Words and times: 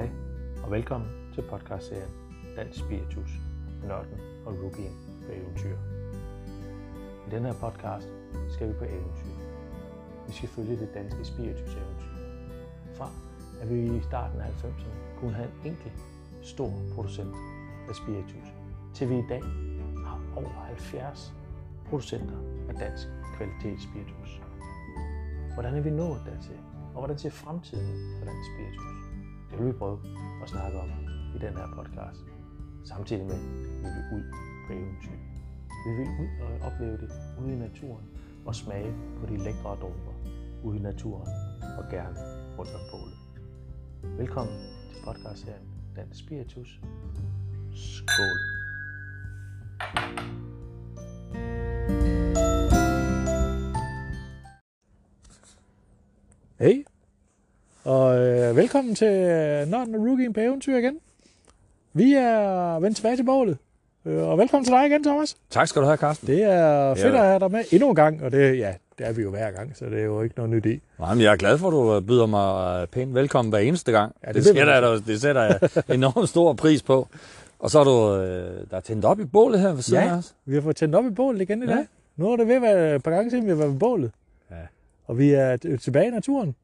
Hej 0.00 0.10
og 0.64 0.70
velkommen 0.70 1.10
til 1.34 1.42
podcastserien 1.50 2.10
Dansk 2.56 2.78
Spiritus, 2.78 3.30
Nørden 3.84 4.20
og 4.46 4.52
Rookien 4.62 4.94
på 5.26 5.32
eventyr. 5.32 5.76
I 7.26 7.30
den 7.30 7.44
her 7.44 7.52
podcast 7.52 8.08
skal 8.50 8.68
vi 8.68 8.72
på 8.72 8.84
eventyr. 8.84 9.36
Vi 10.26 10.32
skal 10.32 10.48
følge 10.48 10.76
det 10.76 10.94
danske 10.94 11.24
spiritus 11.24 11.74
eventyr. 11.74 12.14
Fra 12.94 13.10
at 13.60 13.70
vi 13.70 13.96
i 13.96 14.00
starten 14.02 14.40
af 14.40 14.46
90'erne 14.46 15.20
kunne 15.20 15.32
have 15.32 15.48
en 15.48 15.70
enkelt 15.70 15.94
stor 16.42 16.72
producent 16.94 17.34
af 17.88 17.94
spiritus, 17.94 18.48
til 18.94 19.08
vi 19.10 19.18
i 19.18 19.26
dag 19.28 19.42
har 20.06 20.20
over 20.36 20.48
70 20.48 21.32
producenter 21.88 22.38
af 22.68 22.74
dansk 22.74 23.08
kvalitetsspiritus. 23.36 24.40
Hvordan 25.54 25.74
er 25.74 25.80
vi 25.80 25.90
nået 25.90 26.20
dertil? 26.26 26.58
Og 26.94 26.98
hvordan 26.98 27.18
ser 27.18 27.30
fremtiden 27.30 28.18
for 28.18 28.24
dansk 28.24 28.48
spiritus? 28.54 29.09
Det 29.50 29.58
vil 29.58 29.66
vi 29.66 29.72
prøve 29.72 29.98
at 30.42 30.48
snakke 30.48 30.80
om 30.80 30.88
i 31.34 31.38
den 31.38 31.56
her 31.56 31.68
podcast. 31.74 32.20
Samtidig 32.84 33.26
med, 33.26 33.34
at 33.34 33.40
vi 33.82 33.88
vil 33.96 34.18
ud 34.18 34.24
på 34.66 34.72
eventyr. 34.72 35.18
Vi 35.86 35.90
vil 35.96 36.08
ud 36.22 36.28
og 36.42 36.72
opleve 36.72 36.96
det 36.96 37.10
ude 37.40 37.52
i 37.52 37.56
naturen 37.56 38.04
og 38.46 38.54
smage 38.54 38.94
på 39.20 39.26
de 39.26 39.36
lækre 39.36 39.76
dråber 39.82 40.14
ude 40.64 40.76
i 40.78 40.82
naturen 40.82 41.28
og 41.78 41.84
gerne 41.90 42.16
rundt 42.58 42.74
om 42.74 42.80
bålet. 42.90 43.18
Velkommen 44.18 44.56
til 44.90 45.04
podcastserien 45.04 45.68
Dansk 45.96 46.18
Spiritus. 46.18 46.80
Skål! 47.74 48.38
Hej, 56.58 56.84
og 57.84 58.18
øh, 58.18 58.56
velkommen 58.56 58.94
til 58.94 59.06
øh, 59.08 59.68
Nørden 59.68 59.94
og 59.94 60.06
Rookie 60.06 60.32
på 60.32 60.40
eventyr 60.40 60.76
igen. 60.76 60.98
Vi 61.92 62.14
er 62.14 62.78
vendt 62.80 62.96
tilbage 62.96 63.16
til 63.16 63.24
bålet, 63.24 63.58
øh, 64.06 64.22
og 64.28 64.38
velkommen 64.38 64.64
til 64.64 64.74
dig 64.74 64.86
igen, 64.86 65.04
Thomas. 65.04 65.36
Tak 65.50 65.68
skal 65.68 65.82
du 65.82 65.86
have, 65.86 65.96
Carsten. 65.96 66.26
Det 66.28 66.42
er 66.42 66.94
fedt 66.94 67.14
Ja. 67.14 67.20
at 67.20 67.26
have 67.26 67.38
dig 67.40 67.50
med 67.50 67.64
endnu 67.72 67.88
en 67.88 67.94
gang, 67.94 68.22
og 68.22 68.32
det, 68.32 68.58
ja, 68.58 68.74
det 68.98 69.06
er 69.06 69.12
vi 69.12 69.22
jo 69.22 69.30
hver 69.30 69.50
gang, 69.50 69.76
så 69.76 69.84
det 69.84 70.00
er 70.00 70.04
jo 70.04 70.22
ikke 70.22 70.34
noget 70.36 70.50
nyt 70.50 70.66
i. 70.66 70.80
Nej, 70.98 71.14
men 71.14 71.22
jeg 71.24 71.32
er 71.32 71.36
glad 71.36 71.58
for, 71.58 71.66
at 71.68 71.72
du 72.02 72.06
byder 72.06 72.26
mig 72.26 72.80
øh, 72.82 72.86
pænt 72.88 73.14
velkommen 73.14 73.50
hver 73.50 73.58
eneste 73.58 73.92
gang. 73.92 74.14
Ja, 74.22 74.28
det 74.28 74.34
det, 74.34 74.44
sætter 74.44 74.74
jeg, 74.90 75.06
det 75.06 75.20
sætter 75.20 75.42
jeg 75.42 75.58
enormt 75.96 76.28
stor 76.28 76.52
pris 76.52 76.82
på. 76.82 77.08
Og 77.58 77.70
så 77.70 77.78
er 77.80 77.84
du 77.84 78.16
øh, 78.16 78.66
der 78.70 78.76
er 78.76 78.80
tændt 78.80 79.04
op 79.04 79.20
i 79.20 79.24
bålet 79.24 79.60
her 79.60 79.72
ved 79.72 79.82
siden 79.82 80.02
Ja. 80.04 80.08
af 80.10 80.16
os. 80.16 80.34
Vi 80.46 80.54
har 80.54 80.60
fået 80.62 80.76
tændt 80.76 80.94
op 80.94 81.04
i 81.06 81.10
bålet 81.10 81.40
igen 81.40 81.62
i 81.62 81.66
Ja. 81.66 81.72
dag. 81.76 81.86
Nu 82.16 82.32
er 82.32 82.36
det 82.36 82.48
ved 82.48 82.54
at 82.54 82.62
være 82.62 82.96
et 82.96 83.02
par 83.02 83.10
gange 83.10 83.30
siden, 83.30 83.44
vi 83.44 83.50
har 83.50 83.56
været 83.56 83.70
ved 83.72 83.78
bålet. 83.78 84.10
Ja. 84.50 84.54
Og 85.06 85.18
vi 85.18 85.30
er 85.30 85.56
tilbage 85.82 86.06
i 86.06 86.10
naturen. 86.10 86.54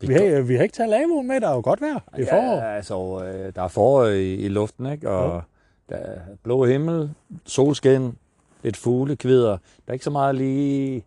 Det 0.00 0.08
Vi 0.08 0.14
har, 0.14 0.40
vi 0.40 0.56
har 0.56 0.62
ikke 0.62 0.72
taget 0.74 0.90
lavmålen 0.90 1.28
med, 1.28 1.40
der 1.40 1.48
er 1.48 1.54
jo 1.54 1.60
godt 1.64 1.80
vejr. 1.80 1.98
Det 2.16 2.24
er 2.28 2.30
forår. 2.30 2.56
Ja, 2.56 2.76
altså, 2.76 3.24
øh, 3.24 3.52
der 3.54 3.62
er 3.62 3.68
forår 3.68 4.06
i, 4.06 4.34
i 4.34 4.48
luften, 4.48 4.86
ikke? 4.86 5.10
Og 5.10 5.42
der 5.88 5.96
er 5.96 6.18
blå 6.42 6.64
himmel, 6.64 7.10
solskin, 7.46 8.14
lidt 8.62 8.76
fugle, 8.76 9.16
kvider. 9.16 9.50
Der 9.50 9.58
er 9.88 9.92
ikke 9.92 10.04
så 10.04 10.10
meget 10.10 10.34
lige... 10.34 11.04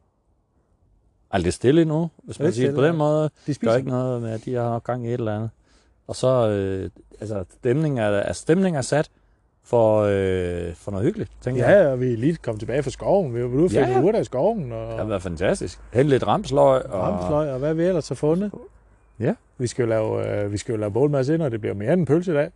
Altså, 1.31 1.43
det 1.43 1.47
er 1.47 1.51
stille 1.51 1.85
nu, 1.85 2.09
hvis 2.23 2.39
man 2.39 2.53
siger 2.53 2.67
det 2.67 2.75
på 2.75 2.83
den 2.85 2.95
måde. 2.97 3.23
De 3.23 3.29
Der 3.47 3.53
spiser. 3.53 3.71
er 3.71 3.77
ikke 3.77 3.89
noget 3.89 4.21
med, 4.21 4.31
at 4.31 4.45
de 4.45 4.53
har 4.53 4.69
nok 4.69 4.83
gang 4.83 5.05
i 5.05 5.07
et 5.07 5.13
eller 5.13 5.35
andet. 5.35 5.49
Og 6.07 6.15
så, 6.15 6.49
øh, 6.49 6.89
altså, 7.19 7.45
stemningen 7.59 7.97
er, 7.97 8.03
er, 8.09 8.33
stemningen 8.33 8.77
er 8.77 8.81
sat 8.81 9.09
for, 9.63 10.01
øh, 10.01 10.73
for 10.75 10.91
noget 10.91 11.05
hyggeligt, 11.05 11.31
tænker 11.41 11.67
jeg. 11.69 11.83
Ja, 11.83 11.91
og 11.91 11.99
vi 12.01 12.13
er 12.13 12.17
lige 12.17 12.35
kommet 12.35 12.59
tilbage 12.59 12.83
fra 12.83 12.89
skoven. 12.89 13.35
Vi 13.35 13.41
var 13.41 13.47
ude 13.47 13.63
og 13.65 13.71
Ja, 13.71 13.89
ja. 13.89 14.01
urter 14.01 14.19
i 14.19 14.23
skoven. 14.23 14.71
Og... 14.71 14.89
Det 14.89 14.97
har 14.97 15.05
været 15.05 15.21
fantastisk. 15.21 15.79
Hente 15.93 16.09
lidt 16.09 16.27
ramsløg. 16.27 16.85
Og... 16.85 16.99
Ramsløg, 16.99 17.49
og 17.51 17.59
hvad 17.59 17.73
vi 17.73 17.83
ellers 17.83 18.07
har 18.07 18.15
fundet. 18.15 18.51
Ja. 19.19 19.33
Vi 19.57 19.67
skal 19.67 19.83
jo 19.83 19.89
lave, 19.89 20.41
øh, 20.43 20.51
vi 20.51 20.57
skal 20.57 20.71
jo 20.73 20.77
lave 20.77 20.91
bålmad 20.91 21.23
senere, 21.23 21.49
det 21.49 21.61
bliver 21.61 21.73
mere 21.73 21.93
end 21.93 22.01
en 22.01 22.05
pølse 22.05 22.31
i 22.31 22.35
dag. 22.35 22.49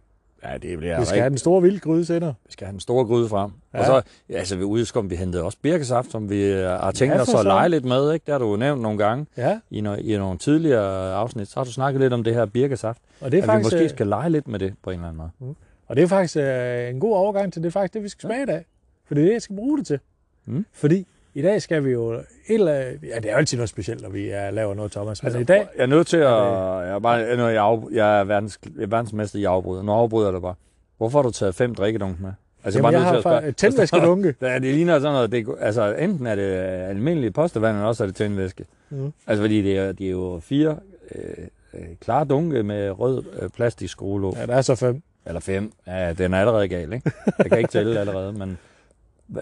Ja, 0.44 0.58
det 0.58 0.78
bliver 0.78 1.00
vi 1.00 1.06
skal 1.06 1.20
have 1.20 1.30
den 1.30 1.38
store 1.38 1.62
vildgryde 1.62 2.06
senere. 2.06 2.34
vi 2.46 2.52
skal 2.52 2.66
have 2.66 2.72
den 2.72 2.80
store 2.80 3.06
gryde 3.06 3.30
frem. 3.30 3.52
Ja. 3.74 3.80
Og 3.80 3.86
så, 3.86 4.02
altså 4.36 4.56
ved 4.56 4.66
udkom, 4.66 5.10
vi 5.10 5.16
hentede 5.16 5.44
også 5.44 5.58
birkesaft, 5.62 6.12
som 6.12 6.30
vi 6.30 6.44
øh, 6.44 6.66
har 6.66 6.92
tænkt 6.92 7.16
Ja, 7.16 7.22
os 7.22 7.34
at 7.34 7.46
lege 7.46 7.70
lidt 7.70 7.86
med. 7.86 8.14
Ikke? 8.14 8.24
Det 8.26 8.32
har 8.32 8.40
du 8.40 8.50
jo 8.52 8.56
nævnt 8.56 8.82
nogle 8.82 8.98
gange 8.98 9.26
Ja, 9.38 9.60
i, 9.72 9.82
no, 9.82 9.96
i 9.96 10.18
nogle 10.18 10.38
tidligere 10.38 11.14
afsnit. 11.14 11.48
Så 11.48 11.60
har 11.60 11.64
du 11.64 11.72
snakket 11.72 12.02
lidt 12.02 12.14
om 12.14 12.24
det 12.24 12.34
her 12.34 12.46
birkesaft. 12.46 13.02
og 13.22 13.32
det 13.32 13.38
er 13.38 13.42
at 13.42 13.46
faktisk, 13.48 13.72
vi 13.72 13.76
måske 13.76 13.84
øh, 13.84 13.90
skal 13.90 14.08
lege 14.08 14.30
lidt 14.30 14.48
med 14.48 14.60
det 14.60 14.74
på 14.84 14.90
en 14.90 14.94
eller 15.00 15.08
anden 15.10 15.32
måde. 15.40 15.56
og 15.88 15.96
det 15.96 16.04
er 16.04 16.08
faktisk 16.08 16.38
øh, 16.38 16.90
en 16.90 17.00
god 17.00 17.16
overgang 17.16 17.54
til 17.54 17.64
det, 17.64 17.74
faktisk 17.74 17.94
det, 17.94 18.04
vi 18.04 18.10
skal 18.10 18.28
smage 18.28 18.44
i 18.44 18.46
dag. 18.46 18.66
For 19.08 19.16
det 19.16 19.22
er 19.22 19.26
det, 19.26 19.34
jeg 19.34 19.42
skal 19.42 19.56
bruge 19.56 19.78
det 19.78 19.88
til. 19.88 20.00
Mm. 20.46 20.66
Fordi 20.74 21.08
i 21.34 21.42
dag 21.42 21.62
skal 21.62 21.86
vi 21.86 21.92
jo... 21.92 22.14
Et 22.14 22.24
eller, 22.48 22.74
ja, 22.74 23.16
det 23.16 23.26
er 23.26 23.32
jo 23.32 23.38
altid 23.38 23.58
noget 23.58 23.70
specielt, 23.70 24.02
når 24.02 24.10
vi 24.10 24.30
er, 24.30 24.52
laver 24.52 24.74
noget, 24.74 24.92
Thomas. 24.92 25.24
Men 25.24 25.28
altså, 25.28 25.40
i 25.40 25.44
dag... 25.44 25.68
Jeg 25.78 25.84
er 25.84 25.88
nødt 25.88 26.08
til 26.08 26.18
at... 26.18 26.24
Jeg 26.24 26.90
er, 26.90 27.00
bare, 27.00 27.38
nu 27.38 27.44
er 27.44 27.50
jeg, 27.50 27.64
af, 27.64 27.80
jeg 27.92 28.20
er 28.20 28.24
verdens, 28.24 28.60
jeg 28.76 28.84
er 28.84 28.88
verdensmester 28.88 29.40
i 29.40 29.44
afbryder. 29.44 29.84
Nu 29.84 29.92
afbryder 29.92 30.28
jeg 30.28 30.34
dig 30.34 30.42
bare. 30.42 30.56
Hvorfor 30.98 31.18
har 31.20 31.24
du 31.24 31.32
taget 31.32 31.56
fem 31.56 31.76
drikkedunk 31.76 32.20
med? 32.22 32.32
Altså, 32.64 32.80
Jamen, 32.80 32.94
jeg 32.94 33.14
nødt 33.14 33.22
til 33.22 33.32
har 33.32 33.52
tændvæskedunke. 33.52 34.36
Ja, 34.42 34.54
det 34.54 34.74
ligner 34.74 35.00
sådan 35.00 35.14
noget, 35.14 35.32
det, 35.32 35.48
altså 35.60 35.96
enten 35.96 36.28
er 36.28 36.36
det 36.36 36.54
almindelig 36.90 37.34
postevand, 37.34 37.76
eller 37.76 37.88
også 37.88 38.04
er 38.04 38.08
det 38.08 38.16
tændvæske. 38.16 38.66
Mm. 38.90 39.14
Altså 39.28 39.44
fordi 39.44 39.62
det 39.62 39.78
er, 39.78 39.92
de 39.92 40.08
er 40.08 40.12
jo 40.12 40.40
fire 40.44 40.78
øh, 41.16 41.46
øh, 41.74 41.86
klare 42.02 42.26
dunke 42.26 42.64
med 42.64 43.00
rød 43.00 43.24
øh, 43.42 43.50
plastikskruelåg. 43.50 44.34
Ja. 44.36 44.40
Ja, 44.40 44.46
der 44.46 44.54
er 44.56 44.62
så 44.62 44.76
fem. 44.76 45.02
Eller 45.26 45.40
fem. 45.40 45.72
Ja, 45.88 46.14
den 46.14 46.34
er 46.34 46.40
allerede 46.40 46.68
gal, 46.68 46.94
ikke? 46.94 47.12
Jeg 47.38 47.46
kan 47.46 47.58
ikke 47.58 47.72
tælle 47.72 48.00
allerede, 48.00 48.34
men 48.34 48.58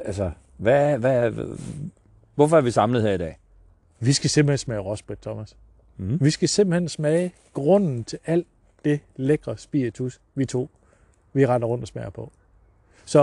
altså, 0.06 0.32
hvad, 0.58 0.98
hvad, 0.98 1.32
hvorfor 2.36 2.58
er 2.58 2.62
vi 2.62 2.72
samlet 2.72 3.02
her 3.02 3.12
i 3.12 3.18
dag? 3.18 3.38
Vi 4.00 4.14
skal 4.14 4.30
simpelthen 4.30 4.58
smage 4.58 4.80
råsprit, 4.80 5.20
Thomas. 5.20 5.56
Mm. 5.98 6.18
Vi 6.22 6.30
skal 6.30 6.50
simpelthen 6.50 6.90
smage 6.90 7.34
grunden 7.54 8.04
til 8.04 8.20
alt 8.26 8.48
det 8.86 9.00
lækre 9.16 9.58
spiritus, 9.58 10.22
vi 10.36 10.46
to, 10.46 10.70
vi 11.34 11.46
render 11.46 11.68
rundt 11.68 11.84
og 11.84 11.88
smager 11.88 12.10
på. 12.10 12.32
Så 13.06 13.22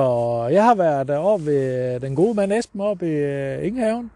jeg 0.53 0.65
har 0.65 0.75
været 0.75 1.09
deroppe 1.09 1.47
ved 1.47 2.01
den 2.01 2.15
gode 2.15 2.35
mand 2.35 2.53
Esben 2.53 2.81
oppe 2.81 3.07
i 3.07 3.11
øh, 3.11 3.67
Ingehaven 3.67 4.11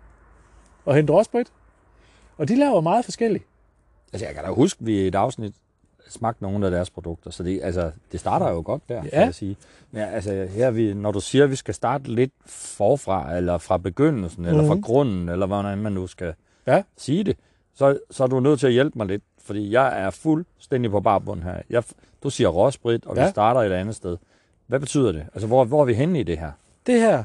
og 0.84 0.94
hentet 0.96 1.16
råsprit. 1.16 1.52
Og 2.38 2.48
de 2.48 2.56
laver 2.56 2.80
meget 2.80 3.04
forskelligt. 3.04 3.44
Altså, 4.12 4.26
jeg 4.26 4.34
kan 4.34 4.44
da 4.44 4.50
huske, 4.50 4.84
vi 4.84 5.02
i 5.02 5.06
et 5.06 5.14
afsnit 5.14 5.54
smagte 6.10 6.42
nogle 6.42 6.64
af 6.66 6.70
deres 6.70 6.90
produkter, 6.90 7.30
så 7.30 7.42
det, 7.42 7.60
altså, 7.62 7.90
det 8.12 8.20
starter 8.20 8.48
jo 8.50 8.62
godt 8.64 8.88
der, 8.88 8.94
Ja. 8.94 9.00
kan 9.10 9.20
jeg 9.20 9.34
sige. 9.34 9.56
Men 9.90 10.02
altså, 10.02 10.32
her 10.50 10.66
er 10.66 10.70
vi, 10.70 10.94
når 10.94 11.12
du 11.12 11.20
siger, 11.20 11.44
at 11.44 11.50
vi 11.50 11.56
skal 11.56 11.74
starte 11.74 12.10
lidt 12.14 12.32
forfra, 12.46 13.36
eller 13.36 13.58
fra 13.58 13.76
begyndelsen, 13.78 14.44
eller 14.44 14.66
fra 14.66 14.74
Mhm. 14.74 14.82
grunden, 14.82 15.28
eller 15.28 15.46
hvordan 15.46 15.78
man 15.78 15.92
nu 15.92 16.06
skal 16.06 16.34
Ja. 16.66 16.82
sige 16.96 17.24
det, 17.24 17.36
så, 17.74 17.98
så 18.10 18.22
er 18.24 18.28
du 18.28 18.40
nødt 18.40 18.60
til 18.60 18.66
at 18.66 18.72
hjælpe 18.72 18.98
mig 18.98 19.06
lidt, 19.06 19.22
fordi 19.42 19.72
jeg 19.72 20.00
er 20.02 20.10
fuldstændig 20.10 20.90
på 20.90 21.00
barbund 21.00 21.42
her. 21.42 21.62
Jeg, 21.70 21.82
du 22.22 22.30
siger 22.30 22.48
råsprit, 22.48 23.06
og 23.06 23.16
ja. 23.16 23.20
Ja. 23.22 23.26
vi 23.28 23.30
starter 23.30 23.60
et 23.60 23.72
andet 23.72 23.94
sted. 23.94 24.16
Hvad 24.66 24.80
betyder 24.80 25.12
det? 25.12 25.26
Altså, 25.34 25.46
hvor, 25.46 25.64
hvor 25.64 25.80
er 25.80 25.84
vi 25.84 25.94
henne 25.94 26.20
i 26.20 26.22
det 26.22 26.38
her? 26.38 26.52
Det 26.86 27.00
her, 27.00 27.24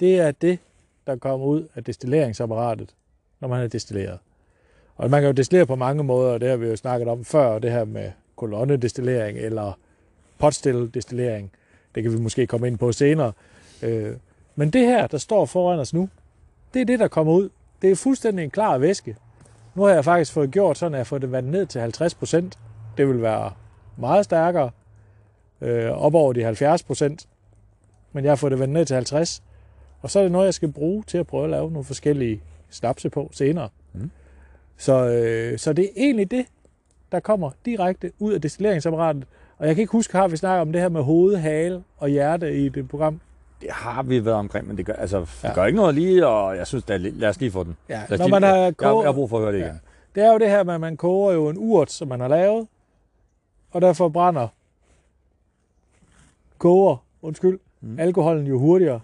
det 0.00 0.20
er 0.20 0.30
det, 0.30 0.58
der 1.06 1.16
kommer 1.16 1.46
ud 1.46 1.68
af 1.74 1.84
destilleringsapparatet, 1.84 2.94
når 3.40 3.48
man 3.48 3.60
har 3.60 3.66
destilleret. 3.66 4.18
Og 4.96 5.10
man 5.10 5.20
kan 5.20 5.26
jo 5.28 5.32
destillere 5.32 5.66
på 5.66 5.76
mange 5.76 6.04
måder, 6.04 6.32
og 6.32 6.40
det 6.40 6.48
har 6.48 6.56
vi 6.56 6.66
jo 6.66 6.76
snakket 6.76 7.08
om 7.08 7.24
før, 7.24 7.58
det 7.58 7.72
her 7.72 7.84
med 7.84 8.10
kolonnedestillering 8.36 9.38
eller 9.38 9.78
potstill-destillering. 10.38 11.50
Det 11.94 12.02
kan 12.02 12.12
vi 12.12 12.18
måske 12.18 12.46
komme 12.46 12.66
ind 12.66 12.78
på 12.78 12.92
senere. 12.92 13.32
Øh, 13.82 14.16
men 14.56 14.70
det 14.70 14.86
her, 14.86 15.06
der 15.06 15.18
står 15.18 15.44
foran 15.46 15.78
os 15.78 15.94
nu, 15.94 16.08
det 16.74 16.80
er 16.80 16.86
det, 16.86 16.98
der 16.98 17.08
kommer 17.08 17.32
ud. 17.32 17.48
Det 17.82 17.90
er 17.90 17.96
fuldstændig 17.96 18.44
en 18.44 18.50
klar 18.50 18.78
væske. 18.78 19.16
Nu 19.74 19.82
har 19.82 19.90
jeg 19.90 20.04
faktisk 20.04 20.32
fået 20.32 20.50
gjort 20.50 20.78
sådan, 20.78 20.94
at 20.94 20.98
jeg 20.98 21.06
får 21.06 21.18
det 21.18 21.32
vandet 21.32 21.52
ned 21.52 21.66
til 21.66 21.80
50 21.80 22.14
procent. 22.14 22.58
Det 22.96 23.08
vil 23.08 23.22
være 23.22 23.52
meget 23.96 24.24
stærkere, 24.24 24.70
øh, 25.60 25.90
op 25.90 26.14
over 26.14 26.32
de 26.32 26.44
70 26.44 26.82
procent. 26.82 27.28
Men 28.12 28.24
jeg 28.24 28.30
har 28.30 28.36
fået 28.36 28.50
det 28.50 28.58
vandet 28.58 28.74
ned 28.74 28.86
til 28.86 28.94
50. 28.94 29.42
Og 30.00 30.10
så 30.10 30.18
er 30.18 30.22
det 30.22 30.32
noget, 30.32 30.46
jeg 30.46 30.54
skal 30.54 30.72
bruge 30.72 31.04
til 31.06 31.18
at 31.18 31.26
prøve 31.26 31.44
at 31.44 31.50
lave 31.50 31.70
nogle 31.70 31.84
forskellige 31.84 32.42
snapse 32.70 33.10
på 33.10 33.30
senere. 33.32 33.68
Mm. 33.92 34.10
Så, 34.82 35.08
øh, 35.08 35.58
så 35.58 35.72
det 35.72 35.84
er 35.84 35.88
egentlig 35.96 36.30
det, 36.30 36.46
der 37.12 37.20
kommer 37.20 37.50
direkte 37.66 38.12
ud 38.18 38.32
af 38.32 38.40
destilleringsapparatet. 38.40 39.24
Og 39.58 39.66
jeg 39.66 39.74
kan 39.74 39.82
ikke 39.82 39.92
huske, 39.92 40.16
har 40.16 40.28
vi 40.28 40.36
snakket 40.36 40.60
om 40.62 40.72
det 40.72 40.80
her 40.80 40.88
med 40.88 41.02
hoved, 41.02 41.36
hale 41.36 41.84
og 41.98 42.08
hjerte 42.08 42.56
i 42.64 42.68
det 42.68 42.88
program? 42.88 43.20
Det 43.60 43.70
har 43.70 44.02
vi 44.02 44.24
været 44.24 44.36
omkring, 44.36 44.68
men 44.68 44.76
det 44.76 44.86
gør, 44.86 44.92
altså, 44.92 45.20
det 45.20 45.28
Ja. 45.44 45.54
gør 45.54 45.64
ikke 45.66 45.76
noget 45.76 45.94
lige, 45.94 46.26
og 46.26 46.56
jeg 46.56 46.66
synes, 46.66 46.84
da, 46.84 46.96
lad 46.96 47.28
os 47.28 47.40
lige 47.40 47.50
få 47.50 47.64
den. 47.64 47.76
Ja, 47.88 48.02
når 48.10 48.16
lige, 48.16 48.28
man 48.30 48.42
har 48.42 48.54
jeg, 48.56 48.64
jeg, 48.64 48.76
koget- 48.76 49.06
har 49.06 49.12
brug 49.12 49.30
for 49.30 49.36
at 49.36 49.42
høre 49.42 49.52
det 49.52 49.58
Ja. 49.60 49.64
igen. 49.66 49.80
Det 50.14 50.22
er 50.22 50.32
jo 50.32 50.38
det 50.38 50.48
her 50.50 50.64
med, 50.64 50.74
at 50.74 50.80
man 50.80 50.96
koger 50.96 51.32
jo 51.32 51.48
en 51.48 51.56
urt, 51.58 51.90
som 51.92 52.08
man 52.08 52.20
har 52.20 52.28
lavet, 52.28 52.66
og 53.70 53.80
derfor 53.80 54.08
brænder 54.08 54.48
koger, 56.58 56.96
undskyld, 57.22 57.58
mm. 57.80 57.98
alkoholen 57.98 58.46
jo 58.46 58.58
hurtigere, 58.58 59.00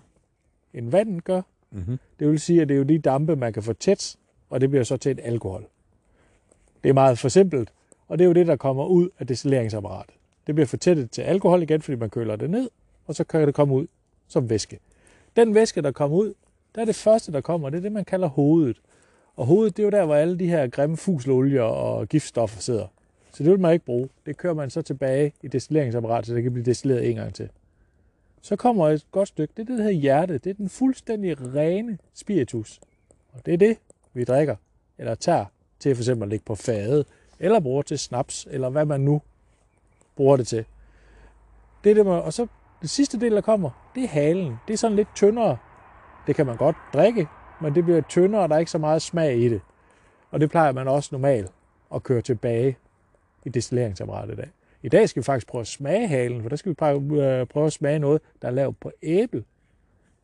end 0.75 0.91
vandet 0.91 1.25
gør. 1.25 1.41
Mm-hmm. 1.71 1.99
Det 2.19 2.29
vil 2.29 2.41
sige, 2.41 2.63
at 2.63 2.69
det 2.69 2.75
er 2.75 2.79
jo 2.79 2.85
de 2.85 2.99
dampe, 2.99 3.37
man 3.37 3.53
kan 3.53 3.63
få 3.63 3.73
tæt, 3.73 4.17
og 4.51 4.61
det 4.61 4.71
bliver 4.71 4.85
så 4.85 4.97
til 4.97 5.13
et 5.13 5.21
alkohol. 5.23 5.65
Det 6.83 6.89
er 6.89 6.93
meget 6.93 7.19
for 7.19 7.29
simpelt, 7.29 7.73
og 8.09 8.19
det 8.19 8.25
er 8.25 8.27
jo 8.27 8.33
det, 8.33 8.47
der 8.47 8.57
kommer 8.57 8.87
ud 8.87 9.09
af 9.19 9.27
destilleringsapparatet. 9.27 10.15
Det 10.47 10.55
bliver 10.55 10.67
fortættet 10.67 11.11
til 11.11 11.23
alkohol 11.23 11.63
igen, 11.63 11.83
fordi 11.83 11.97
man 11.97 12.11
køler 12.11 12.37
det 12.37 12.51
ned, 12.51 12.71
og 13.07 13.15
så 13.15 13.25
kan 13.25 13.47
det 13.47 13.55
komme 13.55 13.75
ud 13.75 13.87
som 14.29 14.51
væske. 14.51 14.79
Den 15.37 15.55
væske, 15.55 15.83
der 15.83 15.93
kommer 15.93 16.17
ud, 16.17 16.35
der 16.75 16.81
er 16.81 16.85
det 16.85 16.95
første, 16.95 17.33
der 17.33 17.41
kommer, 17.41 17.71
det 17.71 17.79
er 17.79 17.83
det, 17.83 17.93
man 17.93 18.05
kalder 18.05 18.29
hovedet. 18.29 18.81
Og 19.37 19.47
hovedet, 19.47 19.77
det 19.77 19.83
er 19.83 19.87
jo 19.87 19.91
der, 19.91 20.05
hvor 20.05 20.15
alle 20.15 20.39
de 20.39 20.47
her 20.47 20.67
grimme 20.67 20.97
fuselolier 20.97 21.63
og 21.63 22.09
giftstoffer 22.09 22.61
sidder. 22.61 22.87
Så 23.33 23.43
det 23.43 23.53
vil 23.53 23.61
man 23.61 23.73
ikke 23.73 23.85
bruge. 23.85 24.09
Det 24.27 24.37
kører 24.37 24.55
man 24.55 24.71
så 24.71 24.83
tilbage 24.83 25.33
i 25.43 25.49
destilleringsapparatet, 25.49 26.27
så 26.27 26.35
det 26.35 26.43
kan 26.43 26.53
blive 26.53 26.65
destilleret 26.65 27.11
en 27.11 27.17
gang 27.17 27.35
til. 27.35 27.49
Så 28.41 28.57
kommer 28.57 28.89
et 28.89 29.07
godt 29.11 29.29
stykke. 29.29 29.53
Det 29.57 29.63
er 29.63 29.67
det, 29.67 29.79
der 29.79 29.85
hedder 29.85 30.01
hjerte. 30.01 30.39
Det 30.39 30.51
er 30.51 30.55
den 30.55 30.69
fuldstændig 30.69 31.55
rene 31.55 31.99
spiritus. 32.15 32.81
Og 33.33 33.47
det 33.47 33.55
er 33.55 33.59
det, 33.59 33.77
vi 34.19 34.25
drikker, 34.25 34.57
eller 34.99 35.15
tager 35.15 35.45
til 35.79 35.95
for 35.95 36.03
eksempel 36.03 36.23
at 36.23 36.29
ligge 36.29 36.45
på 36.45 36.55
fade, 36.55 37.05
eller 37.39 37.61
bruger 37.61 37.83
til 37.83 37.99
snaps, 37.99 38.49
eller 38.51 38.69
hvad 38.69 38.85
man 38.85 39.01
nu 39.01 39.23
bruger 40.17 40.37
det 40.37 40.47
til. 40.47 40.65
Det 41.85 41.91
er 41.91 41.95
det, 41.95 42.07
man, 42.07 42.23
og 42.23 42.33
så 42.33 42.47
det 42.83 42.91
sidste 42.91 43.21
del, 43.21 43.33
der 43.33 43.41
kommer, 43.41 43.91
det 43.95 44.05
er 44.05 44.09
halen. 44.09 44.55
Det 44.67 44.73
er 44.73 44.79
sådan 44.79 44.97
lidt 44.97 45.09
tyndere. 45.15 45.57
Det 46.27 46.37
kan 46.37 46.47
man 46.47 46.57
godt 46.57 46.77
drikke, 46.95 47.27
men 47.61 47.75
det 47.75 47.85
bliver 47.85 48.01
tyndere, 48.01 48.43
og 48.43 48.49
der 48.49 48.55
er 48.55 48.59
ikke 48.59 48.71
så 48.71 48.79
meget 48.79 49.03
smag 49.03 49.39
i 49.39 49.49
det. 49.49 49.61
Og 50.31 50.41
det 50.41 50.51
plejer 50.51 50.73
man 50.73 50.89
også 50.89 51.09
normalt 51.13 51.53
at 51.95 52.03
køre 52.03 52.23
tilbage 52.23 52.77
i 53.45 53.49
destilleringsapparatet 53.49 54.33
i 54.33 54.37
dag. 54.37 54.49
I 54.83 54.89
dag 54.89 55.09
skal 55.09 55.21
vi 55.21 55.25
faktisk 55.25 55.47
prøve 55.47 55.61
at 55.61 55.67
smage 55.67 56.09
halen, 56.09 56.43
for 56.43 56.49
der 56.49 56.57
skal 56.57 56.71
vi 56.71 56.75
prøve, 56.75 57.25
øh, 57.25 57.47
prøve 57.47 57.67
at 57.67 57.73
smage 57.73 57.99
noget, 57.99 58.23
der 58.43 58.49
er 58.49 58.53
lavet 58.53 58.77
på 58.81 58.93
æble. 59.03 59.45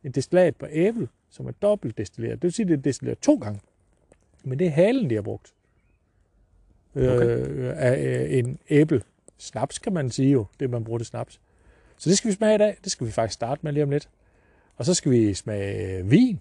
En 0.03 0.11
destillat 0.11 0.55
på 0.55 0.65
æble, 0.69 1.07
som 1.29 1.47
er 1.47 1.51
dobbelt 1.51 1.97
destilleret. 1.97 2.35
Det 2.35 2.43
vil 2.43 2.53
sige, 2.53 2.63
at 2.63 2.69
det 2.69 2.77
er 2.77 2.81
destilleret 2.81 3.19
to 3.19 3.35
gange. 3.35 3.59
Men 4.45 4.59
det 4.59 4.67
er 4.67 4.71
halen, 4.71 5.09
de 5.09 5.15
har 5.15 5.21
brugt. 5.21 5.53
Øh, 6.95 7.73
af 7.75 7.97
øh, 7.99 8.37
en 8.37 8.59
æble. 8.69 9.01
Snaps 9.37 9.79
kan 9.79 9.93
man 9.93 10.09
sige 10.09 10.31
jo, 10.31 10.45
det 10.59 10.69
man 10.69 10.83
bruger 10.83 10.99
til 10.99 11.07
snaps. 11.07 11.39
Så 11.97 12.09
det 12.09 12.17
skal 12.17 12.29
vi 12.29 12.35
smage 12.35 12.55
i 12.55 12.57
dag. 12.57 12.77
Det 12.83 12.91
skal 12.91 13.07
vi 13.07 13.11
faktisk 13.11 13.33
starte 13.33 13.59
med 13.63 13.71
lige 13.71 13.83
om 13.83 13.89
lidt. 13.89 14.09
Og 14.77 14.85
så 14.85 14.93
skal 14.93 15.11
vi 15.11 15.33
smage 15.33 16.05
vin. 16.05 16.39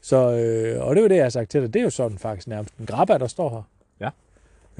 Så, 0.00 0.16
øh, 0.16 0.86
og 0.86 0.94
det 0.94 1.00
er 1.00 1.04
jo 1.04 1.08
det, 1.08 1.16
jeg 1.16 1.24
har 1.24 1.30
sagt 1.30 1.50
til 1.50 1.62
dig. 1.62 1.74
Det 1.74 1.80
er 1.80 1.84
jo 1.84 1.90
sådan 1.90 2.18
faktisk 2.18 2.48
nærmest 2.48 2.74
en 2.74 2.86
grabba, 2.86 3.18
der 3.18 3.26
står 3.26 3.50
her. 3.50 3.62
Ja. 4.00 4.10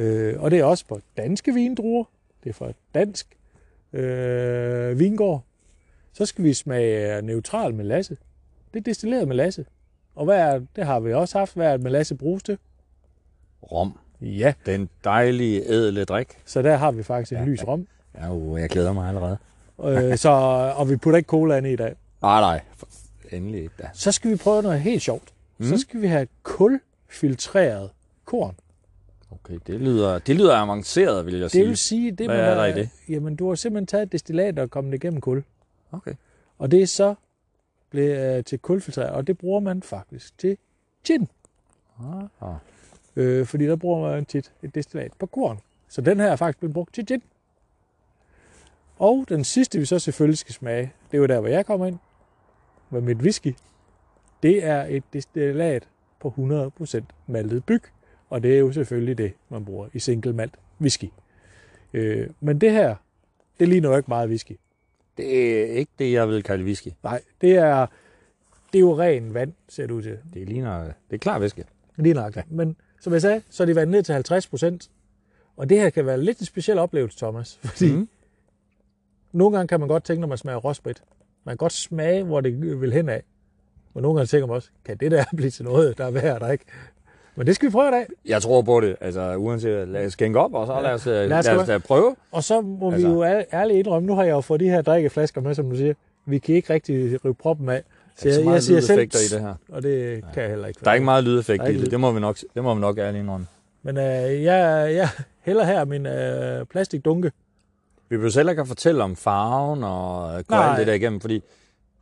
Øh, 0.04 0.42
og 0.42 0.50
det 0.50 0.58
er 0.58 0.64
også 0.64 0.86
på 0.86 1.00
danske 1.16 1.54
vindruer. 1.54 2.04
Det 2.44 2.50
er 2.50 2.54
fra 2.54 2.72
dansk 2.94 3.36
øh, 3.92 4.98
vingård. 4.98 5.44
Så 6.12 6.26
skal 6.26 6.44
vi 6.44 6.54
smage 6.54 7.22
neutral 7.22 7.74
melasse. 7.74 8.16
Det 8.74 8.80
er 8.80 8.84
destilleret 8.84 9.28
melasse. 9.28 9.66
Og 10.14 10.24
hvad 10.24 10.38
er, 10.38 10.60
det 10.76 10.86
har 10.86 11.00
vi 11.00 11.12
også 11.12 11.38
haft. 11.38 11.54
Hvad 11.54 11.72
er 11.72 11.78
melasse 11.78 12.14
bruges 12.14 12.42
til? 12.42 12.58
Rom. 13.72 13.98
Ja, 14.20 14.52
Den 14.66 14.88
dejlige, 15.04 15.62
ædle 15.70 16.04
drik. 16.04 16.28
så 16.44 16.62
der 16.62 16.76
har 16.76 16.92
vi 16.92 17.02
faktisk 17.02 17.32
en 17.32 17.38
Ja, 17.38 17.44
lys 17.44 17.64
rom. 17.66 17.86
Ja, 18.14 18.32
uh, 18.32 18.60
jeg 18.60 18.68
glæder 18.70 18.92
mig 18.92 19.08
allerede. 19.08 19.36
Øh, 19.84 20.16
så, 20.18 20.30
og 20.76 20.90
vi 20.90 20.96
putter 20.96 21.16
ikke 21.16 21.26
cola 21.28 21.56
ind 21.56 21.66
i 21.66 21.76
dag. 21.76 21.94
Nej, 22.22 22.40
nej. 22.40 22.60
Endelig 23.32 23.62
ikke 23.62 23.74
da. 23.82 23.88
Så 23.94 24.12
skal 24.12 24.30
vi 24.30 24.36
prøve 24.36 24.62
noget 24.62 24.80
helt 24.80 25.02
sjovt. 25.02 25.32
Mm. 25.58 25.64
Så 25.66 25.78
skal 25.78 26.02
vi 26.02 26.06
have 26.06 26.26
kulfiltreret 26.42 27.90
korn. 28.24 28.54
Okay, 29.30 29.58
det 29.66 29.80
lyder, 29.80 30.18
det 30.18 30.36
lyder 30.36 30.56
avanceret, 30.56 31.26
vil 31.26 31.34
jeg 31.34 31.42
Det 31.42 31.50
sige. 31.50 31.66
vil 31.66 31.76
sige, 31.76 32.10
det 32.12 32.26
Hvad 32.26 32.36
man 32.36 32.44
er 32.46 32.54
der 32.54 32.64
i 32.64 32.72
det? 32.72 32.88
Jamen, 33.08 33.36
du 33.36 33.48
har 33.48 33.54
simpelthen 33.54 33.86
taget 33.86 34.02
et 34.02 34.12
destillat 34.12 34.58
og 34.58 34.70
kommet 34.70 34.94
igennem 34.94 35.20
kul. 35.20 35.44
Okay. 35.92 36.14
Og 36.58 36.70
det 36.70 36.82
er 36.82 36.86
så 36.86 37.14
blevet 37.94 38.38
øh, 38.38 38.44
til 38.44 38.58
kulfiltreret, 38.58 39.10
og 39.10 39.26
det 39.26 39.38
bruger 39.38 39.60
man 39.60 39.82
faktisk 39.82 40.38
til 40.38 40.56
gin. 41.04 41.28
Ah. 42.40 42.54
Øh, 43.16 43.46
fordi 43.46 43.66
der 43.66 43.76
bruger 43.76 44.10
man 44.10 44.24
tit 44.24 44.52
et 44.62 44.74
destillat 44.74 45.12
på 45.18 45.26
korn. 45.26 45.58
Så 45.88 46.00
den 46.00 46.20
her 46.20 46.26
er 46.26 46.36
faktisk 46.36 46.58
blevet 46.58 46.74
brugt 46.74 46.94
til 46.94 47.06
gin. 47.06 47.22
Og 48.98 49.24
den 49.28 49.44
sidste, 49.44 49.78
vi 49.78 49.84
så 49.84 49.98
selvfølgelig 49.98 50.38
skal 50.38 50.54
smage, 50.54 50.92
det 51.10 51.16
er 51.16 51.18
jo 51.18 51.26
der, 51.26 51.40
hvor 51.40 51.48
jeg 51.48 51.66
kommer 51.66 51.86
ind 51.86 51.98
med 52.90 53.00
mit 53.00 53.16
whisky. 53.16 53.54
Det 54.42 54.64
er 54.64 54.84
et 54.84 55.04
destillat 55.12 55.88
på 56.20 56.34
100% 56.88 57.02
maltet 57.26 57.64
byg. 57.64 57.82
Og 58.30 58.42
det 58.42 58.54
er 58.54 58.58
jo 58.58 58.72
selvfølgelig 58.72 59.18
det, 59.18 59.32
man 59.48 59.64
bruger 59.64 59.88
i 59.92 59.98
single 59.98 60.32
malt 60.32 60.54
whisky. 60.80 61.08
Øh, 61.92 62.30
men 62.40 62.60
det 62.60 62.70
her, 62.70 62.96
det 63.60 63.68
ligner 63.68 63.88
jo 63.88 63.96
ikke 63.96 64.08
meget 64.08 64.28
whisky. 64.28 64.58
Det 65.16 65.60
er 65.60 65.64
ikke 65.64 65.92
det, 65.98 66.12
jeg 66.12 66.28
vil 66.28 66.42
kalde 66.42 66.64
whisky. 66.64 66.88
Nej, 67.02 67.22
det 67.40 67.54
er, 67.54 67.86
det 68.72 68.78
er 68.78 68.80
jo 68.80 68.98
ren 68.98 69.34
vand, 69.34 69.52
ser 69.68 69.86
det 69.86 69.94
ud 69.94 70.02
til. 70.02 70.18
Det 70.34 70.48
ligner, 70.48 70.84
det 70.84 70.94
er 71.10 71.18
klar 71.18 71.38
væske. 71.38 71.64
Lige 71.96 72.14
nok. 72.14 72.36
Ja. 72.36 72.42
Men 72.48 72.76
som 73.00 73.12
jeg 73.12 73.22
sagde, 73.22 73.42
så 73.50 73.62
er 73.62 73.66
det 73.66 73.76
vandet 73.76 73.90
ned 73.90 74.02
til 74.02 74.12
50 74.12 74.46
procent. 74.46 74.90
Og 75.56 75.68
det 75.68 75.80
her 75.80 75.90
kan 75.90 76.06
være 76.06 76.20
lidt 76.20 76.38
en 76.38 76.46
speciel 76.46 76.78
oplevelse, 76.78 77.18
Thomas. 77.18 77.58
Fordi 77.64 77.94
mm. 77.94 78.08
Nogle 79.32 79.56
gange 79.56 79.68
kan 79.68 79.80
man 79.80 79.88
godt 79.88 80.04
tænke, 80.04 80.20
når 80.20 80.28
man 80.28 80.38
smager 80.38 80.58
råsprit, 80.58 81.02
man 81.44 81.52
kan 81.52 81.56
godt 81.56 81.72
smage, 81.72 82.24
hvor 82.24 82.40
det 82.40 82.80
vil 82.80 82.92
hen 82.92 83.08
af. 83.08 83.22
Men 83.94 84.02
nogle 84.02 84.18
gange 84.18 84.26
tænker 84.26 84.46
man 84.46 84.56
også, 84.56 84.70
kan 84.84 84.96
det 84.96 85.10
der 85.10 85.24
blive 85.36 85.50
til 85.50 85.64
noget, 85.64 85.98
der 85.98 86.04
er 86.04 86.10
værd, 86.10 86.40
der 86.40 86.50
ikke? 86.50 86.64
Men 87.36 87.46
det 87.46 87.54
skal 87.54 87.68
vi 87.68 87.72
prøve 87.72 87.88
i 87.88 87.90
dag. 87.90 88.06
Jeg 88.26 88.42
tror 88.42 88.62
på 88.62 88.80
det. 88.80 88.96
Altså, 89.00 89.34
uanset, 89.36 89.88
lad 89.88 90.06
os 90.06 90.12
skænke 90.12 90.40
op, 90.40 90.54
og 90.54 90.66
så 90.66 90.80
lad 90.80 90.92
os, 90.92 91.06
lad 91.06 91.28
Lad 91.28 91.38
os 91.38 91.46
lad 91.46 91.56
os 91.56 91.66
da 91.66 91.78
prøve. 91.78 92.16
Og 92.32 92.44
så 92.44 92.60
må 92.60 92.90
altså. 92.92 93.08
Vi 93.08 93.12
jo 93.14 93.24
ær- 93.24 93.44
ærligt 93.52 93.78
indrømme, 93.78 94.06
nu 94.06 94.14
har 94.14 94.22
jeg 94.24 94.32
jo 94.32 94.40
fået 94.40 94.60
de 94.60 94.68
her 94.68 94.82
drikkeflasker 94.82 95.40
med, 95.40 95.54
som 95.54 95.70
du 95.70 95.76
siger. 95.76 95.94
Vi 96.26 96.38
kan 96.38 96.54
ikke 96.54 96.72
rigtig 96.72 97.24
rive 97.24 97.34
proppen 97.34 97.68
af. 97.68 97.82
Så 98.16 98.28
Der 98.28 98.34
er 98.34 98.38
ikke 98.38 98.42
så 98.44 98.50
jeg, 98.50 98.54
jeg 98.54 98.62
siger 98.62 98.80
selv, 98.80 99.00
i 99.00 99.06
det 99.06 99.40
her. 99.40 99.54
og 99.68 99.82
det 99.82 100.24
kan 100.34 100.42
jeg 100.42 100.50
heller 100.50 100.66
ikke. 100.68 100.80
Der 100.84 100.90
er 100.90 100.94
ikke 100.94 101.04
meget 101.04 101.24
lydeffekt 101.24 101.68
i 101.68 101.80
det. 101.80 101.90
Det 101.90 102.00
må 102.00 102.12
vi 102.12 102.20
nok, 102.20 102.38
det 102.54 102.62
må 102.64 102.74
vi 102.74 102.80
nok 102.80 102.98
ærligt 102.98 103.22
indrømme. 103.22 103.46
Men 103.82 103.96
øh, 103.96 104.42
jeg, 104.42 104.94
jeg 104.94 105.08
hælder 105.42 105.64
her 105.64 105.84
min 105.84 106.06
øh, 106.06 106.66
plastikdunke. 106.66 107.32
Vi 108.08 108.16
vil 108.16 108.32
selv 108.32 108.48
ikke 108.48 108.66
fortælle 108.66 109.04
om 109.04 109.16
farven 109.16 109.84
og 109.84 110.32
gå 110.46 110.54
Nej. 110.54 110.68
alt 110.68 110.78
det 110.78 110.86
der 110.86 110.92
igennem, 110.92 111.20
fordi 111.20 111.42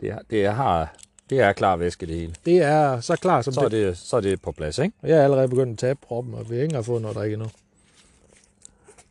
det, 0.01 0.13
det, 0.31 0.49
har, 0.49 0.95
det 1.33 1.41
er 1.41 1.53
klar 1.53 1.77
væske 1.77 2.07
det 2.07 2.15
hele. 2.15 2.35
Det 2.47 2.63
er 2.63 3.01
så 3.01 3.17
klar 3.17 3.43
som 3.43 3.53
Så 3.53 3.61
er 3.61 3.69
det. 3.69 3.87
det, 3.87 3.97
så 3.99 4.17
er 4.17 4.21
det 4.21 4.43
på 4.43 4.53
plads, 4.53 4.79
ikke? 4.79 4.95
Jeg 5.03 5.19
er 5.19 5.25
allerede 5.25 5.49
begyndt 5.49 5.73
at 5.73 5.79
tabe 5.79 5.99
proppen, 6.09 6.35
og 6.35 6.51
vi 6.51 6.55
har 6.55 6.63
ikke 6.63 6.65
engang 6.65 6.85
fået 6.85 7.03
noget 7.03 7.15
at 7.15 7.21
drikke 7.21 7.35
endnu. 7.35 7.49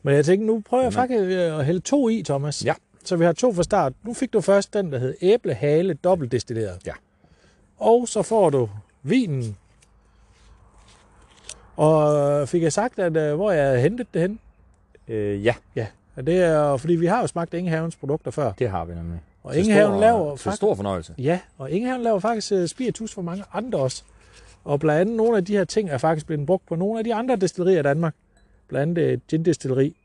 Men 0.02 0.14
jeg 0.14 0.24
tænkte, 0.24 0.46
nu 0.46 0.62
prøver 0.68 0.82
jeg 0.82 0.92
faktisk 0.92 1.20
øh, 1.20 1.58
at 1.58 1.64
hælde 1.64 1.80
to 1.80 2.08
i, 2.08 2.22
Thomas. 2.26 2.64
Ja. 2.64 2.74
Så 3.04 3.16
vi 3.16 3.24
har 3.24 3.32
to 3.32 3.52
fra 3.54 3.62
start. 3.62 3.92
Nu 4.02 4.14
fik 4.14 4.32
du 4.32 4.40
først 4.40 4.74
den, 4.74 4.92
der 4.92 4.98
hed 4.98 5.14
æblehale 5.22 5.94
dobbeltdestilleret. 5.94 6.78
Ja. 6.86 6.92
Og 7.78 8.08
så 8.08 8.22
får 8.22 8.50
du 8.50 8.68
vinen. 9.02 9.56
Og 11.76 12.48
fik 12.48 12.62
jeg 12.62 12.72
sagt, 12.72 12.98
at 12.98 13.16
øh, 13.16 13.34
hvor 13.34 13.50
jeg 13.50 13.64
havde 13.64 13.80
hentet 13.80 14.06
det 14.14 14.22
hen? 14.22 14.40
Øh, 15.08 15.44
ja, 15.44 15.54
Ja. 15.76 15.86
Og 16.16 16.26
det 16.26 16.38
er, 16.38 16.76
fordi 16.76 16.94
vi 16.94 17.06
har 17.06 17.20
jo 17.20 17.26
smagt 17.26 17.54
Ingehavens 17.54 17.96
produkter 17.96 18.30
før. 18.30 18.52
det 18.52 18.68
har 18.70 18.84
vi 18.84 18.94
nemlig. 18.94 19.20
Og 19.42 19.56
Ingehaven 19.58 20.00
laver 20.00 20.36
faktisk... 20.36 20.56
stor 20.56 20.74
fornøjelse. 20.74 21.14
Ja, 21.18 21.40
og 21.58 21.70
Ingehavn 21.70 22.02
laver 22.02 22.18
faktisk 22.18 22.52
øh, 22.52 22.68
spiritus 22.68 23.14
for 23.14 23.22
mange 23.22 23.44
andre 23.52 23.78
også. 23.78 24.02
Og 24.64 24.80
blandt 24.80 25.00
andet 25.00 25.16
nogle 25.16 25.36
af 25.36 25.44
de 25.44 25.52
her 25.56 25.64
ting 25.64 25.90
er 25.90 25.98
faktisk 25.98 26.26
blevet 26.26 26.46
brugt 26.46 26.66
på 26.66 26.76
nogle 26.76 26.98
af 26.98 27.04
de 27.04 27.14
andre 27.14 27.36
destillerier 27.36 27.80
i 27.80 27.82
Danmark. 27.82 28.14
Blandt 28.68 28.98
andet 28.98 29.12
et 29.12 29.20
gin-destilleri, 29.28 29.96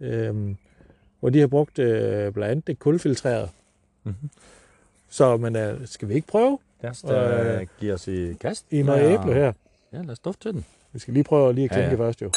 øhm, 0.00 0.56
hvor 1.20 1.30
de 1.30 1.40
har 1.40 1.46
brugt 1.46 1.78
øh, 1.78 2.32
blandt 2.32 2.50
andet 2.50 2.66
det 2.66 2.78
kulfiltreret. 2.78 3.50
Mhm. 4.04 4.14
Så 5.08 5.36
men, 5.36 5.56
øh, 5.56 5.86
skal 5.86 6.08
vi 6.08 6.14
ikke 6.14 6.26
prøve 6.26 6.58
Lad 6.82 6.90
os 6.90 7.02
da 7.02 7.42
Øh, 7.60 7.66
give 7.80 7.94
os 7.94 8.08
i 8.08 8.32
kast. 8.34 8.66
i 8.70 8.82
noget 8.82 9.00
Ja, 9.00 9.12
æble 9.14 9.34
her? 9.34 9.52
Ja, 9.92 9.98
lad 10.02 10.10
os 10.10 10.18
dufte 10.18 10.42
til 10.42 10.52
den. 10.52 10.64
Vi 10.92 10.98
skal 10.98 11.14
lige 11.14 11.24
prøve 11.24 11.52
lige 11.52 11.64
at 11.64 11.70
Ja, 11.70 11.76
klinke 11.76 12.02
ja. 12.02 12.08
først 12.08 12.22
jo. 12.22 12.30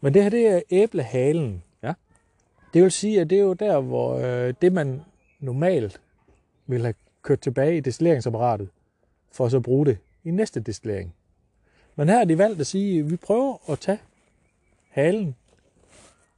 Men 0.00 0.14
det 0.14 0.22
her, 0.22 0.30
det 0.30 0.46
er 0.48 0.60
æblehalen. 0.70 1.62
Det 2.74 2.82
vil 2.82 2.90
sige, 2.90 3.20
at 3.20 3.30
det 3.30 3.38
er 3.38 3.42
jo 3.42 3.52
der, 3.52 3.80
hvor 3.80 4.18
øh, 4.18 4.54
det, 4.62 4.72
man 4.72 5.02
normalt 5.40 6.00
vil 6.66 6.82
have 6.82 6.94
kørt 7.22 7.40
tilbage 7.40 7.76
i 7.76 7.80
destilleringsapparatet, 7.80 8.68
for 9.32 9.48
så 9.48 9.56
at 9.56 9.62
bruge 9.62 9.86
det 9.86 9.98
i 10.24 10.30
næste 10.30 10.60
destillering. 10.60 11.14
Men 11.96 12.08
her 12.08 12.16
har 12.18 12.24
de 12.24 12.38
valgt 12.38 12.60
at 12.60 12.66
sige, 12.66 12.98
at 13.00 13.10
vi 13.10 13.16
prøver 13.16 13.56
at 13.72 13.78
tage 13.78 13.98
halen, 14.90 15.36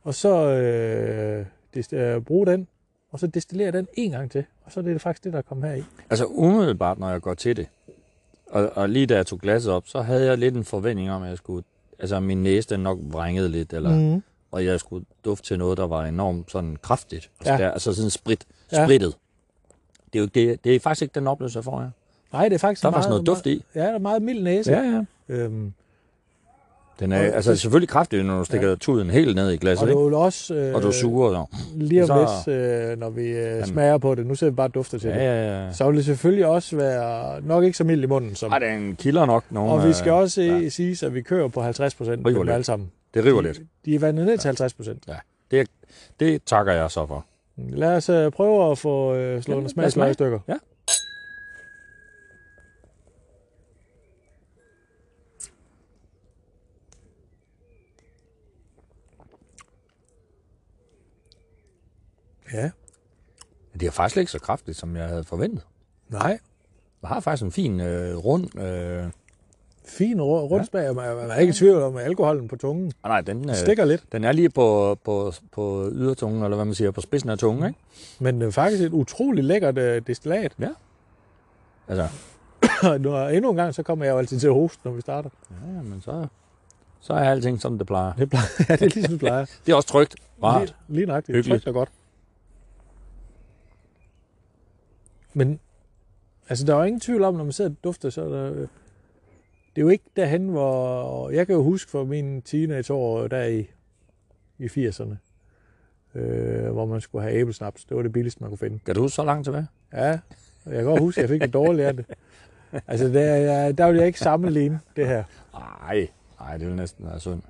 og 0.03 0.15
så 0.15 0.51
øh, 0.51 1.47
dest- 1.77 1.93
øh, 1.97 2.23
bruge 2.23 2.47
den, 2.47 2.67
og 3.11 3.19
så 3.21 3.27
destillere 3.27 3.71
den 3.71 3.89
en 3.95 4.11
gang 4.11 4.31
til. 4.31 4.45
Og 4.65 4.73
så 4.73 4.81
er 4.81 4.85
det 4.85 5.01
faktisk 5.01 5.25
det, 5.25 5.33
der 5.33 5.39
er 5.39 5.43
kommet 5.43 5.71
her 5.71 5.77
i. 5.77 5.83
Altså 6.11 6.27
umiddelbart, 6.27 6.99
når 6.99 7.11
jeg 7.11 7.21
går 7.21 7.35
til 7.35 7.57
det, 7.57 7.67
og, 8.47 8.71
og 8.75 8.89
lige 8.89 9.07
da 9.07 9.17
jeg 9.17 9.27
tog 9.27 9.39
glasset 9.39 9.73
op, 9.73 9.89
så 9.89 10.01
havde 10.03 10.27
jeg 10.27 10.39
lidt 10.39 10.57
en 10.57 10.65
forventning 10.65 11.11
om, 11.11 11.23
at 11.23 11.29
jeg 11.29 11.37
skulle, 11.37 11.65
altså 11.99 12.21
min 12.21 12.43
næse 12.43 12.69
den 12.69 12.81
nok 12.81 12.99
vrængede 13.03 13.49
lidt, 13.49 13.73
eller, 13.73 13.97
mm. 14.15 14.23
Og 14.53 14.65
jeg 14.65 14.81
skulle 14.81 15.05
dufte 15.25 15.47
til 15.47 15.59
noget, 15.59 15.79
der 15.79 15.87
var 15.87 16.05
enormt 16.05 16.51
sådan 16.51 16.77
kraftigt. 16.83 17.31
Altså, 17.41 17.53
Ja. 17.53 17.59
der, 17.59 17.71
altså 17.71 17.93
sådan 17.95 18.11
sprit, 18.11 18.45
Ja. 18.73 18.87
sprittet. 18.87 19.15
Det 20.13 20.19
er 20.19 20.19
jo 20.19 20.25
ikke 20.25 20.51
det, 20.51 20.65
det 20.65 20.75
er 20.77 20.81
faktisk 20.81 21.03
ikke 21.03 21.15
den 21.15 21.27
oplevelse, 21.27 21.57
jeg 21.59 21.65
får 21.65 21.81
her. 21.81 21.91
Nej, 22.33 22.49
det 22.49 22.55
er 22.55 22.59
faktisk 22.59 22.83
Der 22.83 22.89
er 22.89 22.91
meget, 22.91 23.05
faktisk 23.05 23.11
noget 23.11 23.27
duft 23.27 23.47
i. 23.47 23.65
Ja, 23.75 23.81
der 23.81 23.95
er 23.95 23.99
meget 23.99 24.23
mild 24.23 24.43
næse. 24.43 24.73
ja. 24.73 25.03
Øhm, 25.29 25.73
Den 27.01 27.13
er 27.13 27.19
Og- 27.19 27.35
altså 27.37 27.57
selvfølgelig 27.57 27.89
kraftig, 27.89 28.23
når 28.23 28.39
du 28.39 28.45
stikker 28.45 28.69
ja. 28.69 28.75
tuden 28.75 29.11
helt 29.11 29.37
ned 29.37 29.51
i 29.51 29.55
og 29.55 29.61
glasset, 29.61 29.89
det 29.89 29.95
er 29.95 29.99
ikke? 29.99 30.17
jo 30.17 30.21
også... 30.21 30.55
Øh, 30.55 30.75
Og 30.75 30.83
du 30.83 30.93
suger 30.93 31.33
så. 31.33 31.57
Lige 31.77 32.03
om 32.03 32.07
Så- 32.07 32.51
lidt, 32.51 32.59
øh, 32.59 32.99
når 32.99 33.11
vi 33.11 33.23
øh, 33.29 33.67
smager 33.67 33.99
på 33.99 34.15
det. 34.15 34.27
Nu 34.27 34.35
ser 34.35 34.47
vi 34.51 34.53
bare 34.57 34.69
dufter 34.69 34.99
til 34.99 35.09
Ja, 35.11 35.15
det. 35.15 35.21
ja, 35.23 35.65
ja. 35.67 35.73
Så 35.73 35.87
vil 35.89 35.97
det 35.97 36.05
selvfølgelig 36.05 36.47
også 36.47 36.77
være 36.77 37.41
nok 37.43 37.65
ikke 37.65 37.77
så 37.77 37.85
mild 37.85 38.03
i 38.03 38.07
munden. 38.07 38.35
Som, 38.35 38.53
Ej, 38.53 38.59
det 38.59 38.69
er 38.69 38.73
en 38.73 38.97
kilder 38.97 39.27
nok. 39.27 39.45
Nogle, 39.51 39.73
og 39.73 39.89
vi 39.89 39.93
skal 39.93 40.11
øh, 40.11 40.17
også 40.17 40.43
ja. 40.43 40.57
ja. 40.59 40.69
sige, 40.69 41.07
at 41.07 41.15
vi 41.15 41.23
kører 41.23 41.49
på 41.49 41.61
50 41.63 41.95
procent 41.95 42.27
alle 42.27 42.65
sammen. 42.65 42.91
Det 43.15 43.25
river 43.25 43.41
de, 43.41 43.47
lidt. 43.47 43.61
De 43.85 43.95
er 43.95 43.99
vandet 43.99 44.27
ned 44.27 44.33
ja. 44.33 44.37
til 44.37 44.49
50 44.49 44.75
procent. 44.75 45.05
Ja, 45.09 45.19
det, 45.51 45.71
det 46.21 46.45
takker 46.45 46.73
jeg 46.73 46.91
så 46.91 47.07
for. 47.07 47.27
Lad 47.57 47.97
os 47.97 48.11
uh, 48.11 48.33
prøve 48.33 48.71
at 48.71 48.79
få 48.79 49.11
uh, 49.11 49.43
slået 49.43 49.77
ja, 49.77 49.83
en 49.83 49.91
smag 49.91 50.15
stykker. 50.15 50.41
Ja. 50.49 50.57
Ja. 62.53 62.71
Det 63.81 63.87
er 63.87 63.91
faktisk 63.91 64.17
ikke 64.17 64.33
så 64.33 64.39
kraftigt, 64.39 64.77
som 64.77 64.97
jeg 64.97 65.09
havde 65.09 65.25
forventet. 65.25 65.67
Nej. 66.09 66.39
Jeg 67.03 67.09
har 67.09 67.21
faktisk 67.21 67.45
en 67.45 67.53
fin, 67.53 67.81
øh, 67.81 68.17
rund, 68.17 68.59
øh, 68.59 69.11
Fin 69.91 70.21
ru- 70.21 70.25
rundsmag, 70.25 70.89
og 70.89 70.95
man, 70.95 71.31
er 71.31 71.37
ikke 71.37 71.51
i 71.51 71.55
tvivl 71.55 71.83
om 71.83 71.97
alkoholen 71.97 72.49
på 72.49 72.57
tungen. 72.57 72.93
ah, 73.05 73.09
nej, 73.09 73.21
den, 73.21 73.51
øh, 73.51 73.57
stikker 73.57 73.85
lidt, 73.85 74.05
den 74.13 74.25
er 74.25 74.33
lige 74.33 74.51
på, 74.51 74.99
på, 75.05 75.33
på 75.53 75.89
ydertungen, 75.93 76.43
eller 76.45 76.57
hvad 76.57 76.65
man 76.65 76.75
siger, 76.75 76.91
på 76.91 77.01
spidsen 77.01 77.31
af 77.31 77.39
tungen, 77.39 77.67
ikke? 77.67 77.79
men 78.19 78.41
det 78.41 78.47
er 78.47 78.51
faktisk 78.51 78.83
et 78.83 78.93
utroligt 78.93 79.47
lækkert 79.47 79.79
øh, 79.79 80.03
destillat. 80.07 80.57
Altså, 81.89 82.09
Og 82.91 83.01
nu, 83.01 83.17
endnu 83.29 83.51
en 83.51 83.57
gang, 83.57 83.75
så 83.75 83.83
kommer 83.83 84.05
jeg 84.05 84.13
jo 84.13 84.19
altid 84.19 84.41
til 84.41 84.47
at 84.47 84.55
hoste, 84.55 84.81
når 84.85 84.93
vi 84.93 85.01
starter. 85.01 85.31
ja, 85.51 85.83
men 85.83 86.01
så, 86.01 86.27
så 87.01 87.13
er 87.13 87.31
alting, 87.31 87.61
som 87.61 87.79
det 87.79 87.87
plejer. 87.87 88.13
Det, 88.13 88.31
plejer, 88.31 88.45
ja, 88.69 88.77
det 88.77 88.83
er 88.83 88.87
ligesom 88.95 89.13
det 89.13 89.19
plejer. 89.21 89.45
Det 89.67 89.73
er 89.73 89.77
også 89.77 89.89
trygt. 89.89 90.15
Rart. 90.43 90.61
Lige, 90.61 90.75
lige 90.89 91.07
nøjagtigt. 91.07 91.37
Hyggeligt. 91.37 91.63
Trygt 91.63 91.69
og 91.69 91.75
godt. 91.75 91.89
Men 95.35 95.61
altså, 96.49 96.65
der 96.67 96.73
er 96.75 96.79
jo 96.79 96.85
ingen 96.85 97.01
tvivl 97.01 97.23
om, 97.25 97.35
når 97.35 97.45
man 97.45 97.53
sidder 97.53 97.71
og 97.71 97.77
dufter, 97.85 98.11
så 98.11 98.23
er 98.25 98.29
der, 98.29 98.53
øh, 98.53 98.69
det 99.77 99.81
er 99.81 99.85
jo 99.85 99.89
ikke 99.89 100.05
derhen, 100.17 100.49
hvor... 100.49 101.31
Jeg 101.31 101.47
kan 101.47 101.57
jo 101.57 101.63
huske 101.63 101.91
fra 101.91 102.05
mine 102.05 102.41
teenageår 102.41 103.29
der 103.29 103.45
i, 103.45 103.71
i 104.59 104.67
80'erne, 104.67 105.15
øh, 106.19 106.73
hvor 106.73 106.87
man 106.87 107.01
skulle 107.01 107.23
have 107.23 107.35
æblesnaps. 107.35 107.85
Det 107.85 107.97
var 107.97 108.03
det 108.03 108.13
billigste, 108.13 108.41
man 108.41 108.51
kunne 108.51 108.59
finde. 108.59 108.79
Kan 108.87 108.95
du 108.95 109.01
huske 109.01 109.15
så 109.15 109.25
langt 109.25 109.45
tilbage? 109.45 109.67
Ja, 109.93 110.19
jeg 110.67 110.75
kan 110.75 110.85
godt 110.85 111.01
huske, 111.01 111.19
at 111.19 111.23
jeg 111.23 111.29
fik 111.29 111.41
det 111.41 111.53
dårligt 111.53 111.87
af 111.87 111.97
det. 111.97 112.07
Altså, 112.87 113.09
der, 113.09 113.73
der 113.73 113.87
vil 113.87 113.97
jeg 113.97 114.07
ikke 114.07 114.21
sammenligne 114.21 114.81
det 114.97 115.07
her. 115.07 115.25
Nej, 115.53 116.09
nej, 116.41 116.57
det 116.57 116.67
vil 116.67 116.77
næsten 116.77 117.07
være 117.07 117.21
synd. 117.21 117.43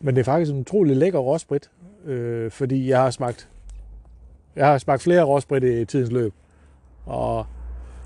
Men 0.00 0.14
det 0.14 0.20
er 0.20 0.24
faktisk 0.24 0.52
en 0.52 0.60
utrolig 0.60 0.96
lækker 0.96 1.18
råsprit, 1.18 1.70
øh, 2.04 2.50
fordi 2.50 2.88
jeg 2.88 3.02
har 3.02 3.10
smagt 3.10 3.48
jeg 4.56 4.66
har 4.66 4.78
smagt 4.78 5.02
flere 5.02 5.22
råsprit 5.22 5.64
i 5.64 5.84
tidens 5.84 6.10
løb. 6.10 6.34
Og 7.06 7.46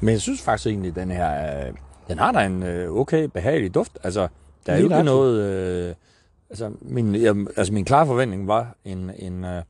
Men 0.01 0.13
jeg 0.13 0.21
synes 0.21 0.43
faktisk 0.43 0.67
egentlig, 0.67 0.95
den 0.95 1.11
her, 1.11 1.73
den 2.09 2.19
har 2.19 2.33
da 2.33 2.47
en 2.47 2.63
øh, 2.63 2.91
okay 2.91 3.25
behagelig 3.25 3.75
duft. 3.75 3.99
Altså, 4.03 4.29
der 4.67 4.73
er 4.73 4.79
jo 4.79 4.85
ikke 4.85 5.03
noget... 5.03 5.43
Øh, 5.43 5.95
altså, 6.51 6.73
min, 6.81 7.15
jeg, 7.15 7.37
altså, 7.57 7.73
min 7.73 7.85
klare 7.85 8.07
forventning 8.07 8.49
var 8.49 8.77
en, 8.85 9.11
en, 9.19 9.45
øh, 9.45 9.63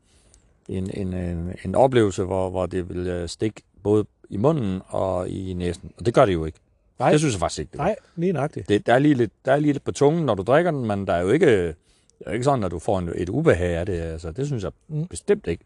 en, 0.69 0.91
en, 0.95 1.15
en, 1.15 1.55
en 1.65 1.75
oplevelse, 1.75 2.25
hvor, 2.25 2.51
hvor 2.51 2.67
det 2.67 2.89
ville 2.89 3.15
øh, 3.15 3.29
stikke 3.29 3.63
både 3.83 4.05
i 4.31 4.37
munden 4.37 4.83
og 4.89 5.29
i 5.29 5.53
næsen. 5.53 5.93
Og 5.99 6.07
det 6.07 6.15
gør 6.15 6.25
det 6.25 6.33
jo 6.33 6.45
ikke. 6.45 6.59
nej, 6.99 7.11
Det 7.11 7.21
synes 7.21 7.35
jeg 7.35 7.41
faktisk 7.41 7.59
ikke. 7.61 7.71
Det, 7.73 7.79
nej, 7.79 7.97
lige 8.17 8.33
nøjagtigt. 8.33 8.69
det 8.69 8.87
der, 8.87 8.95
er 8.95 8.99
lige 8.99 9.15
lidt, 9.15 9.33
der 9.45 9.53
er 9.53 9.57
lige 9.57 9.73
lidt 9.73 9.85
på 9.85 9.93
tungen, 9.93 10.27
når 10.27 10.35
du 10.35 10.43
drikker 10.43 10.71
den, 10.71 10.87
men 10.87 11.07
der 11.07 11.13
er 11.13 11.21
jo 11.21 11.29
ikke, 11.29 11.47
det 11.47 11.75
er 12.21 12.31
jo 12.31 12.33
ikke 12.33 12.45
sådan, 12.45 12.65
at 12.65 12.71
du 12.71 12.79
får 12.79 12.99
en, 12.99 13.13
et 13.15 13.29
ubehag 13.29 13.77
af 13.77 13.87
det. 13.87 14.01
Altså, 14.01 14.31
det 14.31 14.47
synes 14.47 14.63
jeg 14.63 14.73
mm. 14.89 15.07
bestemt 15.07 15.47
ikke. 15.47 15.65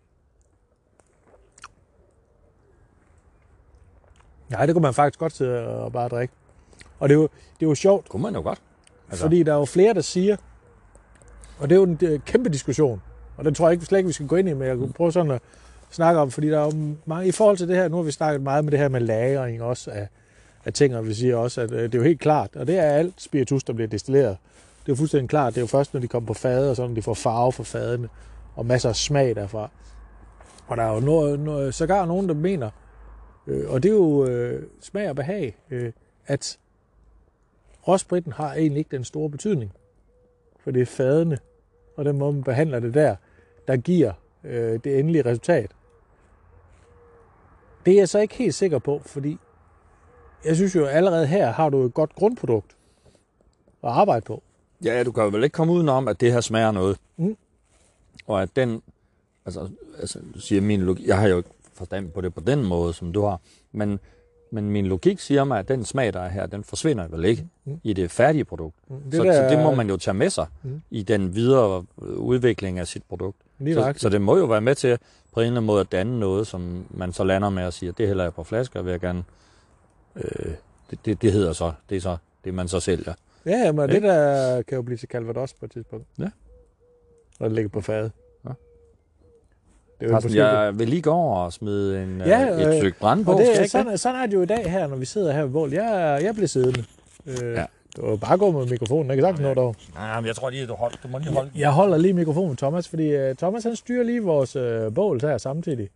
Nej, 4.48 4.66
det 4.66 4.74
kunne 4.74 4.82
man 4.82 4.94
faktisk 4.94 5.18
godt 5.18 5.32
sidde 5.32 5.68
og 5.68 5.92
bare 5.92 6.08
drikke. 6.08 6.34
Og 6.99 7.08
det 7.08 7.14
er 7.14 7.18
jo, 7.18 7.28
det 7.60 7.66
er 7.66 7.68
jo 7.68 7.75
sjovt, 7.75 8.08
Kunne 8.08 8.22
man 8.22 8.34
jo 8.34 8.40
godt. 8.42 8.62
altså. 9.10 9.25
fordi 9.25 9.42
der 9.42 9.52
er 9.52 9.58
jo 9.58 9.64
flere, 9.64 9.94
der 9.94 10.00
siger, 10.00 10.37
og 11.58 11.70
det 11.70 11.76
er 11.76 11.80
jo 11.80 11.87
en 11.87 11.99
øh, 12.02 12.20
kæmpe 12.26 12.49
diskussion, 12.49 13.02
og 13.37 13.44
den 13.44 13.54
tror 13.54 13.66
jeg 13.68 13.72
ikke 13.72 13.84
slet 13.84 13.99
ikke, 13.99 14.06
vi 14.06 14.12
skal 14.12 14.26
gå 14.26 14.37
ind 14.37 14.49
i, 14.49 14.52
men 14.52 14.68
jeg 14.68 14.76
kunne 14.76 14.92
prøve 14.92 15.12
sådan 15.12 15.30
at 15.30 15.42
snakke 15.90 16.20
om, 16.20 16.30
fordi 16.30 16.49
der 16.49 16.58
er 16.60 16.64
jo 16.64 16.94
mange, 17.04 17.28
i 17.28 17.32
forhold 17.32 17.56
til 17.56 17.68
det 17.68 17.76
her, 17.76 17.88
nu 17.88 17.96
har 17.96 18.02
vi 18.02 18.10
snakket 18.10 18.42
meget 18.42 18.64
med 18.64 18.70
det 18.70 18.78
her 18.78 18.88
med 18.88 19.00
lagring 19.00 19.62
også 19.62 19.90
af, 19.90 20.08
af 20.64 20.72
ting, 20.72 20.96
og 20.96 21.06
vi 21.06 21.14
siger 21.14 21.37
også, 21.37 21.60
at 21.60 21.72
øh, 21.72 21.82
det 21.82 21.94
er 21.94 21.99
jo 21.99 22.04
helt 22.04 22.20
klart, 22.20 22.56
og 22.56 22.66
det 22.66 22.78
er 22.78 22.82
alt 22.82 23.14
spiritus, 23.22 23.64
der 23.64 23.72
bliver 23.72 23.88
destilleret. 23.88 24.37
Det 24.80 24.88
er 24.88 24.92
jo 24.92 24.96
fuldstændig 24.96 25.28
klart, 25.30 25.54
det 25.54 25.58
er 25.58 25.62
jo 25.62 25.66
først, 25.66 25.94
når 25.94 26.00
de 26.00 26.08
kommer 26.08 26.26
på 26.26 26.34
fade, 26.34 26.70
og 26.70 26.76
sådan, 26.76 26.96
de 26.96 27.02
får 27.02 27.14
farve 27.14 27.52
for 27.52 27.62
fadene, 27.62 28.08
og 28.56 28.66
masser 28.66 28.88
af 28.88 28.96
smag 28.96 29.37
derfra. 29.37 29.70
Og 30.66 30.76
der 30.76 30.82
er 30.82 30.94
jo 30.94 31.00
no, 31.00 31.37
no, 31.37 31.70
sågar 31.70 32.06
nogen, 32.06 32.28
der 32.28 32.34
mener, 32.34 32.70
øh, 33.46 33.70
og 33.70 33.82
det 33.82 33.88
er 33.88 33.92
jo 33.92 34.26
øh, 34.26 34.62
smag 34.80 35.08
og 35.10 35.16
behag, 35.16 35.56
øh, 35.70 35.92
at 36.26 36.58
råspritten 37.88 38.32
har 38.32 38.54
egentlig 38.54 38.78
ikke 38.78 38.96
den 38.96 39.04
store 39.04 39.30
betydning. 39.30 39.72
For 40.58 40.70
det 40.70 40.82
er 40.82 40.87
fadene, 40.87 41.38
og 41.96 42.04
den 42.04 42.18
måde, 42.18 42.32
man 42.32 42.42
behandler 42.42 42.80
det 42.80 42.94
der, 42.94 43.16
der 43.68 43.76
giver 43.76 44.12
øh, 44.44 44.80
det 44.84 44.99
endelige 44.99 45.25
resultat. 45.25 45.70
Det 47.87 47.94
er 47.94 47.99
jeg 47.99 48.08
så 48.08 48.18
ikke 48.18 48.34
helt 48.34 48.54
sikker 48.54 48.78
på, 48.78 49.00
fordi 49.06 49.38
jeg 50.44 50.56
synes 50.56 50.75
jo 50.75 50.84
allerede 50.84 51.26
her 51.26 51.50
har 51.50 51.68
du 51.68 51.84
et 51.84 51.94
godt 51.94 52.14
grundprodukt 52.14 52.76
at 53.82 53.90
arbejde 53.90 54.25
på. 54.25 54.42
Ja, 54.84 55.02
du 55.02 55.12
kan 55.12 55.32
vel 55.32 55.44
ikke 55.44 55.54
komme 55.54 55.72
udenom, 55.72 56.08
at 56.08 56.20
det 56.20 56.32
her 56.32 56.40
smager 56.40 56.70
noget. 56.70 56.99
Mm. 57.16 57.37
Og 58.26 58.42
at 58.42 58.56
den, 58.56 58.82
altså, 59.44 59.68
altså 59.99 60.18
du 60.34 60.40
siger 60.40 60.60
min 60.60 60.80
logik, 60.80 61.06
jeg 61.06 61.18
har 61.18 61.28
jo 61.28 61.37
ikke 61.37 61.50
forstand 61.72 62.10
på 62.10 62.20
det 62.20 62.34
på 62.34 62.40
den 62.40 62.64
måde, 62.64 62.92
som 62.92 63.12
du 63.12 63.22
har, 63.22 63.40
men, 63.72 64.00
men 64.52 64.71
min 64.71 64.87
logik 64.87 65.21
siger 65.21 65.45
mig, 65.45 65.59
at 65.59 65.69
den 65.69 65.85
smag, 65.85 66.12
der 66.12 66.21
er 66.21 66.28
her, 66.28 66.47
den 66.47 66.64
forsvinder 66.64 67.09
vel 67.09 67.25
ikke 67.25 67.47
Mm. 67.64 67.80
i 67.83 67.92
det 67.92 68.11
færdige 68.11 68.45
produkt. 68.45 68.76
Det 68.88 68.99
Det 69.04 69.14
så, 69.14 69.23
der- 69.25 69.33
så 69.33 69.54
det 69.57 69.59
må 69.64 69.75
man 69.75 69.88
jo 69.88 69.97
tage 69.97 70.14
med 70.14 70.30
sig 70.30 70.47
Mm. 70.62 70.83
i 70.90 71.02
den 71.02 71.35
videre 71.35 71.85
øh, 72.02 72.09
udvikling 72.09 72.78
af 72.78 72.87
sit 72.87 73.02
produkt. 73.09 73.37
Lige 73.59 73.75
Så, 73.75 73.92
så 73.97 74.09
det 74.09 74.21
må 74.23 74.37
jo 74.38 74.45
være 74.45 74.61
med 74.61 74.75
til 74.75 74.99
på 75.33 75.40
en 75.40 75.47
eller 75.47 75.52
anden 75.57 75.66
måde 75.66 75.80
at 75.80 75.92
danne 75.92 76.21
noget, 76.21 76.47
som 76.47 76.87
man 76.90 77.12
så 77.12 77.25
lander 77.25 77.50
med 77.50 77.64
og 77.64 77.73
siger, 77.73 77.92
det 77.92 78.07
hælder 78.09 78.25
jeg 78.25 78.35
på 78.35 78.45
flasker, 78.45 78.83
vil 78.83 78.90
jeg 78.90 79.00
gerne... 79.00 79.25
Øh, 80.16 80.52
det, 80.90 80.99
det, 81.04 81.23
det 81.23 81.33
hedder 81.33 81.52
så, 81.52 81.73
det 81.90 81.97
er 81.97 82.00
så 82.00 82.16
det, 82.45 82.54
man 82.54 82.69
så 82.69 82.80
sælger. 82.80 83.14
Ja, 83.47 83.50
ja, 83.64 83.73
men 83.73 83.88
det 83.88 83.95
Ikke? 83.95 84.09
der 84.09 84.62
kan 84.62 84.76
jo 84.76 84.83
blive 84.83 84.97
til 84.99 85.09
Calvados 85.09 85.54
på 85.54 85.64
et 85.64 85.71
tidspunkt. 85.73 86.07
Ja. 86.19 86.30
Når 87.40 87.47
det 87.49 87.54
ligger 87.54 87.69
på 87.69 87.80
fade. 87.80 88.11
Ja. 90.00 90.07
Det 90.07 90.12
er 90.14 90.21
Carsten, 90.21 90.37
jeg 90.37 90.78
vil 90.78 90.88
lige 90.88 91.02
gå 91.02 91.11
over 91.11 91.37
og 91.37 91.52
smide 91.52 92.02
en, 92.02 92.23
Ja, 92.26 92.40
ja, 92.40 92.49
et 92.49 92.66
øh, 92.75 92.80
stykke 92.80 92.99
brænde 92.99 93.25
på. 93.25 93.30
Jeg 93.30 93.47
det, 93.47 93.59
ikke 93.59 93.69
sådan, 93.69 93.99
sådan 93.99 94.23
er 94.23 94.26
det 94.26 94.35
jo 94.35 94.42
i 94.42 94.47
dag 94.47 94.71
her, 94.71 94.87
når 94.87 94.97
vi 94.97 95.04
sidder 95.04 95.33
her 95.33 95.42
ved 95.42 95.50
bål. 95.50 95.73
Jeg, 95.73 96.19
jeg 96.23 96.35
bliver 96.35 96.49
siddende. 96.49 96.85
Øh, 97.26 97.54
Ja. 97.54 97.64
Du 97.97 98.02
kan 98.09 98.19
bare 98.19 98.38
gå 98.38 98.50
med 98.50 98.66
mikrofonen. 98.66 99.07
Jeg 99.09 99.16
kan 99.16 99.25
sagtens 99.25 99.40
nå 99.40 99.54
derovre. 99.54 99.75
Nej, 99.95 100.21
men 100.21 100.26
jeg 100.26 100.37
tror 100.37 100.50
lige, 100.50 100.66
du, 100.66 100.75
hold, 100.75 100.92
du 101.02 101.09
må 101.09 101.19
lige 101.19 101.33
holde 101.33 101.50
Jeg 101.57 101.71
holder 101.71 101.97
lige 101.99 102.12
mikrofonen, 102.12 102.57
Thomas, 102.57 102.88
fordi 102.88 103.16
uh, 103.30 103.37
Thomas 103.37 103.64
han 103.64 103.76
styrer 103.76 104.04
lige 104.04 104.23
vores 104.23 104.57
uh, 104.57 104.95
bål 104.95 105.21
her 105.21 105.38
samtidig. 105.38 105.88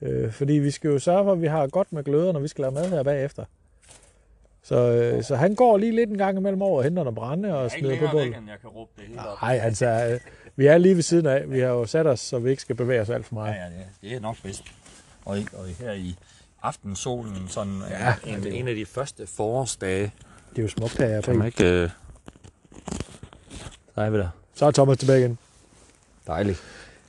Uh, 0.00 0.30
fordi 0.30 0.52
vi 0.52 0.70
skal 0.70 0.90
jo 0.90 0.98
sørge 0.98 1.24
for, 1.24 1.32
at 1.32 1.42
vi 1.42 1.46
har 1.46 1.66
godt 1.66 1.92
med 1.92 2.04
gløder, 2.04 2.32
når 2.32 2.40
vi 2.40 2.48
skal 2.48 2.62
lave 2.62 2.74
mad 2.74 2.88
her 2.90 3.02
bagefter. 3.02 3.44
Så, 4.62 5.10
uh, 5.16 5.22
så 5.22 5.36
han 5.36 5.54
går 5.54 5.76
lige 5.76 5.92
lidt 5.96 6.10
en 6.10 6.18
gang 6.18 6.38
imellem 6.38 6.62
over 6.62 6.78
og 6.78 6.84
henter 6.84 7.02
noget 7.02 7.14
brænde 7.14 7.58
og 7.58 7.70
smider 7.70 7.98
på 7.98 8.06
bålet. 8.12 8.26
end 8.26 8.34
jeg 8.48 8.58
kan 8.60 8.70
råbe 8.70 8.90
det 8.96 9.04
hele 9.08 9.20
Nej, 9.42 9.60
altså, 9.62 9.86
uh, 10.14 10.20
vi 10.56 10.66
er 10.66 10.78
lige 10.78 10.94
ved 10.94 11.02
siden 11.02 11.26
af. 11.26 11.50
Vi 11.50 11.60
har 11.60 11.66
jo 11.68 11.86
sat 11.86 12.06
os, 12.06 12.20
så 12.20 12.38
vi 12.38 12.50
ikke 12.50 12.62
skal 12.62 12.76
bevæge 12.76 13.00
os 13.00 13.10
alt 13.10 13.26
for 13.26 13.34
meget. 13.34 13.54
Ja, 13.54 13.60
ja, 13.60 13.66
det, 13.66 13.86
det 14.02 14.12
er 14.12 14.20
nok 14.20 14.36
bedst. 14.42 14.62
Og, 15.24 15.38
og 15.52 15.66
her 15.80 15.92
i 15.92 16.16
aftensolen, 16.62 17.48
sådan 17.48 17.80
Ja, 17.90 18.04
ja, 18.06 18.14
en, 18.26 18.42
det 18.42 18.46
er 18.46 18.50
jo- 18.50 18.56
en 18.56 18.68
af 18.68 18.74
de 18.74 18.86
første 18.86 19.26
forårsdage, 19.26 20.12
Det 20.50 20.58
er 20.58 20.62
jo 20.62 20.68
smukt 20.68 20.98
her. 20.98 21.18
i 21.18 21.22
kan 21.22 21.36
man 21.38 21.46
ikke... 21.46 21.64
Øh... 21.82 21.90
Så 23.94 24.00
er 24.00 24.10
vi 24.10 24.18
der. 24.18 24.28
Så 24.54 24.66
er 24.66 24.70
Thomas 24.70 24.98
tilbage 24.98 25.20
igen. 25.20 25.38
Dejligt. 26.26 26.62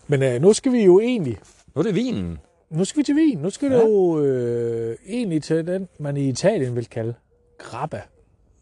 Men 0.07 0.35
uh, 0.35 0.41
nu 0.41 0.53
skal 0.53 0.71
vi 0.71 0.83
jo 0.85 0.99
egentlig 0.99 1.39
Nu 1.75 1.79
er 1.79 1.83
det 1.83 1.95
vinen. 1.95 2.39
Nu 2.69 2.85
skal 2.85 2.99
vi 2.99 3.03
til 3.03 3.15
vin. 3.15 3.37
Nu 3.37 3.49
skal 3.49 3.71
ja. 3.71 3.77
Ja. 3.77 3.83
det 3.83 3.89
jo 3.89 4.19
øh, 4.23 4.97
egentlig 5.07 5.43
til 5.43 5.67
den, 5.67 5.87
man 5.99 6.17
i 6.17 6.29
Italien 6.29 6.75
vil 6.75 6.85
kalde 6.89 7.13
grappa. 7.57 8.01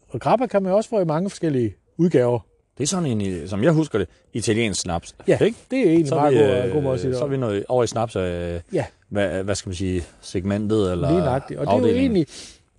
Og 0.08 0.20
grappa 0.20 0.46
kan 0.46 0.62
man 0.62 0.70
jo 0.72 0.76
også 0.76 0.90
få 0.90 1.00
i 1.00 1.04
mange 1.04 1.30
forskellige 1.30 1.74
udgaver. 1.96 2.40
Det 2.78 2.82
er 2.82 2.86
sådan 2.88 3.20
en, 3.20 3.48
som 3.48 3.62
jeg 3.64 3.72
husker 3.72 3.98
det, 3.98 4.08
italiensk 4.32 4.80
snaps. 4.80 5.14
Ja, 5.28 5.38
Ikke? 5.38 5.58
det 5.70 5.78
er 5.78 5.84
egentlig 5.84 6.08
Så 6.08 6.14
meget 6.14 6.36
er, 6.42 6.56
god, 6.60 6.66
vi, 6.66 6.72
god 6.72 6.82
måde 6.82 6.94
at 6.94 7.00
sige 7.00 7.08
øh, 7.08 7.12
det. 7.12 7.18
så 7.18 7.24
er 7.24 7.28
vi 7.28 7.36
noget 7.36 7.64
over 7.68 7.84
i 7.84 7.86
snaps 7.86 8.16
af, 8.16 8.62
Ja. 8.72 8.84
hvad, 9.08 9.42
hvad 9.44 9.54
skal 9.54 9.68
man 9.68 9.76
sige, 9.76 10.04
segmentet 10.20 10.92
eller 10.92 11.08
Lige 11.10 11.20
nøjagtigt. 11.20 11.60
Og 11.60 11.66
det 11.66 11.72
er 11.72 11.76
jo 11.76 11.78
afdelingen. 11.82 12.00
egentlig 12.16 12.26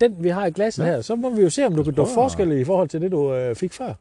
den, 0.00 0.24
vi 0.24 0.28
har 0.28 0.46
i 0.46 0.50
glasset 0.50 0.84
Ja. 0.84 0.88
her. 0.90 1.00
Så 1.00 1.14
må 1.16 1.30
vi 1.30 1.42
jo 1.42 1.50
se, 1.50 1.66
om 1.66 1.74
du 1.76 1.82
kan 1.84 1.94
prøver. 1.94 2.08
forskel 2.14 2.52
i 2.52 2.64
forhold 2.64 2.88
til 2.88 3.00
det, 3.00 3.12
du 3.12 3.34
øh, 3.34 3.56
fik 3.56 3.72
før. 3.72 3.92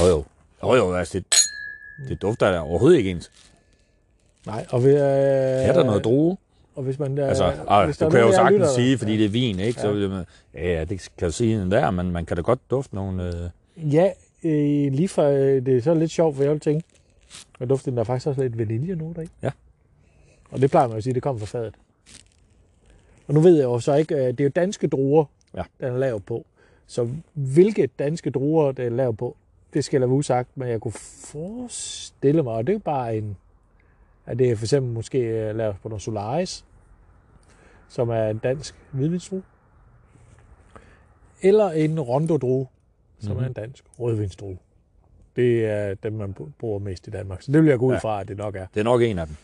Jo 0.00 0.06
jo. 0.06 0.24
Jo 0.62 0.74
jo, 0.74 0.94
altså 0.94 1.18
det, 1.18 1.34
det 2.08 2.22
dufter 2.22 2.50
da 2.52 2.58
overhovedet 2.60 2.98
ikke 2.98 3.10
ens. 3.10 3.30
Nej, 4.46 4.66
og 4.70 4.84
vi, 4.84 4.88
øh, 4.88 4.96
Er 4.98 5.72
der 5.72 5.84
noget 5.84 6.04
drue? 6.04 6.36
Og 6.78 6.84
hvis 6.84 6.98
man, 6.98 7.18
øh, 7.18 7.28
Altså, 7.28 7.50
hvis 7.50 7.60
ah, 7.68 7.88
der 7.98 8.04
du 8.06 8.10
kan 8.10 8.20
jo 8.20 8.32
sagtens 8.32 8.52
lytter- 8.52 8.74
sige, 8.74 8.98
fordi 8.98 9.16
det 9.16 9.24
er 9.24 9.28
vin, 9.28 9.58
ikke? 9.60 9.80
Så 9.80 9.92
Ja. 9.92 10.22
ja, 10.54 10.72
ja, 10.78 10.84
det 10.84 11.08
kan 11.18 11.28
du 11.28 11.32
sige 11.32 11.60
den 11.60 11.70
der, 11.70 11.90
men 11.90 12.10
man 12.10 12.26
kan 12.26 12.36
da 12.36 12.42
godt 12.42 12.60
dufte 12.70 12.94
nogle... 12.94 13.28
Øh, 13.76 13.94
Ja, 13.94 14.10
øh, 14.44 14.92
lige 14.92 15.08
for, 15.08 15.22
øh, 15.22 15.66
det 15.66 15.68
er 15.76 15.82
så 15.82 15.94
lidt 15.94 16.10
sjovt, 16.10 16.36
for 16.36 16.42
jeg 16.42 16.52
vil 16.52 16.60
tænke, 16.60 16.84
at 17.60 17.68
duften 17.68 17.94
der 17.94 18.00
er 18.00 18.04
faktisk 18.04 18.26
også 18.26 18.42
lidt 18.42 18.58
vanilje 18.58 18.94
nu 18.94 19.12
der, 19.16 19.20
ikke? 19.20 19.32
Ja. 19.42 19.50
Og 20.50 20.60
det 20.60 20.70
plejer 20.70 20.86
man 20.86 20.92
jo 20.94 20.96
at 20.96 21.04
sige, 21.04 21.14
det 21.14 21.22
kommer 21.22 21.38
fra 21.40 21.46
fadet. 21.58 21.74
Og 23.28 23.34
nu 23.34 23.40
ved 23.40 23.56
jeg 23.56 23.64
jo 23.64 23.78
så 23.78 23.94
ikke, 23.94 24.14
øh, 24.14 24.20
det 24.26 24.40
er 24.40 24.44
jo 24.44 24.50
danske 24.56 24.88
druer, 24.88 25.24
Ja. 25.56 25.62
den 25.80 25.92
er 25.92 25.98
lavet 25.98 26.24
på. 26.24 26.46
Så 26.86 27.08
hvilke 27.32 27.88
danske 27.98 28.30
druer, 28.30 28.72
det 28.72 28.84
er 28.86 28.90
lavet 28.90 29.16
på, 29.16 29.36
det 29.74 29.84
skal 29.84 29.96
jeg 29.96 30.00
lade 30.00 30.10
usagt, 30.12 30.48
men 30.54 30.68
jeg 30.68 30.80
kunne 30.80 30.92
forestille 31.24 32.42
mig, 32.42 32.52
og 32.52 32.66
det 32.66 32.72
er 32.72 32.74
jo 32.74 32.78
bare 32.84 33.16
en, 33.16 33.36
at 34.28 34.38
det 34.38 34.50
er 34.50 34.56
for 34.56 34.64
eksempel 34.64 34.92
måske 34.92 35.18
øh, 35.18 35.56
lavet 35.56 35.76
på 35.82 35.88
noget 35.88 36.02
Solaris, 36.02 36.64
som 37.88 38.08
er 38.08 38.28
en 38.28 38.38
dansk 38.38 38.74
hvidvinsdrue, 38.90 39.42
eller 41.42 41.70
en 41.70 41.98
Rondo-drue, 42.00 42.66
som 43.20 43.30
mm-hmm. 43.30 43.44
er 43.44 43.46
en 43.48 43.52
dansk 43.52 43.84
rødvinsdrue. 43.98 44.58
det 45.36 45.64
er 45.66 45.94
dem, 45.94 46.12
man 46.12 46.34
bruger 46.58 46.78
mest 46.78 47.06
i 47.06 47.10
Danmark. 47.10 47.42
Så 47.42 47.52
det 47.52 47.62
vil 47.62 47.68
jeg 47.68 47.78
gå 47.78 47.86
ud 47.86 47.92
Ja. 47.92 47.98
fra, 47.98 48.20
at 48.20 48.28
det 48.28 48.36
nok 48.36 48.56
er. 48.56 48.66
Det 48.74 48.80
er 48.80 48.84
nok 48.84 49.02
en 49.02 49.18
af 49.18 49.26
dem. 49.26 49.36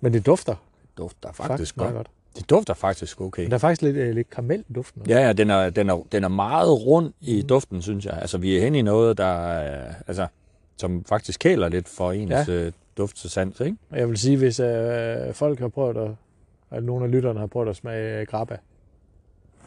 Men 0.00 0.12
det 0.12 0.26
dufter 0.26 0.52
Det 0.54 0.98
dufter 0.98 1.32
faktisk, 1.32 1.48
faktisk, 1.48 1.76
godt. 1.76 1.94
godt. 1.94 2.10
Det 2.36 2.50
dufter 2.50 2.74
faktisk 2.74 3.20
okay. 3.20 3.42
Men 3.42 3.50
der 3.50 3.54
er 3.54 3.58
faktisk 3.58 3.82
lidt, 3.82 3.96
øh, 3.96 4.14
lidt 4.14 4.30
karamel 4.30 4.64
i 4.68 4.72
duften. 4.72 5.00
også. 5.02 5.12
Ja, 5.12 5.26
ja, 5.26 5.32
den 5.32 5.50
er, 5.50 5.70
den 5.70 5.90
er, 5.90 6.02
den 6.12 6.24
er 6.24 6.28
meget 6.28 6.86
rund 6.86 7.12
i 7.20 7.42
duften, 7.42 7.82
synes 7.82 8.06
jeg. 8.06 8.18
Altså, 8.20 8.38
vi 8.38 8.56
er 8.56 8.60
hen 8.60 8.74
i 8.74 8.82
noget, 8.82 9.18
der 9.18 9.24
er, 9.46 9.94
altså, 10.06 10.26
som 10.80 11.04
faktisk 11.04 11.40
kæler 11.40 11.68
lidt 11.68 11.88
for 11.88 12.12
ens 12.12 12.30
Ja. 12.30 12.44
ja. 12.48 12.52
øh, 12.52 12.72
duft 12.96 13.16
til 13.16 13.30
sans, 13.30 13.60
ikke? 13.60 13.76
Jeg 13.92 14.08
vil 14.08 14.16
sige, 14.18 14.36
hvis 14.36 14.60
øh, 14.60 15.32
folk 15.34 15.58
har 15.60 15.68
prøvet 15.68 15.96
at, 15.96 16.10
at 16.76 16.84
nogle 16.84 17.04
af 17.04 17.10
lytterne 17.10 17.40
har 17.40 17.46
prøvet 17.46 17.68
at 17.68 17.76
smage 17.76 18.26
grappa, 18.26 18.56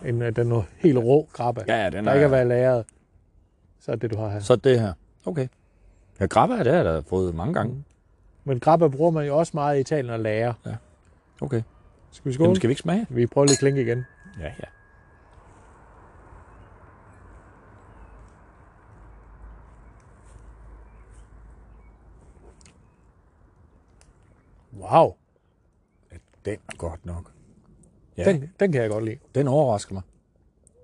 en, 0.05 0.21
øh, 0.21 0.35
den 0.35 0.51
er 0.51 0.61
helt 0.77 0.97
rå 0.97 1.27
grappa, 1.33 1.61
Ja, 1.67 1.83
ja, 1.83 1.89
den 1.89 2.05
der 2.05 2.13
ikke 2.13 2.23
har 2.23 2.29
været 2.35 2.47
lagret, 2.47 2.85
så 3.79 3.91
er 3.91 3.95
det, 3.95 4.11
du 4.11 4.17
har 4.17 4.29
her. 4.29 4.39
Så 4.39 4.55
det 4.55 4.79
her. 4.79 4.93
Okay. 5.25 5.47
Ja, 6.19 6.25
grabber, 6.25 6.57
det 6.63 6.67
har 6.67 6.73
jeg 6.73 6.85
da 6.85 6.99
fået 6.99 7.35
mange 7.35 7.53
gange. 7.53 7.83
Men 8.43 8.59
grappa 8.59 8.87
bruger 8.87 9.11
man 9.11 9.25
jo 9.27 9.37
også 9.37 9.51
meget 9.53 9.77
i 9.77 9.79
Italien 9.81 10.13
at 10.13 10.19
lære. 10.19 10.53
Okay. 11.41 11.61
Skal 12.11 12.29
vi 12.29 12.33
skåle? 12.33 12.45
Jamen, 12.45 12.55
skal 12.55 12.67
vi 12.67 12.71
ikke 12.71 12.81
smage? 12.81 13.05
Vi 13.09 13.25
prøver 13.27 13.47
lige 13.47 13.57
klink 13.57 13.77
igen. 13.77 14.05
Ja, 14.39 14.45
ja. 14.45 14.65
Wow, 24.79 25.15
Den 26.45 26.53
er 26.53 26.77
godt 26.77 27.05
nok. 27.05 27.31
Ja, 28.17 28.23
ja. 28.23 28.31
den, 28.31 28.49
den, 28.59 28.71
kan 28.71 28.81
jeg 28.81 28.89
godt 28.89 29.05
lide. 29.05 29.17
den 29.35 29.47
overrasker 29.47 29.93
mig. 29.93 30.03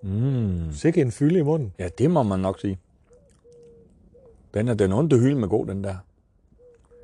Mm. 0.01 0.73
Sikke 0.73 1.01
en 1.01 1.11
fylde 1.11 1.39
i 1.39 1.41
munden. 1.41 1.73
Ja, 1.79 1.89
det 1.97 2.11
må 2.11 2.23
man 2.23 2.39
nok 2.39 2.59
sige. 2.59 2.79
Den 4.53 4.67
er 4.67 4.73
den 4.73 4.93
onde 4.93 5.19
hylde 5.19 5.35
med 5.35 5.47
god, 5.47 5.65
den 5.65 5.83
der. 5.83 5.95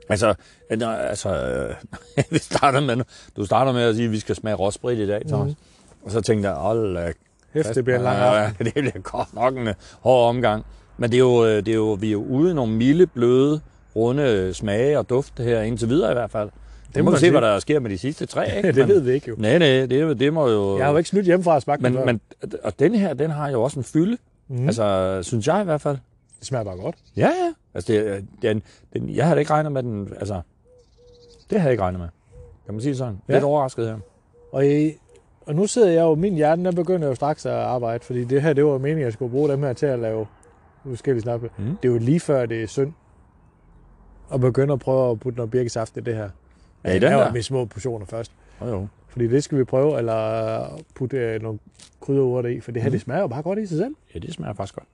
Altså, 0.10 0.36
den 0.70 0.82
altså 0.82 1.30
øh, 1.30 1.76
vi 2.32 2.38
starter 2.38 2.80
med, 2.80 3.04
du 3.36 3.46
starter 3.46 3.72
med 3.72 3.82
at 3.82 3.96
sige, 3.96 4.06
at 4.06 4.12
vi 4.12 4.20
skal 4.20 4.36
smage 4.36 4.56
råsprit 4.56 5.00
i 5.00 5.08
dag, 5.08 5.22
Thomas. 5.28 5.48
Mhm. 5.48 6.06
Og 6.06 6.12
så 6.12 6.22
tænkte 6.22 6.50
jeg, 6.50 6.58
hold 6.58 6.96
da 6.96 7.14
Hæft, 7.54 7.76
det 7.76 7.84
bliver 7.84 7.98
en 7.98 8.04
lang 8.04 8.18
Ja, 8.18 8.52
det 8.66 8.74
bliver 8.74 9.00
godt 9.00 9.34
nok 9.34 9.58
en 9.58 9.68
øh, 9.68 9.74
hård 10.00 10.30
omgang. 10.30 10.66
Men 10.98 11.12
det 11.12 11.18
er 11.18 11.20
jo, 11.20 11.46
øh, 11.46 11.58
det 11.58 11.68
er 11.68 11.76
jo, 11.76 11.94
vi 11.94 12.08
er 12.08 12.12
jo 12.12 12.24
ude 12.24 12.52
i 12.52 12.54
nogle 12.54 12.74
milde, 12.74 13.08
bløde, 13.08 13.62
runde 13.96 14.54
smage 14.54 15.00
og 15.00 15.10
dufte 15.10 15.44
her, 15.44 15.62
indtil 15.62 15.90
videre 15.90 16.12
i 16.12 16.14
hvert 16.14 16.32
fald. 16.32 16.50
Det 16.96 17.06
må 17.06 17.12
vi 17.12 17.18
se, 17.18 17.32
hvad 17.32 17.42
der 17.42 17.60
sker 17.60 17.80
med 17.80 17.90
de 17.90 17.98
sidste 17.98 18.26
tre, 18.26 18.48
ikke? 18.58 18.72
det 18.72 18.88
ved 18.88 19.00
vi 19.00 19.12
ikke 19.12 19.30
jo. 19.30 19.36
Nej, 19.38 19.58
nej, 19.58 19.86
det, 19.86 20.20
det 20.20 20.34
må 20.34 20.50
jo... 20.50 20.78
Jeg 20.78 20.86
har 20.86 20.92
jo 20.92 20.98
ikke 20.98 21.10
snydt 21.10 21.26
hjemmefra 21.26 21.56
at 21.56 21.62
smage 21.62 21.82
men, 21.82 22.06
men, 22.06 22.22
og 22.64 22.80
den 22.80 22.96
her, 22.96 23.14
den 23.14 23.30
har 23.32 23.50
jo 23.50 23.64
også 23.64 23.80
en 23.80 23.84
fylde. 23.84 24.18
Mm. 24.48 24.66
Altså, 24.66 25.20
synes 25.22 25.48
jeg 25.48 25.62
i 25.62 25.64
hvert 25.64 25.82
fald. 25.82 25.98
Det 26.40 26.48
smager 26.48 26.64
bare 26.64 26.78
godt. 26.78 26.96
Ja, 27.18 27.28
ja. 27.28 27.54
Altså, 27.74 27.94
det, 27.94 28.26
den, 28.42 28.62
den, 28.94 29.10
jeg 29.10 29.26
havde 29.26 29.40
ikke 29.40 29.52
regnet 29.52 29.72
med 29.72 29.84
den, 29.84 30.14
altså, 30.20 30.42
det 31.50 31.60
havde 31.60 31.64
jeg 31.64 31.72
ikke 31.72 31.84
regnet 31.84 32.00
med. 32.00 32.08
Kan 32.66 32.74
man 32.74 32.82
sige 32.82 32.96
sådan? 32.96 33.18
Ja. 33.28 33.34
Lidt 33.34 33.44
overrasket 33.44 33.88
her. 33.88 33.98
Og, 34.52 34.68
i, 34.68 34.92
og 35.46 35.56
nu 35.56 35.68
sidder 35.68 35.90
jeg 35.90 36.02
jo, 36.02 36.16
min 36.16 36.36
hjerne, 36.36 36.66
den 36.66 36.76
begynder 36.76 37.08
jo 37.08 37.16
straks 37.16 37.46
at 37.46 37.54
arbejde, 37.54 38.04
fordi 38.04 38.24
det 38.24 38.42
her, 38.42 38.54
det 38.54 38.66
var 38.66 38.78
meningen, 38.78 39.00
at 39.00 39.06
jeg 39.06 39.14
skulle 39.14 39.32
bruge 39.32 39.50
dem 39.50 39.64
her 39.64 39.74
til 39.74 39.86
at 39.86 40.00
lave 40.00 40.26
forskellige 40.86 41.22
snappe. 41.22 41.50
Mm. 41.58 41.66
Det 41.66 41.90
er 41.90 41.94
jo 41.94 41.98
lige 41.98 42.20
før, 42.20 42.46
det 42.46 42.64
er 42.64 42.68
synd 42.68 42.94
at 44.34 44.40
begynde 44.42 44.74
at 44.74 44.80
prøve 44.80 45.12
at 45.12 45.20
putte 45.20 45.38
noget 45.38 45.52
birkesaft 45.52 45.98
i 45.98 46.00
det 46.00 46.16
her. 46.16 46.30
Ja, 46.86 46.92
i 46.92 46.94
den 46.94 47.02
laver 47.02 47.24
der. 47.24 47.36
i 47.36 47.42
små 47.42 47.66
portioner 47.66 48.06
først. 48.06 48.32
Oh, 48.62 48.70
jo. 48.70 48.88
Fordi 49.08 49.28
det 49.28 49.44
skal 49.44 49.58
vi 49.58 49.64
prøve, 49.64 49.98
eller 49.98 50.82
putte 50.96 51.18
øh, 51.18 51.42
nogle 51.42 51.60
krydderurter 52.02 52.50
i, 52.50 52.60
for 52.60 52.72
det 52.72 52.82
her, 52.82 52.90
Mhm. 52.90 52.92
det 52.94 53.02
smager 53.02 53.22
jo 53.22 53.28
bare 53.28 53.42
godt 53.42 53.60
i 53.60 53.66
sig 53.66 53.78
selv. 53.78 53.96
Ja, 54.14 54.20
det 54.20 54.34
smager 54.34 54.54
faktisk 54.54 54.76
godt. 54.76 54.88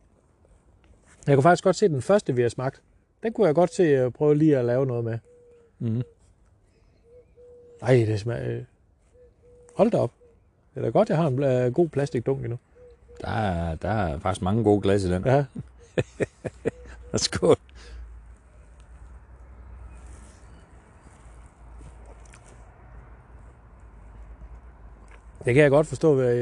Jeg 1.27 1.35
kunne 1.35 1.43
faktisk 1.43 1.63
godt 1.63 1.75
se 1.75 1.87
den 1.87 2.01
første, 2.01 2.35
vi 2.35 2.41
har 2.41 2.49
smagt. 2.49 2.81
Den 3.23 3.33
kunne 3.33 3.47
jeg 3.47 3.55
godt 3.55 3.73
se 3.73 3.83
at 3.83 4.13
prøve 4.13 4.35
lige 4.35 4.57
at 4.57 4.65
lave 4.65 4.85
noget 4.85 5.03
med. 5.03 5.17
Mm. 5.79 6.01
Nej, 7.81 7.93
det 8.07 8.19
smager... 8.19 8.51
øh, 8.51 8.63
Hold 9.75 9.91
da 9.91 9.97
op. 9.97 10.11
Det 10.73 10.79
er 10.79 10.83
da 10.85 10.89
godt, 10.89 11.09
jeg 11.09 11.17
har 11.17 11.27
en 11.27 11.43
øh, 11.43 11.73
god 11.73 11.87
plastikdunk 11.89 12.41
endnu. 12.41 12.57
Der, 13.21 13.27
er, 13.27 13.75
der 13.75 13.89
er 13.89 14.19
faktisk 14.19 14.41
mange 14.41 14.63
gode 14.63 14.81
glas 14.81 15.03
i 15.03 15.11
den. 15.11 15.23
Ja. 15.25 15.45
Skål. 17.17 17.57
Det 25.45 25.53
kan 25.53 25.63
jeg 25.63 25.71
godt 25.71 25.87
forstå, 25.87 26.15
hvad 26.15 26.35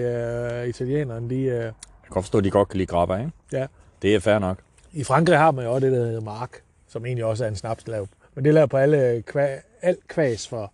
øh, 0.62 0.68
italienerne, 0.68 1.30
de... 1.30 1.36
Øh, 1.36 1.52
Jeg 1.54 1.74
kan 2.04 2.10
godt 2.10 2.26
forstå, 2.26 2.38
at 2.38 2.44
de 2.44 2.52
godt 2.52 2.70
kan 2.70 2.78
lide 2.78 2.88
grabber, 2.88 3.18
ikke? 3.18 3.32
Ja. 3.52 3.68
Det 4.02 4.16
er 4.16 4.20
fair 4.20 4.40
nok. 4.40 4.58
I 4.94 5.04
Frankrig 5.04 5.38
har 5.38 5.52
man 5.52 5.66
jo 5.66 5.74
også 5.74 5.88
det, 5.88 5.98
der 5.98 6.06
hedder 6.06 6.22
mark, 6.22 6.62
som 6.88 7.06
egentlig 7.06 7.26
også 7.26 7.44
er 7.44 7.48
en 7.50 7.56
snaps 7.56 7.88
lavet. 7.88 8.10
Men 8.36 8.44
det 8.46 8.50
er 8.50 8.54
lavet 8.54 8.70
på 8.70 8.78
alle 8.78 9.22
kva, 9.22 9.48
alt 9.82 10.08
kvæs 10.08 10.48
for, 10.48 10.72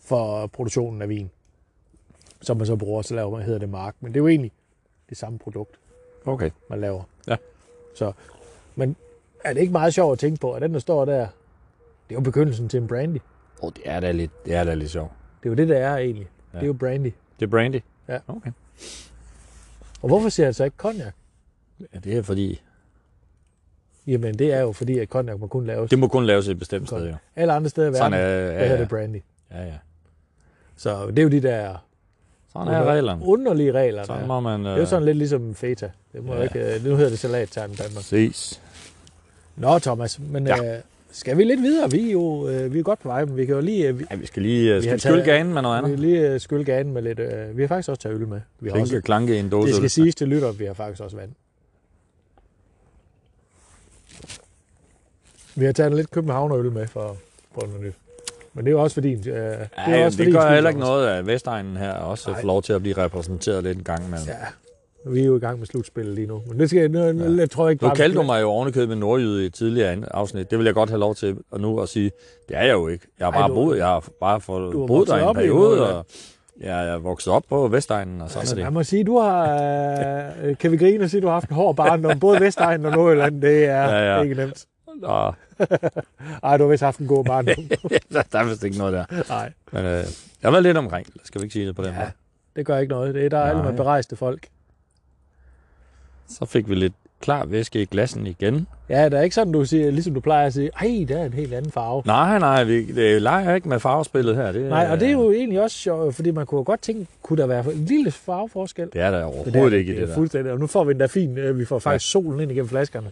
for 0.00 0.46
produktionen 0.46 1.02
af 1.02 1.08
vin. 1.08 1.30
Som 2.42 2.56
man 2.56 2.66
så 2.66 2.76
bruger, 2.76 3.02
så 3.02 3.14
laver 3.14 3.30
man, 3.30 3.42
hedder 3.42 3.58
det 3.58 3.68
mark. 3.68 3.94
Men 4.00 4.12
det 4.14 4.20
er 4.20 4.22
jo 4.22 4.28
egentlig 4.28 4.52
det 5.08 5.18
samme 5.18 5.38
produkt, 5.38 5.76
Okay. 6.26 6.50
man 6.70 6.80
laver. 6.80 7.02
Ja. 7.28 7.36
Så, 7.94 8.12
men 8.74 8.96
er 9.44 9.52
det 9.52 9.60
ikke 9.60 9.72
meget 9.72 9.94
sjovt 9.94 10.12
at 10.12 10.18
tænke 10.18 10.40
på, 10.40 10.52
at 10.52 10.62
den, 10.62 10.74
der 10.74 10.80
står 10.80 11.04
der, 11.04 11.18
det 11.18 11.26
er 12.10 12.14
jo 12.14 12.20
begyndelsen 12.20 12.68
til 12.68 12.80
en 12.80 12.88
brandy. 12.88 13.18
Oh, 13.62 13.72
det 13.76 13.82
er 13.84 14.00
da 14.00 14.10
lidt, 14.12 14.44
det 14.46 14.54
er 14.54 14.64
da 14.64 14.74
lidt 14.74 14.90
sjovt. 14.90 15.10
Det 15.42 15.48
er 15.48 15.50
jo 15.50 15.56
det, 15.56 15.68
der 15.68 15.76
er 15.78 15.96
egentlig. 15.96 16.28
Ja. 16.54 16.58
Ja. 16.58 16.60
Det 16.60 16.64
er 16.64 16.66
jo 16.66 16.72
brandy. 16.72 17.12
Det 17.40 17.46
er 17.46 17.50
brandy? 17.50 17.80
Ja. 18.08 18.18
Okay. 18.28 18.50
Og 20.02 20.08
hvorfor 20.08 20.28
siger 20.28 20.46
jeg 20.46 20.54
så 20.54 20.64
ikke 20.64 20.76
cognac? 20.76 21.12
Ja, 21.94 21.98
det 21.98 22.16
er 22.18 22.22
fordi, 22.22 22.60
Jamen, 24.06 24.38
det 24.38 24.52
er 24.52 24.60
jo 24.60 24.72
fordi, 24.72 24.98
at 24.98 25.08
cognac 25.08 25.38
må 25.40 25.46
kun 25.46 25.66
laves 25.66 25.90
det 25.90 25.98
må 25.98 26.08
kun 26.08 26.24
laves 26.26 26.48
et 26.48 26.58
bestemt 26.58 26.88
sted, 26.88 27.08
jo. 27.08 27.14
alle 27.36 27.52
andre 27.52 27.70
steder 27.70 27.86
i 27.86 27.92
verden. 27.92 27.98
Sådan 27.98 28.12
er, 28.12 28.26
der 28.26 28.52
ja, 28.52 28.58
hedder 28.58 28.74
ja. 28.74 28.80
det 28.80 28.88
brandy. 28.88 29.22
ja, 29.50 29.64
ja. 29.64 29.74
Så 30.76 31.06
det 31.06 31.18
er 31.18 31.22
jo 31.22 31.28
de 31.28 31.42
der 31.42 31.76
Sådan 32.52 32.68
er 32.68 32.84
reglerne. 32.84 33.24
underlige 33.24 33.72
regler. 33.72 34.04
Sådan 34.04 34.26
må 34.26 34.40
man... 34.40 34.64
Det 34.64 34.72
er 34.72 34.76
jo 34.76 34.86
sådan 34.86 35.04
lidt 35.04 35.16
ligesom 35.16 35.54
feta. 35.54 35.90
Det 36.12 36.24
må 36.24 36.32
ja. 36.32 36.38
Ja. 36.38 36.44
ikke, 36.44 36.74
øh, 36.74 36.84
nu 36.84 36.96
hedder 36.96 37.10
det 37.10 37.18
salattern 37.18 37.70
i 37.70 37.74
Danmark. 37.74 38.04
Ses. 38.04 38.62
Nå, 39.56 39.78
Thomas, 39.78 40.18
men 40.18 40.46
ja. 40.46 40.76
øh, 40.76 40.82
skal 41.14 41.38
vi 41.38 41.44
lidt 41.44 41.62
videre? 41.62 41.90
Vi 41.90 42.08
er 42.08 42.12
jo 42.12 42.48
øh, 42.48 42.74
vi 42.74 42.78
er 42.78 42.82
godt 42.82 42.98
på 42.98 43.08
vej, 43.08 43.24
men 43.24 43.36
vi 43.36 43.46
kan 43.46 43.54
jo 43.54 43.60
lige, 43.60 43.88
øh, 43.88 43.98
vi, 43.98 44.04
Ja, 44.10 44.16
vi 44.16 44.26
skal 44.26 44.42
lige, 44.42 44.80
Vi 44.80 44.86
har 44.88 44.94
vi 44.94 45.00
taget- 45.00 45.24
ganen 45.24 45.54
med 45.54 45.62
noget 45.62 45.74
vi 45.74 45.78
andet. 45.78 45.98
kan 46.00 46.08
lige 46.08 46.30
øh, 46.30 46.40
skylle 46.40 46.64
ganen 46.64 46.92
med 46.92 47.02
lidt... 47.02 47.18
Øh, 47.18 47.56
vi 47.56 47.62
har 47.62 47.68
faktisk 47.68 47.88
også 47.88 48.02
taget 48.02 48.14
øl 48.20 48.28
med. 48.28 48.40
Vi 48.60 48.68
har 48.68 48.74
Klinke, 48.76 48.96
også, 48.96 49.00
klanke 49.00 49.36
i 49.36 49.38
en 49.38 49.48
dåse 49.50 49.68
det 49.68 49.76
skal 49.76 49.90
siges 49.90 50.14
til 50.14 50.28
lytter, 50.28 50.52
vi 50.52 50.64
har 50.64 50.74
faktisk 50.74 51.02
også 51.02 51.16
vand. 51.16 51.30
Vi 55.54 55.64
har 55.64 55.72
taget 55.72 55.94
lidt 55.96 56.10
københavnerøl 56.10 56.72
med 56.72 56.86
for, 56.86 57.16
for 57.54 57.66
noget 57.66 57.80
nyt. 57.80 57.94
Men 58.54 58.64
det 58.64 58.70
er 58.70 58.74
jo 58.74 58.82
også 58.82 58.94
fordi... 58.94 59.12
Øh, 59.12 59.24
det, 59.24 59.34
er 59.36 59.66
Ja, 59.88 60.04
også 60.04 60.16
det 60.18 60.24
fordi, 60.24 60.30
gør 60.30 60.40
en 60.40 60.54
heller 60.54 60.70
ikke 60.70 60.80
noget, 60.80 61.08
at 61.08 61.26
Vestegnen 61.26 61.76
her 61.76 61.92
også 61.92 62.30
Nej. 62.30 62.40
får 62.40 62.46
lov 62.46 62.62
til 62.62 62.72
at 62.72 62.80
blive 62.82 62.96
repræsenteret 62.96 63.64
lidt 63.64 63.78
en 63.78 63.84
gang 63.84 64.06
imellem. 64.06 64.28
Ja, 64.28 64.34
vi 65.06 65.20
er 65.20 65.24
jo 65.24 65.36
i 65.36 65.40
gang 65.40 65.58
med 65.58 65.66
slutspillet 65.66 66.14
lige 66.14 66.26
nu. 66.26 66.42
Men 66.48 66.60
det 66.60 66.70
skal, 66.70 66.90
nu, 66.90 67.12
nu, 67.12 67.38
jeg 67.38 67.50
tror 67.50 67.68
ikke 67.68 67.84
Nu 67.84 67.88
bare... 67.88 67.96
kaldte 67.96 68.18
du 68.18 68.22
mig 68.22 68.40
jo 68.42 68.48
ovenikøbet 68.48 68.88
med 68.88 68.96
nordjyde 68.96 69.42
i 69.42 69.46
et 69.46 69.54
tidligere 69.54 69.96
afsnit. 70.10 70.50
Det 70.50 70.58
vil 70.58 70.64
jeg 70.64 70.74
godt 70.74 70.90
have 70.90 71.00
lov 71.00 71.14
til 71.14 71.36
at 71.54 71.60
nu 71.60 71.80
at 71.80 71.88
sige. 71.88 72.10
Det 72.48 72.56
er 72.56 72.62
jeg 72.62 72.72
jo 72.72 72.88
ikke. 72.88 73.06
Jeg 73.18 73.26
har 73.26 73.32
Ej, 73.32 73.38
bare 73.40 73.48
du- 73.48 73.54
boet, 73.54 73.78
jeg 73.78 73.86
har 73.86 74.04
bare 74.20 74.40
for, 74.40 74.58
Du 74.70 74.80
har 74.80 74.86
boet 74.86 75.08
der 75.08 75.16
i 75.16 75.22
en 75.22 75.30
i 75.30 75.32
periode, 75.34 75.76
Nordjylland. 75.76 75.96
og 75.96 76.06
jeg 76.60 76.88
er 76.88 76.98
vokset 76.98 77.32
op 77.32 77.42
på 77.48 77.68
Vestegnen, 77.68 78.20
og 78.20 78.28
sådan 78.30 78.40
Altså, 78.40 78.56
man 78.56 78.64
det. 78.64 78.72
må 78.72 78.82
sige, 78.82 79.04
du 79.04 79.18
har... 79.18 79.52
Øh, 80.44 80.56
kan 80.58 80.72
vi 80.72 80.76
grine 80.76 81.04
og 81.04 81.10
sige, 81.10 81.18
at 81.18 81.22
du 81.22 81.26
har 81.28 81.34
haft 81.34 81.48
en 81.48 81.54
hård 81.56 81.76
barndom, 81.76 82.20
både 82.20 82.40
Vestegn 82.40 82.84
og 82.86 82.92
Nordjylland. 82.92 83.42
Det 83.42 83.64
er 83.64 83.82
ja, 83.82 83.88
Ja, 83.90 84.04
ja. 84.04 84.16
ja. 84.16 84.22
ikke 84.22 84.34
nemt. 84.34 84.64
Og, 85.02 85.34
Ej, 86.42 86.56
du 86.56 86.62
har 86.64 86.70
vist 86.70 86.82
haft 86.82 86.98
en 86.98 87.06
god 87.06 87.24
barndom. 87.24 87.54
der, 88.12 88.22
der 88.32 88.38
er 88.38 88.44
vist 88.48 88.64
ikke 88.64 88.78
noget 88.78 88.92
der. 88.92 89.04
Nej, 89.28 89.52
Men 89.72 89.84
øh, 89.84 89.90
jeg 89.92 90.04
har 90.44 90.50
været 90.50 90.62
lidt 90.62 90.76
omkring. 90.76 91.06
Skal 91.24 91.40
vi 91.40 91.44
ikke 91.44 91.52
sige 91.52 91.66
det 91.66 91.76
på 91.76 91.82
den 91.82 91.90
Ja. 91.92 91.98
måde? 91.98 92.10
det 92.56 92.66
gør 92.66 92.78
ikke 92.78 92.90
noget. 92.92 93.14
Det 93.14 93.24
er 93.24 93.28
der 93.28 93.38
er 93.38 93.50
alle 93.50 93.62
med 93.62 93.72
berejste 93.72 94.16
folk. 94.16 94.46
Så 96.28 96.44
fik 96.44 96.68
vi 96.68 96.74
lidt 96.74 96.92
klar 97.20 97.44
væske 97.44 97.82
i 97.82 97.84
glassen 97.84 98.26
igen. 98.26 98.66
Ja, 98.88 99.08
der 99.08 99.18
er 99.18 99.22
ikke 99.22 99.34
sådan, 99.34 99.52
du 99.52 99.64
siger, 99.64 99.90
ligesom 99.90 100.14
du 100.14 100.20
plejer 100.20 100.46
at 100.46 100.52
sige, 100.54 100.70
ej, 100.80 101.04
der 101.08 101.18
er 101.18 101.24
en 101.24 101.32
helt 101.32 101.54
anden 101.54 101.72
farve. 101.72 102.02
Nej, 102.06 102.38
nej, 102.38 102.64
vi 102.64 102.92
det 102.92 103.22
leger 103.22 103.54
ikke 103.54 103.68
med 103.68 103.80
farvespillet 103.80 104.36
her. 104.36 104.52
Det, 104.52 104.68
Nej, 104.68 104.88
og 104.90 105.00
det 105.00 105.08
er 105.08 105.12
jo 105.12 105.32
egentlig 105.32 105.60
også 105.62 105.76
sjovt, 105.76 106.14
fordi 106.14 106.30
man 106.30 106.46
kunne 106.46 106.64
godt 106.64 106.82
tænke, 106.82 107.06
kunne 107.22 107.42
der 107.42 107.46
være 107.46 107.72
en 107.72 107.84
lille 107.84 108.10
farveforskel? 108.10 108.88
Det 108.92 109.00
er 109.00 109.10
der 109.10 109.24
overhovedet 109.24 109.74
er, 109.74 109.78
ikke 109.78 109.92
i 109.92 109.96
det, 109.96 110.02
er 110.02 110.06
der. 110.06 110.14
Fuldstændig. 110.14 110.52
Og 110.52 110.58
nu 110.58 110.66
får 110.66 110.84
vi 110.84 110.92
den 110.92 111.00
der 111.00 111.06
fin, 111.06 111.38
øh, 111.38 111.58
vi 111.58 111.64
får 111.64 111.78
faktisk 111.78 112.10
solen 112.10 112.40
ind 112.40 112.50
igennem 112.50 112.68
flaskerne. 112.68 113.06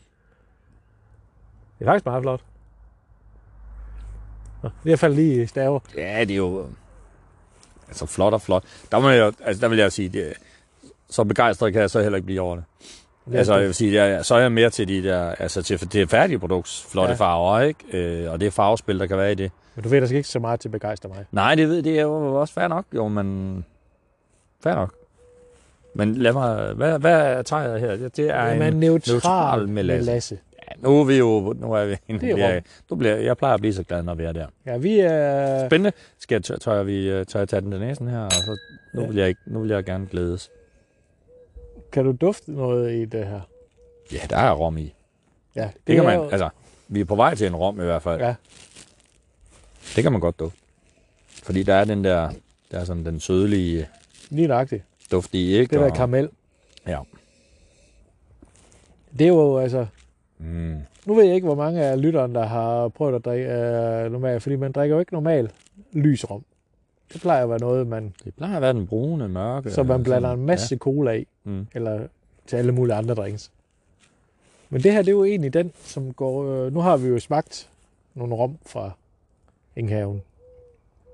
Det 1.78 1.84
er 1.86 1.90
faktisk 1.90 2.06
meget 2.06 2.22
flot. 2.22 2.40
Nå, 4.62 4.68
det 4.68 4.74
er 4.74 4.86
i 4.86 4.90
hvert 4.90 4.98
fald 4.98 5.14
lige 5.14 5.46
staver. 5.46 5.80
Ja, 5.96 6.20
det 6.20 6.30
er 6.30 6.36
jo... 6.36 6.66
Altså, 7.88 8.06
flot 8.06 8.32
og 8.32 8.42
flot. 8.42 8.64
Der, 8.92 9.00
må 9.00 9.08
jeg, 9.10 9.32
altså, 9.44 9.60
der 9.60 9.68
vil 9.68 9.78
jeg 9.78 9.92
sige, 9.92 10.08
det, 10.08 10.32
så 11.10 11.24
begejstret 11.24 11.72
kan 11.72 11.82
jeg 11.82 11.90
så 11.90 12.02
heller 12.02 12.16
ikke 12.16 12.26
blive 12.26 12.40
over 12.40 12.56
det. 12.56 12.64
Er 13.32 13.38
Altså, 13.38 13.56
jeg 13.56 13.66
vil 13.66 13.74
sige, 13.74 14.02
jeg, 14.04 14.24
så 14.24 14.34
er 14.34 14.38
jeg 14.40 14.52
mere 14.52 14.70
til 14.70 14.88
de 14.88 15.02
der, 15.02 15.22
altså 15.38 15.62
til 15.62 15.92
det 15.92 16.10
færdige 16.10 16.38
produkts 16.38 16.86
flotte 16.90 17.10
Ja. 17.12 17.16
farver, 17.16 17.60
ikke? 17.60 17.98
Øh, 18.24 18.32
og 18.32 18.40
det 18.40 18.52
farvespil, 18.52 18.98
der 18.98 19.06
kan 19.06 19.16
være 19.18 19.32
i 19.32 19.34
det. 19.34 19.50
Men 19.74 19.82
du 19.82 19.88
ved, 19.88 20.06
skal 20.06 20.16
ikke 20.16 20.28
så 20.28 20.38
meget 20.38 20.60
til 20.60 20.68
at 20.68 20.72
begejstre 20.72 21.08
mig. 21.08 21.24
Nej, 21.32 21.54
det 21.54 21.68
ved 21.68 21.82
det 21.82 21.98
er 21.98 22.02
jo 22.02 22.40
også 22.40 22.54
fair 22.54 22.68
nok, 22.68 22.84
jo, 22.94 23.08
men 23.08 23.64
fair 24.62 24.74
nok. 24.74 24.94
Men 25.94 26.14
lad 26.14 26.32
mig, 26.32 26.72
hvad, 26.74 26.98
hvad 26.98 27.44
tager 27.44 27.62
jeg 27.62 27.80
her? 27.80 27.96
Det 28.08 28.18
er 28.30 28.44
Jamen, 28.46 28.62
en 28.74 28.80
neutral, 28.80 29.12
neutral 29.14 29.68
melasse. 29.68 30.10
melasse. 30.10 30.38
Ja, 30.68 30.82
nu 30.88 31.00
er 31.00 31.04
vi 31.04 31.18
jo, 31.18 31.54
nu 31.60 31.72
er 31.72 31.84
vi, 31.84 31.96
nu 32.08 32.18
Det 32.18 32.30
er 32.30 32.34
bliver, 32.34 32.48
jeg, 32.48 32.62
nu 32.90 32.96
bliver, 32.96 33.16
jeg 33.16 33.36
plejer 33.36 33.54
at 33.54 33.60
blive 33.60 33.74
så 33.74 33.82
glad, 33.82 34.02
når 34.02 34.14
vi 34.14 34.24
er 34.24 34.32
der. 34.32 34.46
Ja, 34.66 34.76
vi 34.76 34.98
er... 35.00 35.68
Spændende. 35.68 35.92
Skal 36.18 36.34
jeg, 36.34 36.44
tør, 36.44 36.56
tør, 36.56 36.82
vi, 36.82 37.08
øh, 37.10 37.26
tør 37.26 37.40
jeg 37.40 37.48
tage 37.48 37.60
den 37.60 37.70
til 37.70 37.80
næsen 37.80 38.08
her? 38.08 38.20
Og 38.24 38.32
så, 38.32 38.58
nu, 38.94 39.00
Ja. 39.00 39.06
vil 39.06 39.16
jeg, 39.16 39.28
ikke- 39.28 39.40
nu 39.46 39.60
vil 39.60 39.70
jeg 39.70 39.84
gerne 39.84 40.06
glædes. 40.10 40.50
Kan 41.92 42.04
du 42.04 42.12
dufte 42.12 42.52
noget 42.52 42.92
i 42.92 43.04
det 43.04 43.26
her? 43.26 43.40
Ja, 44.12 44.18
der 44.30 44.36
er 44.36 44.52
rom 44.52 44.78
i. 44.78 44.94
Ja, 45.56 45.62
det, 45.62 45.70
Det 45.86 45.94
kan 45.94 46.04
er 46.04 46.08
man, 46.08 46.16
jo- 46.18 46.28
altså, 46.28 46.48
vi 46.88 47.00
er 47.00 47.04
på 47.04 47.14
vej 47.16 47.34
til 47.34 47.46
en 47.46 47.56
rom 47.56 47.80
i 47.80 47.84
hvert 47.84 48.02
fald. 48.02 48.20
Ja, 48.20 48.34
Det 49.96 50.02
kan 50.02 50.12
man 50.12 50.20
godt 50.20 50.38
dufte. 50.38 50.58
Fordi 51.28 51.62
der 51.62 51.74
er 51.74 51.84
den 51.84 52.04
der, 52.04 52.30
der 52.70 52.78
er 52.80 52.84
sådan 52.84 53.04
den 53.06 53.20
sødlige 53.20 53.88
lige 54.30 54.48
nøjagtigt. 54.48 54.84
duft 55.10 55.34
i, 55.34 55.56
ikke? 55.56 55.70
Det 55.70 55.80
der 55.80 55.86
Og- 55.90 55.94
karamel. 55.96 56.28
Ja. 56.86 56.98
Det 59.18 59.24
er 59.24 59.28
jo 59.28 59.58
altså... 59.58 59.86
Mm. 60.38 60.76
Nu 61.06 61.14
ved 61.14 61.24
jeg 61.24 61.34
ikke, 61.34 61.44
hvor 61.46 61.54
mange 61.54 61.82
af 61.82 62.02
lytterne, 62.02 62.34
der 62.34 62.46
har 62.46 62.88
prøvet 62.88 63.14
at 63.14 63.24
drikke 63.24 63.46
øh, 63.48 64.12
normalt, 64.12 64.42
fordi 64.42 64.56
man 64.56 64.72
drikker 64.72 64.96
jo 64.96 65.00
ikke 65.00 65.12
normal 65.12 65.50
lys 65.92 66.30
rom. 66.30 66.44
Det 67.12 67.20
plejer 67.20 67.42
at 67.42 67.50
være 67.50 67.58
noget, 67.58 67.86
man, 67.86 68.14
Det 68.24 68.34
plejer 68.34 68.56
at 68.56 68.62
være 68.62 68.72
den 68.72 68.86
brune, 68.86 69.28
mørke. 69.28 69.70
så 69.70 69.82
man 69.82 70.02
blander 70.02 70.28
sådan- 70.28 70.38
en 70.40 70.46
masse 70.46 70.76
cola 70.76 71.12
i, 71.12 71.18
Ja. 71.18 71.24
Mm. 71.50 71.66
eller 71.74 72.06
til 72.46 72.56
alle 72.56 72.72
mulige 72.72 72.94
andre 72.94 73.14
drinks. 73.14 73.50
Men 74.70 74.82
det 74.82 74.92
her, 74.92 74.98
det 75.02 75.08
er 75.08 75.12
jo 75.12 75.24
egentlig 75.24 75.54
den, 75.54 75.72
som 75.84 76.12
går... 76.12 76.44
Øh, 76.66 76.72
nu 76.74 76.80
har 76.80 76.96
vi 76.96 77.08
jo 77.08 77.18
smagt 77.18 77.68
nogle 78.14 78.34
rom 78.34 78.58
fra 78.66 78.90
Enghaven. 79.76 80.22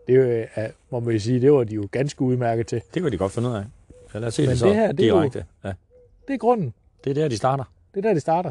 Det 0.07 0.15
er 0.15 0.19
jo, 0.19 0.63
øh, 0.65 0.69
må 0.91 1.01
man 1.01 1.15
jo 1.15 1.21
sige, 1.21 1.41
det 1.41 1.53
var 1.53 1.65
de 1.65 1.75
jo 1.75 1.89
ganske 1.93 2.23
udmærket 2.23 2.67
til. 2.67 2.83
Det 2.95 3.03
kan 3.03 3.13
de 3.13 3.19
godt 3.19 3.33
finde 3.33 3.49
ud 3.49 3.55
af. 3.55 3.65
Så 4.13 4.19
lad 4.19 4.29
os 4.29 4.35
se 4.35 4.43
Men 4.43 4.51
det 4.51 4.59
så 4.59 4.67
det 4.67 4.75
her, 4.75 4.93
det 4.93 5.05
er 5.05 5.09
jo- 5.09 5.17
direkte. 5.19 5.45
Ja. 5.65 5.73
Det 6.29 6.35
er 6.35 6.39
grunden. 6.39 6.75
Det 7.05 7.11
er 7.11 7.15
der, 7.15 7.29
de 7.29 7.37
starter. 7.37 7.65
Det 7.95 7.99
er 8.05 8.09
der, 8.09 8.15
de 8.15 8.21
starter. 8.21 8.51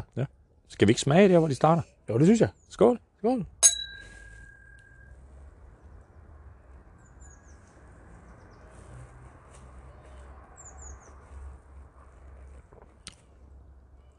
Skal 0.68 0.88
vi 0.88 0.90
ikke 0.90 1.00
smage 1.00 1.28
der, 1.28 1.38
hvor 1.38 1.48
de 1.48 1.54
starter? 1.54 1.82
Jo, 2.08 2.18
det 2.18 2.26
synes 2.26 2.40
jeg. 2.40 2.48
Skål. 2.68 2.98
Skål. 3.18 3.44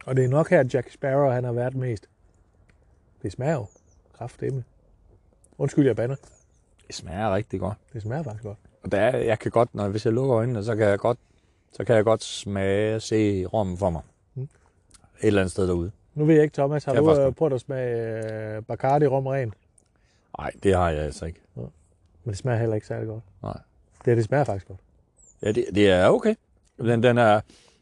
Og 0.10 0.16
det 0.16 0.26
er 0.26 0.30
nok 0.30 0.50
her, 0.50 0.64
Jack 0.74 0.92
Sparrow 0.92 1.30
han 1.30 1.44
har 1.44 1.52
været 1.52 1.76
mest. 1.76 2.10
Det 3.22 3.32
smager 3.32 3.54
jo 3.54 3.66
kraftedeme. 4.14 4.64
Undskyld, 5.58 5.86
jeg 5.86 5.96
bander. 5.96 6.16
Det 6.88 6.96
smager 6.96 7.36
rigtig 7.36 7.60
godt. 7.60 7.78
Det 7.94 8.02
smager 8.02 8.24
faktisk 8.24 8.44
godt. 8.44 8.58
Og 8.84 8.92
der 8.92 9.00
er, 9.00 9.18
jeg 9.18 9.40
kan 9.40 9.52
godt, 9.52 9.76
når 9.76 9.88
hvis 9.88 10.06
jeg 10.06 10.14
lukker 10.14 10.36
øjnene, 10.36 10.64
så 10.64 10.76
kan 10.76 10.86
jeg 10.86 11.00
godt, 11.00 11.18
så 11.74 11.84
kan 11.84 11.96
jeg 11.96 12.04
godt 12.04 12.24
smage, 12.24 13.00
se 13.00 13.46
rommen 13.46 13.78
for 13.78 13.90
mig. 13.90 14.02
Mm. 14.36 14.42
Et 14.42 14.50
eller 15.22 15.42
andet 15.42 15.52
sted 15.52 15.68
derude. 15.68 15.92
Nu 16.16 16.26
ved 16.26 16.36
jeg 16.36 16.44
ikke, 16.44 16.54
Thomas, 16.54 16.84
har 16.84 16.94
du 16.94 17.06
faktisk 17.06 17.28
øh, 17.28 17.34
prøvet 17.34 17.54
at 17.54 17.62
smage 17.62 18.56
øh, 18.56 18.64
Bacardi 18.64 19.08
rom 19.08 19.28
ren? 19.28 19.54
Nej, 20.38 20.52
det 20.64 20.76
har 20.76 20.90
jeg 20.90 21.04
altså 21.04 21.26
ikke. 21.26 21.42
Men 21.56 21.70
det 22.26 22.38
smager 22.38 22.60
heller 22.60 22.76
ikke 22.76 22.88
særlig 22.88 23.08
godt. 23.08 23.24
Nej. 23.44 23.58
Det, 24.06 24.18
det 24.18 24.26
smager 24.26 24.44
faktisk 24.44 24.68
godt. 24.68 24.80
Ja, 25.42 25.52
det, 25.52 25.66
det 25.76 25.90
er 25.90 26.08
okay. 26.08 26.36
Den, 26.78 27.04
den 27.04 27.18
er, 27.18 27.42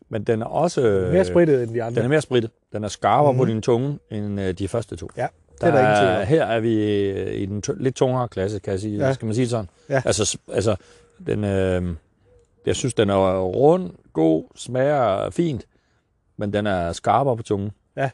men 0.09 0.23
den 0.23 0.41
er 0.41 0.45
også... 0.45 0.81
Mere 1.11 1.25
sprittet 1.25 1.63
end 1.63 1.73
de 1.73 1.83
andre. 1.83 1.95
Den 1.95 2.05
er 2.05 2.09
mere 2.09 2.21
sprittet. 2.21 2.51
Den 2.73 2.83
er 2.83 2.87
skarpere 2.87 3.33
Mhm. 3.33 3.39
på 3.39 3.45
din 3.45 3.61
tunge 3.61 3.99
end 4.11 4.41
øh, 4.41 4.53
de 4.53 4.67
første 4.67 4.95
to. 4.95 5.09
Ja, 5.17 5.27
det 5.61 5.63
er 5.67 5.71
der 5.71 5.99
tvivl 6.01 6.15
om. 6.21 6.25
Her 6.27 6.45
er 6.45 6.59
vi 6.59 6.83
øh, 7.09 7.33
i 7.41 7.45
den 7.45 7.63
lidt 7.77 7.95
tungere 7.95 8.27
klasse, 8.27 8.59
kan 8.59 8.71
jeg 8.71 8.79
sige. 8.79 8.97
Ja. 9.07 9.13
Skal 9.13 9.25
man 9.25 9.35
sige 9.35 9.43
det 9.43 9.49
sådan? 9.51 9.69
Ja. 9.89 10.01
Altså, 10.05 10.37
altså 10.53 10.75
den, 11.27 11.43
øh, 11.43 11.83
jeg 12.65 12.75
synes, 12.75 12.93
den 12.93 13.09
er 13.09 13.39
rund, 13.39 13.91
god, 14.13 14.43
smager 14.55 15.29
fint, 15.29 15.65
men 16.37 16.53
den 16.53 16.67
er 16.67 16.91
skarpere 16.93 17.37
på 17.37 17.43
tungen. 17.43 17.71
Ja. 17.97 18.09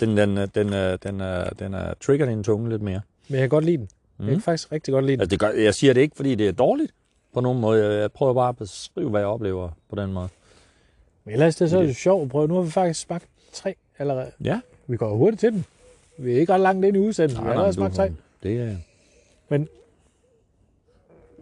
Den, 0.00 0.16
den, 0.16 0.38
øh, 0.38 0.48
den, 0.54 0.72
øh, 0.74 0.98
den, 1.02 1.20
er, 1.20 1.50
den 1.50 1.74
er 1.74 1.94
trigger 2.06 2.26
din 2.26 2.44
tunge 2.44 2.68
lidt 2.70 2.82
mere. 2.82 3.00
Men 3.28 3.34
jeg 3.34 3.40
kan 3.42 3.48
godt 3.48 3.64
lide 3.64 3.76
den. 3.76 3.88
Mm. 4.18 4.24
Jeg 4.24 4.32
Mm. 4.32 4.36
kan 4.36 4.42
faktisk 4.42 4.72
rigtig 4.72 4.92
godt 4.92 5.04
lide 5.04 5.12
den. 5.16 5.20
Altså, 5.20 5.30
det 5.30 5.40
gør, 5.40 5.48
jeg 5.62 5.74
siger 5.74 5.92
det 5.92 6.00
ikke, 6.00 6.16
fordi 6.16 6.34
det 6.34 6.48
er 6.48 6.52
dårligt 6.52 6.92
på 7.34 7.40
nogen 7.40 7.60
måde. 7.60 8.00
Jeg 8.00 8.12
prøver 8.12 8.34
bare 8.34 8.48
at 8.48 8.56
beskrive, 8.56 9.10
hvad 9.10 9.20
jeg 9.20 9.28
oplever 9.28 9.68
på 9.90 9.96
den 9.96 10.12
måde. 10.12 10.28
Men 11.26 11.32
ellers 11.32 11.56
det, 11.56 11.70
så 11.70 11.78
er 11.78 11.82
det 11.82 11.96
sjovt 11.96 12.22
at 12.22 12.28
prøve. 12.28 12.48
Nu 12.48 12.54
har 12.54 12.62
vi 12.62 12.70
faktisk 12.70 13.00
smagt 13.00 13.24
tre 13.52 13.74
allerede. 13.98 14.30
Ja. 14.44 14.60
Vi 14.86 14.96
går 14.96 15.14
hurtigt 15.16 15.40
til 15.40 15.52
den. 15.52 15.64
Vi 16.18 16.32
er 16.36 16.40
ikke 16.40 16.52
ret 16.52 16.60
langt 16.60 16.84
ind 16.84 16.96
i 16.96 17.00
udsendelsen. 17.00 17.42
Vi 17.42 17.46
har 17.46 17.52
allerede 17.52 17.72
smagt 17.72 17.94
tre. 17.94 18.12
det 18.42 18.60
er, 18.60 18.76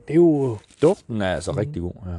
Det 0.08 0.10
er 0.10 0.14
jo... 0.14 0.58
duften 0.82 1.22
er 1.22 1.34
altså 1.34 1.52
Mm. 1.52 1.58
rigtig 1.58 1.82
god. 1.82 1.92
Ja. 2.06 2.10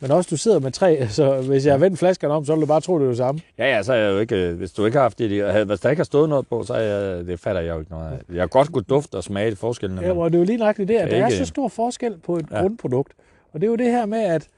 Men 0.00 0.10
også, 0.10 0.28
du 0.30 0.36
sidder 0.36 0.58
med 0.58 0.70
tre, 0.72 1.08
så 1.08 1.40
hvis 1.40 1.66
jeg 1.66 1.80
vendte 1.80 1.96
flaskerne 1.98 2.34
om, 2.34 2.44
så 2.44 2.52
ville 2.52 2.60
du 2.62 2.66
bare 2.66 2.80
tro, 2.80 2.94
det 2.94 3.02
var 3.02 3.08
det 3.08 3.16
samme. 3.16 3.40
Ja, 3.58 3.76
ja, 3.76 3.82
så 3.82 3.92
er 3.92 3.96
jeg 3.96 4.10
jo 4.12 4.18
ikke, 4.18 4.36
øh, 4.36 4.56
hvis 4.56 4.72
du 4.72 4.84
ikke 4.84 4.96
har 4.96 5.02
haft 5.02 5.18
det, 5.18 5.64
hvis 5.66 5.80
der 5.80 5.90
ikke 5.90 6.00
har 6.00 6.04
stået 6.04 6.28
noget 6.28 6.48
på, 6.48 6.62
så 6.62 6.74
er 6.74 6.80
jeg, 6.80 7.26
det 7.26 7.40
fatter 7.40 7.60
jeg 7.62 7.74
jo 7.74 7.78
ikke 7.80 7.90
noget 7.92 8.12
af. 8.12 8.34
Jeg 8.34 8.42
har 8.42 8.46
godt 8.46 8.72
kunne 8.72 8.84
dufte 8.88 9.14
og 9.14 9.24
smage 9.24 9.56
forskellene. 9.56 10.00
Ja, 10.02 10.08
men- 10.12 10.22
og 10.22 10.30
det 10.32 10.36
er 10.36 10.40
jo 10.40 10.44
lige 10.44 10.58
nøjagtigt 10.58 10.88
det, 10.88 10.94
at 10.96 11.10
der 11.10 11.16
er 11.22 11.26
Ikke- 11.26 11.38
så 11.38 11.44
stor 11.44 11.68
forskel 11.68 12.16
på 12.18 12.36
et. 12.36 12.46
Ja. 12.50 12.60
grundprodukt. 12.60 13.12
Og 13.52 13.60
det 13.60 13.66
er 13.66 13.70
jo 13.70 13.76
det 13.76 13.86
her 13.90 14.06
med, 14.06 14.18
at 14.22 14.48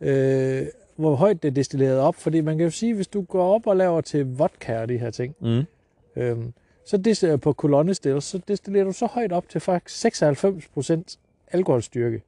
øh, 0.00 0.66
hvor 0.96 1.14
højt 1.14 1.42
det 1.42 1.48
er 1.48 1.52
destilleret 1.52 1.98
op. 1.98 2.14
Fordi 2.14 2.40
man 2.40 2.56
kan 2.58 2.64
jo 2.64 2.70
sige, 2.70 2.94
hvis 2.94 3.08
du 3.08 3.22
går 3.22 3.54
op 3.54 3.66
og 3.66 3.76
laver 3.76 4.00
til 4.00 4.26
vodka 4.36 4.80
og 4.80 4.88
de 4.88 4.98
her 4.98 5.10
ting, 5.10 5.34
Mm. 5.40 5.62
Øhm, 6.16 6.52
så 6.84 6.96
destillerer 6.96 7.36
på 7.36 7.52
kolonne 7.52 7.94
stills, 7.94 8.24
så 8.24 8.40
destillerer 8.48 8.84
du 8.84 8.92
så 8.92 9.06
højt 9.06 9.32
op 9.32 9.48
til 9.48 9.60
faktisk 9.60 10.22
96% 10.22 11.18
alkoholstyrke. 11.52 12.22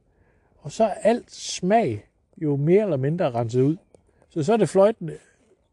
Og 0.58 0.72
så 0.72 0.84
er 0.84 0.94
alt 1.02 1.32
smag 1.32 2.06
jo 2.36 2.56
mere 2.56 2.82
eller 2.82 2.96
mindre 2.96 3.30
renset 3.30 3.60
ud. 3.62 3.76
Så 4.30 4.42
så 4.42 4.52
er 4.52 4.56
det 4.56 4.68
fløjtende, 4.68 5.16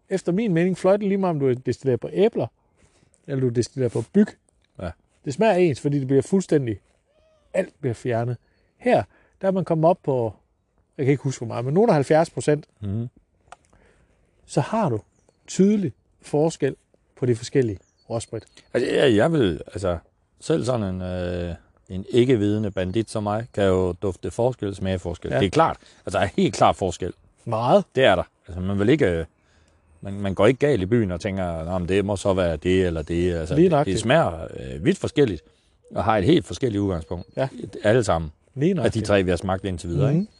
efter 0.10 0.32
min 0.32 0.54
mening, 0.54 0.78
fløjtende 0.78 1.08
lige 1.08 1.18
meget 1.18 1.34
om 1.34 1.40
du 1.40 1.54
destillerer 1.54 1.98
på 1.98 2.10
æbler, 2.14 2.48
eller 3.28 3.42
du 3.42 3.50
destillerer 3.50 3.90
på 3.90 4.04
byg. 4.14 4.28
Ja. 4.82 4.90
Det 5.26 5.34
smager 5.34 5.54
ens, 5.54 5.82
fordi 5.82 6.00
det 6.00 6.08
bliver 6.08 6.22
fuldstændig, 6.22 6.80
alt 7.54 7.74
bliver 7.82 7.94
fjernet. 7.94 8.38
Her, 8.78 9.04
der 9.42 9.48
er 9.48 9.52
man 9.52 9.66
kommet 9.66 9.90
op 9.90 10.00
på, 10.04 10.34
jeg 10.98 11.06
kan 11.06 11.12
ikke 11.12 11.24
huske 11.24 11.40
hvor 11.40 11.48
meget, 11.48 11.66
men 11.66 11.74
nogle 11.74 11.90
af 11.92 11.96
70 11.96 12.30
procent, 12.30 12.66
Mm. 12.80 13.10
så 14.46 14.62
har 14.62 14.90
du 14.90 15.00
tydelig 15.48 15.94
forskel 16.22 16.76
på 17.20 17.26
de 17.26 17.36
forskellige 17.36 17.80
råsprit. 18.10 18.44
Altså, 18.74 18.92
jeg, 18.92 19.16
jeg 19.16 19.32
vil, 19.34 19.62
altså, 19.68 19.98
selv 20.40 20.66
sådan 20.66 20.96
en, 20.96 21.02
øh, 21.02 21.56
en 21.90 22.06
ikke-vidende 22.10 22.72
bandit 22.72 23.10
som 23.10 23.24
mig, 23.24 23.48
kan 23.54 23.64
jo 23.64 23.92
dufte 23.92 24.32
forskel, 24.32 24.76
smage 24.76 25.00
forskel. 25.00 25.32
Ja. 25.32 25.40
Det 25.40 25.46
er 25.46 25.50
klart. 25.50 25.78
Altså, 26.06 26.18
der 26.20 26.26
er 26.26 26.30
helt 26.38 26.56
klart 26.56 26.76
forskel. 26.76 27.14
Meget. 27.46 27.84
Det 27.96 28.04
er 28.06 28.16
der. 28.16 28.24
Altså, 28.48 28.62
man 28.62 28.80
vil 28.80 28.90
ikke... 28.90 29.06
øh, 29.08 29.26
Man, 30.04 30.14
man 30.14 30.34
går 30.36 30.48
ikke 30.48 30.60
galt 30.60 30.82
i 30.82 30.86
byen 30.86 31.12
og 31.12 31.22
tænker, 31.22 31.46
at 31.46 31.90
det 31.90 32.06
må 32.06 32.16
så 32.16 32.34
være 32.34 32.58
det 32.58 32.86
eller 32.88 33.02
det. 33.02 33.34
Altså, 33.34 33.56
Lige 33.56 33.70
det, 33.70 33.86
det 33.86 34.00
smager 34.00 34.48
øh, 34.60 34.86
vidt 34.86 34.98
forskelligt, 34.98 35.42
og 35.96 36.04
har 36.04 36.18
et 36.18 36.24
helt 36.24 36.46
forskelligt 36.46 36.82
udgangspunkt. 36.82 37.28
Ja. 37.38 37.48
Alle 37.84 38.04
sammen. 38.04 38.32
Lige 38.56 38.82
Af 38.82 38.92
de 38.92 39.02
tre, 39.02 39.24
vi 39.24 39.30
har 39.30 39.38
smagt 39.38 39.66
indtil 39.66 39.90
videre. 39.90 40.14
Mm. 40.14 40.20
Ikke? 40.20 40.32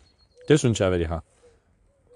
Det 0.48 0.60
synes 0.60 0.82
jeg, 0.82 0.90
hvad 0.90 1.00
de 1.00 1.06
har. 1.06 1.24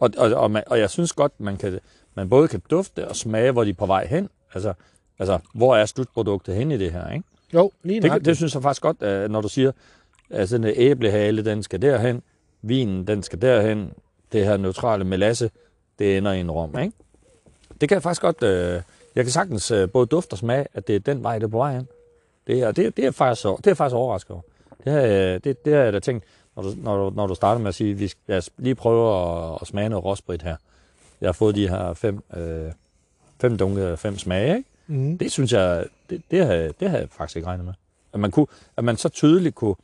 Og, 0.01 0.09
og, 0.17 0.33
og, 0.33 0.51
man, 0.51 0.63
og 0.67 0.79
jeg 0.79 0.89
synes 0.89 1.13
godt, 1.13 1.39
man, 1.39 1.57
kan, 1.57 1.79
man 2.15 2.29
både 2.29 2.47
kan 2.47 2.61
dufte 2.69 3.07
og 3.07 3.15
smage, 3.15 3.51
hvor 3.51 3.63
de 3.63 3.69
er 3.69 3.73
på 3.73 3.85
vej 3.85 4.05
hen. 4.07 4.29
Altså, 4.53 4.73
altså 5.19 5.39
hvor 5.53 5.75
er 5.75 5.85
slutproduktet 5.85 6.55
hen 6.55 6.71
i 6.71 6.77
det 6.77 6.91
her? 6.91 7.09
Ikke? 7.09 7.25
Jo, 7.53 7.71
lige 7.83 8.01
Det, 8.01 8.07
nøjagtigt. 8.07 8.25
det 8.25 8.37
synes 8.37 8.53
jeg 8.53 8.61
faktisk 8.61 8.81
godt, 8.81 9.31
når 9.31 9.41
du 9.41 9.49
siger, 9.49 9.71
at 10.29 10.49
sådan 10.49 10.67
en 10.67 10.73
æblehale, 10.75 11.45
den 11.45 11.63
skal 11.63 11.81
derhen, 11.81 12.21
vinen, 12.61 13.07
den 13.07 13.23
skal 13.23 13.41
derhen, 13.41 13.91
det 14.31 14.45
her 14.45 14.57
neutrale 14.57 15.03
melasse, 15.03 15.51
det 15.99 16.17
ender 16.17 16.31
i 16.31 16.39
en 16.39 16.51
rom. 16.51 16.79
Ikke? 16.79 16.93
Det 17.81 17.89
kan 17.89 17.95
jeg 17.95 18.03
faktisk 18.03 18.21
godt, 18.21 18.43
øh, 18.43 18.81
jeg 19.15 19.23
kan 19.23 19.31
sagtens 19.31 19.71
øh, 19.71 19.89
både 19.89 20.05
dufte 20.05 20.33
og 20.33 20.37
smage, 20.37 20.65
at 20.73 20.87
det 20.87 20.95
er 20.95 20.99
den 20.99 21.23
vej, 21.23 21.39
det 21.39 21.43
er 21.43 21.47
på 21.47 21.57
vej 21.57 21.73
hen. 21.73 21.87
Det 22.47 22.59
er, 22.59 22.71
det, 22.71 22.97
det 22.97 23.05
er, 23.05 23.11
faktisk, 23.11 23.43
det 23.43 23.67
er 23.67 23.73
faktisk 23.73 23.95
overrasket 23.95 24.31
over. 24.31 24.41
Det 24.83 24.93
har, 24.93 25.01
det, 25.37 25.65
det 25.65 25.73
har 25.73 25.81
jeg 25.81 25.93
da 25.93 25.99
tænkt, 25.99 26.25
når 26.55 26.63
du, 26.63 26.73
når, 26.77 26.97
du, 26.97 27.15
når 27.15 27.27
du 27.27 27.35
starter 27.35 27.61
med 27.61 27.67
at 27.67 27.75
sige, 27.75 27.93
vi 27.93 28.07
skal 28.07 28.43
lige 28.57 28.75
prøve 28.75 29.27
at, 29.53 29.57
at 29.61 29.67
smage 29.67 29.89
noget 29.89 30.05
råsprit 30.05 30.41
her. 30.41 30.55
Jeg 31.21 31.27
har 31.27 31.33
fået 31.33 31.55
de 31.55 31.69
her 31.69 31.93
fem, 31.93 32.23
øh, 32.37 32.71
fem 33.41 33.57
dunke, 33.57 33.97
fem 33.97 34.17
smage, 34.17 34.57
ikke? 34.57 34.69
Mm. 34.87 35.17
Det 35.17 35.31
synes 35.31 35.53
jeg, 35.53 35.85
det, 36.09 36.21
det, 36.31 36.45
har, 36.45 36.53
det 36.79 36.89
har 36.89 36.97
jeg 36.97 37.07
faktisk 37.11 37.35
ikke 37.35 37.47
regnet 37.47 37.65
med. 37.65 37.73
At 38.13 38.19
man, 38.19 38.31
kunne, 38.31 38.47
at 38.77 38.83
man 38.83 38.97
så 38.97 39.09
tydeligt 39.09 39.55
kunne, 39.55 39.75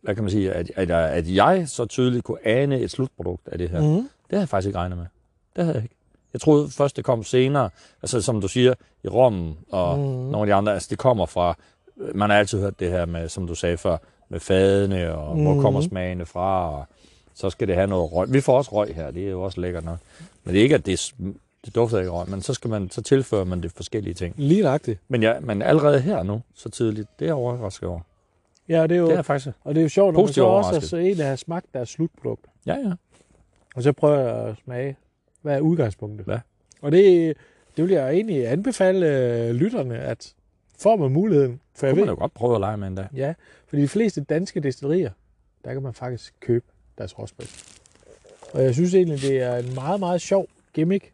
hvad 0.00 0.14
kan 0.14 0.24
man 0.24 0.30
sige, 0.30 0.52
at, 0.52 0.70
at, 0.76 0.90
at 0.90 1.34
jeg 1.34 1.68
så 1.68 1.86
tydeligt 1.86 2.24
kunne 2.24 2.46
ane 2.46 2.80
et 2.80 2.90
slutprodukt 2.90 3.48
af 3.48 3.58
det 3.58 3.70
her. 3.70 3.80
Mm. 3.80 3.94
Det 3.96 4.10
har 4.30 4.38
jeg 4.38 4.48
faktisk 4.48 4.66
ikke 4.66 4.78
regnet 4.78 4.98
med. 4.98 5.06
Det 5.56 5.64
havde 5.64 5.74
jeg 5.74 5.82
ikke. 5.82 5.94
Jeg 6.32 6.40
troede 6.40 6.70
først, 6.70 6.96
det 6.96 7.04
kom 7.04 7.24
senere, 7.24 7.70
altså 8.02 8.22
som 8.22 8.40
du 8.40 8.48
siger, 8.48 8.74
i 9.04 9.08
Rom 9.08 9.56
og 9.70 9.98
mm. 9.98 10.04
nogle 10.04 10.38
af 10.38 10.46
de 10.46 10.54
andre, 10.54 10.74
altså 10.74 10.86
det 10.90 10.98
kommer 10.98 11.26
fra, 11.26 11.56
man 12.14 12.30
har 12.30 12.38
altid 12.38 12.60
hørt 12.60 12.80
det 12.80 12.90
her 12.90 13.06
med, 13.06 13.28
som 13.28 13.46
du 13.46 13.54
sagde 13.54 13.76
før, 13.76 13.96
med 14.28 14.40
fadene, 14.40 15.14
og 15.14 15.36
mm. 15.36 15.42
hvor 15.42 15.52
Mhm. 15.52 15.62
kommer 15.62 15.80
smagene 15.80 16.26
fra, 16.26 16.78
og 16.78 16.84
så 17.34 17.50
skal 17.50 17.68
det 17.68 17.74
have 17.76 17.86
noget 17.86 18.12
røg. 18.12 18.32
Vi 18.32 18.40
får 18.40 18.56
også 18.56 18.70
røg 18.72 18.94
her, 18.94 19.10
det 19.10 19.26
er 19.26 19.30
jo 19.30 19.42
også 19.42 19.60
lækkert 19.60 19.84
nok. 19.84 19.98
Men 20.44 20.54
det 20.54 20.58
er 20.58 20.62
ikke, 20.62 20.74
at 20.74 20.86
det, 20.86 21.12
det 21.64 21.74
dufter 21.74 21.98
ikke 21.98 22.10
røg, 22.10 22.28
men 22.30 22.42
så, 22.42 22.54
skal 22.54 22.70
man, 22.70 22.90
så 22.90 23.02
tilfører 23.02 23.44
man 23.44 23.62
det 23.62 23.72
forskellige 23.72 24.14
ting. 24.14 24.34
Lige 24.36 24.62
nøjagtigt. 24.62 25.00
Men, 25.08 25.22
ja, 25.22 25.40
men 25.40 25.62
allerede 25.62 26.00
her 26.00 26.22
nu, 26.22 26.40
så 26.54 26.68
tidligt, 26.68 27.08
det 27.18 27.24
er 27.24 27.28
jeg 27.28 27.34
overrasket 27.34 27.88
over. 27.88 28.00
Ja, 28.68 28.82
det 28.82 28.92
er 28.92 28.96
jo, 28.96 29.08
Det 29.10 29.16
er 29.18 29.22
faktisk. 29.22 29.48
og 29.64 29.74
det 29.74 29.80
er 29.80 29.82
jo 29.82 29.88
sjovt, 29.88 30.14
når 30.14 30.20
man 30.20 30.32
så 30.32 30.44
også 30.44 30.68
overrasket. 30.68 30.88
så 30.90 30.96
en, 30.96 31.16
der 31.16 31.24
har 31.26 31.36
smagt 31.36 31.66
deres 31.74 31.88
slutprodukt. 31.88 32.44
Ja, 32.66 32.74
ja. 32.74 32.92
Og 33.76 33.82
så 33.82 33.92
prøver 33.92 34.18
jeg 34.18 34.46
at 34.48 34.54
smage, 34.64 34.96
hvad 35.42 35.56
er 35.56 35.60
udgangspunktet. 35.60 36.26
Ja. 36.32 36.38
Og 36.82 36.92
det, 36.92 37.34
det 37.76 37.84
vil 37.84 37.92
jeg 37.92 38.10
egentlig 38.12 38.48
anbefale 38.48 39.06
øh, 39.06 39.50
lytterne, 39.54 39.98
at 39.98 40.32
får 40.78 40.96
man 40.96 41.12
muligheden. 41.12 41.60
For 41.74 41.86
jeg 41.86 41.94
kunne 41.94 42.00
man 42.00 42.08
ved, 42.08 42.14
jo 42.14 42.20
godt 42.20 42.34
prøve 42.34 42.54
at 42.54 42.60
lege 42.60 42.76
med 42.76 42.88
en 42.88 42.94
dag. 42.94 43.06
ja, 43.14 43.34
for 43.66 43.76
de 43.76 43.88
fleste 43.88 44.20
danske 44.20 44.60
destillerier, 44.60 45.10
der 45.64 45.72
kan 45.72 45.82
man 45.82 45.94
faktisk 45.94 46.34
købe 46.40 46.64
deres 46.98 47.18
rosbrit. 47.18 47.78
Og 48.52 48.62
jeg 48.62 48.74
synes 48.74 48.94
egentlig, 48.94 49.22
det 49.22 49.42
er 49.42 49.56
en 49.56 49.74
meget, 49.74 50.00
meget 50.00 50.20
sjov 50.20 50.46
gimmick 50.72 51.12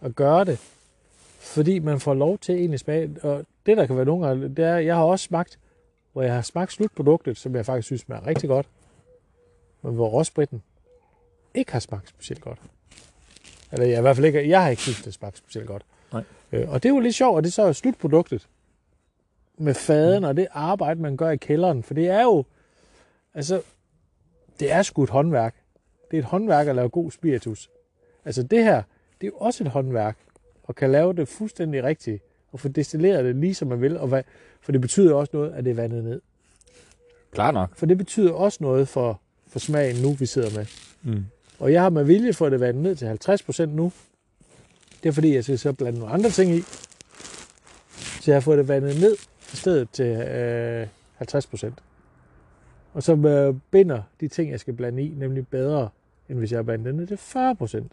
at 0.00 0.16
gøre 0.16 0.44
det, 0.44 0.58
fordi 1.38 1.78
man 1.78 2.00
får 2.00 2.14
lov 2.14 2.38
til 2.38 2.54
egentlig 2.54 2.80
smage. 2.80 3.16
Og 3.22 3.44
det, 3.66 3.76
der 3.76 3.86
kan 3.86 3.96
være 3.96 4.04
nogle 4.04 4.26
gange, 4.26 4.48
det 4.48 4.64
er, 4.64 4.76
jeg 4.76 4.96
har 4.96 5.02
også 5.02 5.24
smagt, 5.24 5.58
hvor 6.12 6.22
jeg 6.22 6.34
har 6.34 6.42
smagt 6.42 6.72
slutproduktet, 6.72 7.36
som 7.36 7.56
jeg 7.56 7.66
faktisk 7.66 7.86
synes 7.86 8.00
smager 8.00 8.26
rigtig 8.26 8.48
godt, 8.48 8.68
men 9.82 9.94
hvor 9.94 10.08
rosbritten 10.08 10.62
ikke 11.54 11.72
har 11.72 11.80
smagt 11.80 12.08
specielt 12.08 12.40
godt. 12.40 12.58
Eller 13.72 13.86
jeg, 13.86 13.98
i 13.98 14.00
hvert 14.00 14.16
fald 14.16 14.26
ikke, 14.26 14.48
jeg 14.48 14.62
har 14.62 14.68
ikke 14.68 14.82
synes, 14.82 15.02
det 15.02 15.14
smagt 15.14 15.38
specielt 15.38 15.66
godt. 15.66 15.82
Nej. 16.12 16.22
Øh, 16.52 16.70
og 16.70 16.82
det 16.82 16.88
er 16.88 16.92
jo 16.92 17.00
lidt 17.00 17.14
sjovt, 17.14 17.36
og 17.36 17.42
det 17.42 17.48
er 17.48 17.52
så 17.52 17.72
slutproduktet 17.72 18.48
med 19.58 19.74
faden 19.74 20.24
og 20.24 20.36
det 20.36 20.46
arbejde, 20.50 21.00
man 21.00 21.16
gør 21.16 21.30
i 21.30 21.36
kælderen. 21.36 21.82
For 21.82 21.94
det 21.94 22.08
er 22.08 22.22
jo, 22.22 22.44
altså, 23.34 23.62
det 24.60 24.72
er 24.72 24.82
sgu 24.82 25.02
et 25.02 25.10
håndværk. 25.10 25.54
Det 26.10 26.16
er 26.16 26.18
et 26.18 26.28
håndværk 26.28 26.68
at 26.68 26.76
lave 26.76 26.88
god 26.88 27.10
spiritus. 27.10 27.70
Altså 28.24 28.42
det 28.42 28.64
her, 28.64 28.82
det 29.20 29.26
er 29.26 29.30
jo 29.30 29.36
også 29.36 29.64
et 29.64 29.70
håndværk, 29.70 30.16
og 30.62 30.74
kan 30.74 30.92
lave 30.92 31.12
det 31.12 31.28
fuldstændig 31.28 31.84
rigtigt, 31.84 32.22
og 32.52 32.60
få 32.60 32.68
destilleret 32.68 33.24
det 33.24 33.36
lige 33.36 33.54
som 33.54 33.68
man 33.68 33.80
vil, 33.80 33.98
og 33.98 34.08
hvad, 34.08 34.22
for 34.60 34.72
det 34.72 34.80
betyder 34.80 35.14
også 35.14 35.30
noget, 35.32 35.52
at 35.52 35.64
det 35.64 35.70
er 35.70 35.74
vandet 35.74 36.04
ned. 36.04 36.20
Klart 37.32 37.54
nok. 37.54 37.76
For 37.76 37.86
det 37.86 37.98
betyder 37.98 38.32
også 38.32 38.58
noget 38.60 38.88
for, 38.88 39.20
for 39.48 39.58
smagen 39.58 40.02
nu, 40.02 40.12
vi 40.12 40.26
sidder 40.26 40.58
med. 40.58 40.66
Mm. 41.02 41.24
Og 41.58 41.72
jeg 41.72 41.82
har 41.82 41.90
med 41.90 42.04
vilje 42.04 42.32
fået 42.32 42.52
det 42.52 42.60
vandet 42.60 42.82
ned 42.82 42.96
til 42.96 43.18
50% 43.62 43.64
nu. 43.64 43.92
Det 45.02 45.08
er 45.08 45.12
fordi, 45.12 45.34
jeg 45.34 45.44
skal 45.44 45.58
så 45.58 45.72
blande 45.72 45.98
nogle 45.98 46.14
andre 46.14 46.30
ting 46.30 46.54
i. 46.54 46.60
Så 48.20 48.22
jeg 48.26 48.34
har 48.34 48.40
fået 48.40 48.58
det 48.58 48.68
vandet 48.68 49.00
ned 49.00 49.16
stedet 49.56 49.90
til 49.90 50.06
øh, 50.06 50.86
50%. 51.20 51.72
Og 52.92 53.02
så 53.02 53.16
øh, 53.16 53.60
binder 53.70 54.02
de 54.20 54.28
ting, 54.28 54.50
jeg 54.50 54.60
skal 54.60 54.74
blande 54.74 55.02
i, 55.02 55.14
nemlig 55.16 55.48
bedre, 55.48 55.88
end 56.28 56.38
hvis 56.38 56.52
jeg 56.52 56.58
har 56.58 56.62
blandet 56.62 56.98
det 56.98 57.08
til 57.08 57.16
40%. 57.16 57.84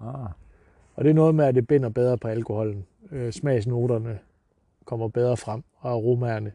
Ah. 0.00 0.30
Og 0.94 1.04
det 1.04 1.10
er 1.10 1.14
noget 1.14 1.34
med, 1.34 1.44
at 1.44 1.54
det 1.54 1.66
binder 1.66 1.88
bedre 1.88 2.18
på 2.18 2.28
alkoholen. 2.28 2.86
Øh, 3.12 3.32
smagsnoterne 3.32 4.18
kommer 4.84 5.08
bedre 5.08 5.36
frem, 5.36 5.62
og 5.78 5.90
aromaerne 5.90 6.52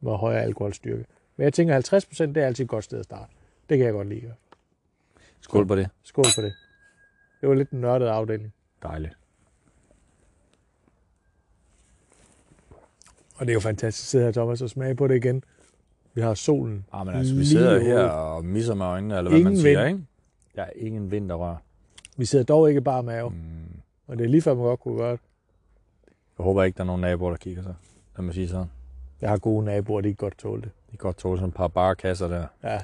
med 0.00 0.12
højere 0.12 0.42
alkoholstyrke. 0.42 1.04
Men 1.36 1.44
jeg 1.44 1.52
tænker, 1.52 1.80
50% 1.80 2.26
det 2.26 2.36
er 2.36 2.46
altid 2.46 2.64
et 2.64 2.70
godt 2.70 2.84
sted 2.84 2.98
at 2.98 3.04
starte. 3.04 3.32
Det 3.68 3.78
kan 3.78 3.86
jeg 3.86 3.92
godt 3.92 4.08
lide. 4.08 4.34
Skål 5.40 5.66
på 5.66 5.76
det. 5.76 5.88
Skål 6.02 6.24
for 6.34 6.42
det. 6.42 6.52
Det 7.40 7.48
var 7.48 7.54
lidt 7.54 7.70
en 7.70 7.80
nørdet 7.80 8.06
afdeling. 8.06 8.52
Dejligt. 8.82 9.17
Og 13.38 13.46
det 13.46 13.48
er 13.48 13.54
jo 13.54 13.60
fantastisk 13.60 14.04
at 14.06 14.10
sidde 14.10 14.24
her, 14.24 14.32
Thomas, 14.32 14.62
og 14.62 14.70
smage 14.70 14.94
på 14.94 15.06
det 15.08 15.16
igen. 15.16 15.42
Vi 16.14 16.20
har 16.20 16.34
solen. 16.34 16.84
Ah, 16.92 17.06
men 17.06 17.14
altså, 17.14 17.34
vi 17.34 17.44
sidder 17.44 17.78
her 17.80 17.98
og 18.00 18.44
misser 18.44 18.74
med 18.74 18.86
øjnene, 18.86 19.18
eller 19.18 19.30
hvad 19.30 19.38
Ingen 19.40 19.54
man 19.54 19.60
siger, 19.62 19.84
vind. 19.84 19.96
ikke? 19.98 20.06
Der 20.56 20.62
er 20.62 20.70
ingen 20.76 21.10
vind, 21.10 21.28
der 21.28 21.34
rører. 21.34 21.56
Vi 22.16 22.24
sidder 22.24 22.44
dog 22.44 22.68
ikke 22.68 22.80
bare 22.80 23.02
mave, 23.02 23.30
Mm. 23.30 23.36
og 24.06 24.18
det 24.18 24.24
er 24.24 24.28
lige 24.28 24.42
før, 24.42 24.54
man 24.54 24.64
godt 24.64 24.80
kunne 24.80 24.98
gøre 24.98 25.12
det. 25.12 25.20
Jeg 26.38 26.44
håber 26.44 26.64
ikke, 26.64 26.76
der 26.76 26.82
er 26.82 26.86
nogen 26.86 27.00
naboer, 27.00 27.30
der 27.30 27.36
kigger 27.36 27.62
sig. 27.62 27.74
Lad 28.16 28.24
mig 28.24 28.34
sige 28.34 28.48
sådan. 28.48 28.66
Jeg 29.20 29.30
har 29.30 29.36
gode 29.38 29.64
naboer, 29.64 30.00
de 30.00 30.08
kan 30.08 30.14
godt 30.16 30.38
tåle 30.38 30.62
det. 30.62 30.70
De 30.86 30.90
kan 30.90 30.98
godt 30.98 31.18
tåle 31.18 31.38
sådan 31.38 31.48
et 31.48 31.54
par 31.54 31.68
barekasser 31.68 32.28
der. 32.28 32.44
Ja. 32.64 32.80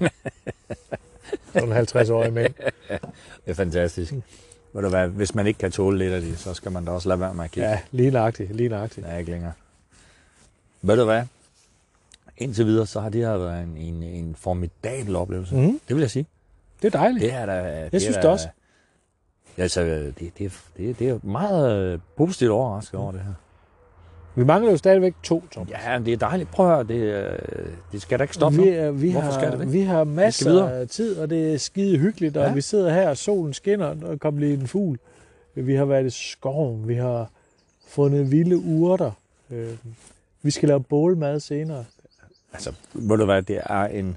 Sådan 1.53 1.69
en 1.69 1.77
50-årig 1.77 2.33
mænd. 2.33 2.55
Det 3.45 3.51
er 3.51 3.55
fantastisk. 3.55 4.15
Ved 4.73 4.83
du 4.83 4.89
hvad, 4.89 5.09
hvis 5.09 5.35
man 5.35 5.47
ikke 5.47 5.59
kan 5.59 5.71
tåle 5.73 5.99
lidt 5.99 6.13
af 6.13 6.21
det, 6.21 6.39
så 6.39 6.55
skal 6.55 6.73
man 6.73 6.85
da 6.85 6.91
også 6.91 7.09
lade 7.09 7.21
være 7.21 7.35
med 7.35 7.45
at 7.45 7.51
kigge. 7.51 7.69
Ja, 7.69 7.81
lige 7.91 8.11
nøjagtigt, 8.11 8.57
lige 8.57 8.69
nøjagtigt. 8.69 9.07
Er 9.07 9.19
ikke 9.19 9.31
længere. 9.31 9.53
Ved 10.87 10.97
du 10.97 11.05
hvad? 11.05 11.23
Indtil 12.39 12.67
videre, 12.67 12.87
så 12.87 13.01
har 13.01 13.09
det 13.09 13.21
her 13.27 13.37
været 13.37 13.63
en, 13.63 13.77
en, 13.77 14.03
en 14.03 14.35
formidabel 14.39 15.17
oplevelse. 15.17 15.55
Mm. 15.55 15.81
Det 15.89 15.97
vil 15.97 16.01
jeg 16.01 16.11
sige. 16.11 16.27
det 16.83 16.95
er 16.95 16.99
dejligt. 16.99 17.23
Det 17.23 17.33
er 17.33 17.47
da... 17.47 17.53
Jeg 17.53 17.93
det 17.93 18.03
synes 18.03 18.17
er 18.17 18.21
det 18.21 18.31
også. 18.31 18.49
Altså, 19.57 19.81
det, 19.85 20.15
det, 20.39 20.53
det, 20.77 20.99
det 20.99 21.09
er 21.09 21.19
meget 21.23 21.77
øh, 21.93 21.99
positivt 22.17 22.51
overrasket 22.51 23.01
over 23.01 23.13
det 23.13 23.21
her. 23.21 23.33
Vi 24.37 24.45
mangler 24.45 24.71
jo 24.71 24.77
stadigvæk 24.77 25.15
to, 25.23 25.45
Thomas. 25.53 25.71
Ja, 25.71 25.99
det 25.99 26.13
er 26.13 26.17
dejligt. 26.17 26.51
Prøv 26.51 26.67
at 26.71 26.75
høre, 26.75 26.85
det, 26.85 26.95
øh, 26.95 27.67
det 27.93 28.03
skal 28.03 28.19
da 28.19 28.25
ikke 28.25 28.35
stoppe 28.35 28.59
vi, 28.59 28.71
nu. 28.81 28.93
vi, 28.93 29.11
Hvorfor 29.13 29.27
har, 29.31 29.39
skal 29.41 29.51
det 29.53 29.59
det? 29.59 29.73
vi 29.73 29.81
har 29.81 30.05
masser 30.05 30.67
af 30.69 30.89
tid, 30.89 31.19
og 31.19 31.31
det 31.31 31.55
er 31.55 31.59
skide 31.59 31.99
hyggeligt, 31.99 32.37
og 32.37 32.47
Ja. 32.47 32.53
vi 32.55 32.61
sidder 32.61 32.93
her, 32.95 33.09
og 33.09 33.17
solen 33.17 33.55
skinner, 33.55 33.95
og 34.05 34.21
kom 34.21 34.39
lige 34.39 34.55
en 34.55 34.67
fugl. 34.67 34.99
Vi 35.55 35.75
har 35.75 35.85
været 35.85 36.07
i 36.07 36.11
skoven, 36.11 36.89
vi 36.89 36.95
har 36.95 37.31
fundet 37.89 38.31
vilde 38.31 38.57
urter. 38.57 39.11
Vi 40.45 40.51
skal 40.51 40.69
lave 40.69 40.81
bålmad 40.83 41.41
senere. 41.41 41.85
Altså, 42.53 42.73
ved 42.93 43.17
du 43.19 43.25
hvad, 43.25 43.43
det 43.43 43.61
er 43.65 43.85
en... 43.85 44.17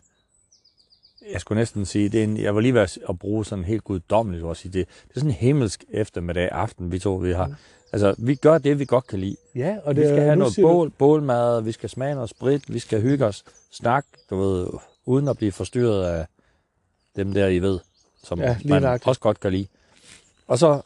Jeg 1.32 1.42
skulle 1.42 1.60
næsten 1.60 1.86
sige, 1.86 2.10
det 2.10 2.20
er 2.20 2.24
en, 2.24 2.38
jeg 2.38 2.56
var 2.56 2.62
lige 2.62 2.74
ved 2.74 2.82
at- 2.82 3.20
bruge 3.20 3.46
sådan 3.46 3.66
helt 3.66 3.84
guddommeligt 3.84 4.46
at 4.46 4.58
sige, 4.58 4.72
det, 4.74 4.88
det 4.88 5.10
er 5.16 5.20
sådan 5.20 5.30
en 5.30 5.36
himmelsk 5.36 5.84
eftermiddag 5.90 6.50
aften, 6.52 6.92
vi 6.92 7.00
to 7.00 7.16
vi 7.16 7.32
har. 7.34 7.56
Altså, 7.94 8.16
vi 8.18 8.36
gør 8.36 8.58
det, 8.58 8.80
vi 8.80 8.86
godt 8.86 9.08
kan 9.08 9.20
lide. 9.20 9.36
Ja, 9.56 9.78
og 9.84 9.96
det 9.96 10.04
vi 10.04 10.08
skal 10.08 10.22
have 10.22 10.36
noget 10.36 10.56
du- 10.58 10.62
bål, 10.62 10.90
bålmad, 10.90 11.62
vi 11.62 11.72
skal 11.72 11.90
smage 11.90 12.16
noget 12.16 12.30
sprit, 12.30 12.74
vi 12.74 12.80
skal 12.80 13.02
hygge 13.02 13.26
os, 13.26 13.44
snakke, 13.72 14.10
du 14.30 14.36
ved, 14.38 14.68
uden 15.06 15.28
at 15.28 15.38
blive 15.38 15.52
forstyrret 15.52 16.04
af 16.06 16.26
dem 17.16 17.34
der, 17.34 17.48
I 17.48 17.60
ved, 17.60 17.80
som 18.24 18.40
Ja, 18.40 18.58
man 18.66 18.82
nøjagtigt. 18.82 19.08
også 19.08 19.22
godt 19.22 19.40
kan 19.40 19.52
lide. 19.52 19.68
Og 20.48 20.60
så, 20.60 20.82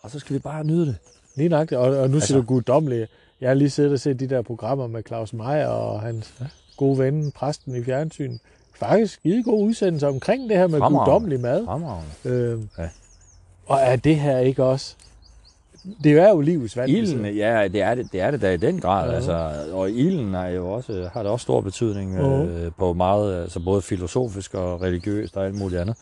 og 0.00 0.10
så 0.10 0.18
skal 0.18 0.34
vi 0.34 0.38
bare 0.38 0.64
nyde 0.64 0.86
det. 0.86 0.96
Lige 1.36 1.48
nok, 1.48 1.72
og, 1.72 1.80
og 1.80 2.10
nu 2.10 2.14
Altså- 2.16 2.26
siger 2.26 2.38
du 2.40 2.46
guddommeligt. 2.46 3.10
Jeg 3.40 3.48
har 3.50 3.54
lige 3.54 3.70
siddet 3.70 3.92
og 3.92 4.00
set 4.00 4.20
de 4.20 4.28
der 4.28 4.42
programmer 4.42 4.86
med 4.86 5.02
Claus 5.06 5.32
Meier 5.32 5.66
og 5.66 6.00
hans 6.00 6.34
ja. 6.40 6.46
gode 6.76 6.98
ven, 6.98 7.32
præsten 7.32 7.76
i 7.76 7.84
fjernsyn. 7.84 8.38
Faktisk 8.74 9.14
skide 9.14 9.42
gode 9.42 9.64
udsendelser 9.66 10.08
omkring 10.08 10.48
det 10.50 10.56
her 10.58 10.66
med 10.66 10.80
guddommelig 10.80 11.40
mad. 11.40 11.64
Fremragende. 11.64 12.10
Øh, 12.24 12.58
Ja. 12.78 12.88
Og 13.66 13.78
er 13.80 13.96
det 13.96 14.16
her 14.16 14.38
ikke 14.38 14.64
også? 14.64 14.94
Det 16.04 16.12
er 16.12 16.28
jo 16.30 16.40
livets 16.40 16.76
vand. 16.76 16.90
Ilden, 16.90 17.24
ja, 17.36 17.68
det 17.68 17.82
er 17.82 17.94
det, 17.94 18.12
det 18.12 18.20
er 18.20 18.30
det 18.30 18.42
da 18.42 18.52
i 18.52 18.56
den 18.56 18.80
grad. 18.80 19.08
Ja. 19.10 19.14
Altså, 19.14 19.52
og 19.72 19.90
ilden 19.90 20.34
er 20.34 20.46
jo 20.48 20.70
også, 20.70 21.10
har 21.12 21.22
da 21.22 21.28
også 21.28 21.42
stor 21.42 21.60
betydning 21.60 22.14
Ja. 22.14 22.42
øh, 22.44 22.72
på 22.78 22.92
meget, 22.92 23.42
altså 23.42 23.60
både 23.60 23.82
filosofisk 23.82 24.54
og 24.54 24.82
religiøst 24.82 25.36
og 25.36 25.46
alt 25.46 25.54
muligt 25.54 25.80
andet. 25.80 25.96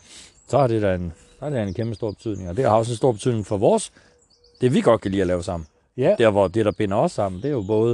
Så 0.47 0.57
har 0.57 0.67
det 0.67 0.81
da 0.81 0.95
en, 0.95 1.13
så 1.39 1.45
har 1.45 1.49
det 1.49 1.61
en 1.63 1.73
kæmpe 1.73 1.95
stor 1.95 2.11
betydning. 2.11 2.49
Og 2.49 2.57
det 2.57 2.65
har 2.65 2.71
også 2.75 2.91
en 2.91 2.97
stor 2.97 3.11
betydning 3.11 3.45
for 3.45 3.57
vores, 3.57 3.91
det 4.61 4.73
vi 4.73 4.81
godt 4.81 5.01
kan 5.01 5.11
lide 5.11 5.21
at 5.21 5.27
lave 5.27 5.43
sammen. 5.43 5.67
Ja, 5.97 6.15
Der 6.17 6.29
hvor 6.29 6.47
det, 6.47 6.65
der 6.65 6.71
binder 6.71 6.97
os 6.97 7.11
sammen, 7.11 7.41
det 7.41 7.47
er 7.47 7.51
jo 7.53 7.61
både, 7.67 7.91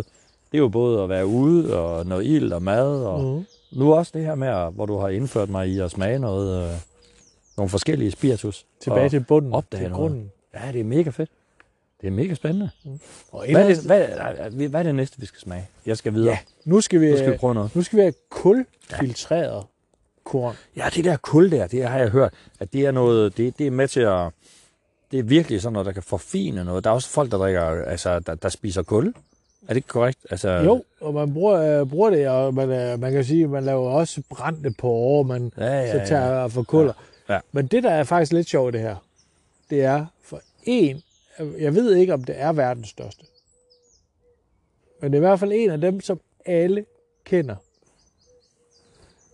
det 0.51 0.57
er 0.57 0.57
jo 0.57 0.67
både 0.69 1.03
at 1.03 1.09
være 1.09 1.25
ude 1.27 1.79
og 1.79 2.05
noget 2.05 2.25
ild 2.25 2.51
og 2.53 2.61
mad. 2.63 3.03
Og 3.05 3.23
Mhm. 3.23 3.45
nu 3.71 3.93
også 3.93 4.11
det 4.15 4.25
her 4.25 4.35
med, 4.35 4.47
at- 4.47 4.73
hvor 4.73 4.85
du 4.85 4.97
har 4.97 5.09
indført 5.09 5.49
mig 5.49 5.67
i 5.69 5.79
at 5.79 5.91
smage 5.91 6.19
noget, 6.19 6.63
øh, 6.63 6.75
nogle 7.57 7.69
forskellige 7.69 8.11
spiritus. 8.11 8.65
tilbage 8.81 9.09
til 9.09 9.19
bunden, 9.19 9.53
opdage 9.53 9.83
til 9.83 9.89
noget. 9.91 10.01
grunden. 10.11 10.31
Ja, 10.53 10.71
det 10.71 10.79
er 10.79 10.83
mega 10.83 11.09
fedt. 11.09 11.29
Det 12.01 12.07
er 12.07 12.11
mega 12.11 12.33
spændende. 12.33 12.69
Og 13.31 13.45
Hvad 13.51 13.63
er, 13.63 13.67
det, 13.67 13.85
hvad, 13.85 14.07
hvad, 14.51 14.69
hvad 14.69 14.79
er 14.79 14.83
det 14.83 14.95
næste, 14.95 15.19
vi 15.19 15.25
skal 15.25 15.39
smage? 15.41 15.67
Jeg 15.85 15.97
skal 15.97 16.13
videre. 16.13 16.29
Ja, 16.31 16.37
nu 16.65 16.81
skal 16.81 17.01
vi, 17.01 17.09
Nu 17.11 17.17
skal 17.17 17.31
vi 17.31 17.37
prøve 17.37 17.53
noget. 17.53 17.75
nu 17.75 17.81
skal 17.83 17.97
vi 17.97 18.01
have 18.01 18.13
kulfiltreret 18.29 19.65
korn. 20.23 20.55
Ja, 20.75 20.85
det 20.95 21.05
der 21.05 21.17
kul 21.17 21.51
der, 21.51 21.67
det 21.67 21.87
har 21.87 21.99
jeg 21.99 22.09
hørt, 22.09 22.33
at 22.59 22.73
det 22.73 22.85
er 22.85 22.91
noget, 22.91 23.37
det, 23.37 23.57
det 23.57 23.67
er 23.67 23.71
med 23.71 23.87
til 23.87 23.99
at, 23.99 24.29
det 25.13 25.19
er 25.19 25.23
virkelig 25.23 25.61
sådan 25.61 25.73
noget, 25.73 25.85
der 25.85 25.91
kan 25.91 26.03
forfine 26.03 26.63
noget. 26.63 26.83
Der 26.83 26.89
er 26.89 26.93
også 26.93 27.09
folk, 27.09 27.31
der 27.31 27.37
drikker, 27.37 27.61
altså, 27.61 28.19
der, 28.19 28.35
der 28.35 28.49
spiser 28.49 28.83
kul. 28.83 29.07
Er 29.07 29.67
det 29.67 29.75
ikke 29.75 29.87
korrekt? 29.87 30.19
Altså, 30.29 30.49
Jo, 30.49 30.83
og 31.01 31.13
man 31.13 31.33
bruger, 31.33 31.81
øh, 31.81 31.89
bruger 31.89 32.09
det, 32.09 32.27
og 32.27 32.53
man, 32.53 32.69
øh, 32.69 32.99
man 32.99 33.11
kan 33.11 33.25
sige, 33.25 33.43
at 33.43 33.49
man 33.49 33.63
laver 33.63 33.89
også 33.89 34.21
brændte 34.29 34.71
på 34.77 34.87
år, 34.87 35.23
man 35.23 35.51
Ja, 35.57 35.65
ja, 35.65 35.91
så 35.91 35.97
ja. 35.97 36.05
tager 36.05 36.47
for 36.47 36.63
kuller. 36.63 36.93
Ja. 37.29 37.39
Men 37.51 37.67
det, 37.67 37.83
der 37.83 37.89
er 37.89 38.03
faktisk 38.03 38.33
lidt 38.33 38.49
sjovt 38.49 38.75
i 38.75 38.77
det 38.77 38.87
her, 38.87 38.95
det 39.69 39.83
er 39.83 40.05
for 40.21 40.41
en, 40.63 41.03
jeg 41.39 41.75
ved 41.75 41.95
ikke, 41.95 42.13
om 42.13 42.23
det 42.23 42.35
er 42.41 42.53
verdens 42.53 42.89
største, 42.89 43.25
men 45.01 45.11
det 45.11 45.17
er 45.17 45.19
i 45.19 45.27
hvert 45.27 45.39
fald 45.39 45.51
en 45.53 45.69
af 45.69 45.81
dem, 45.81 46.01
som 46.01 46.19
alle 46.45 46.85
kender 47.23 47.55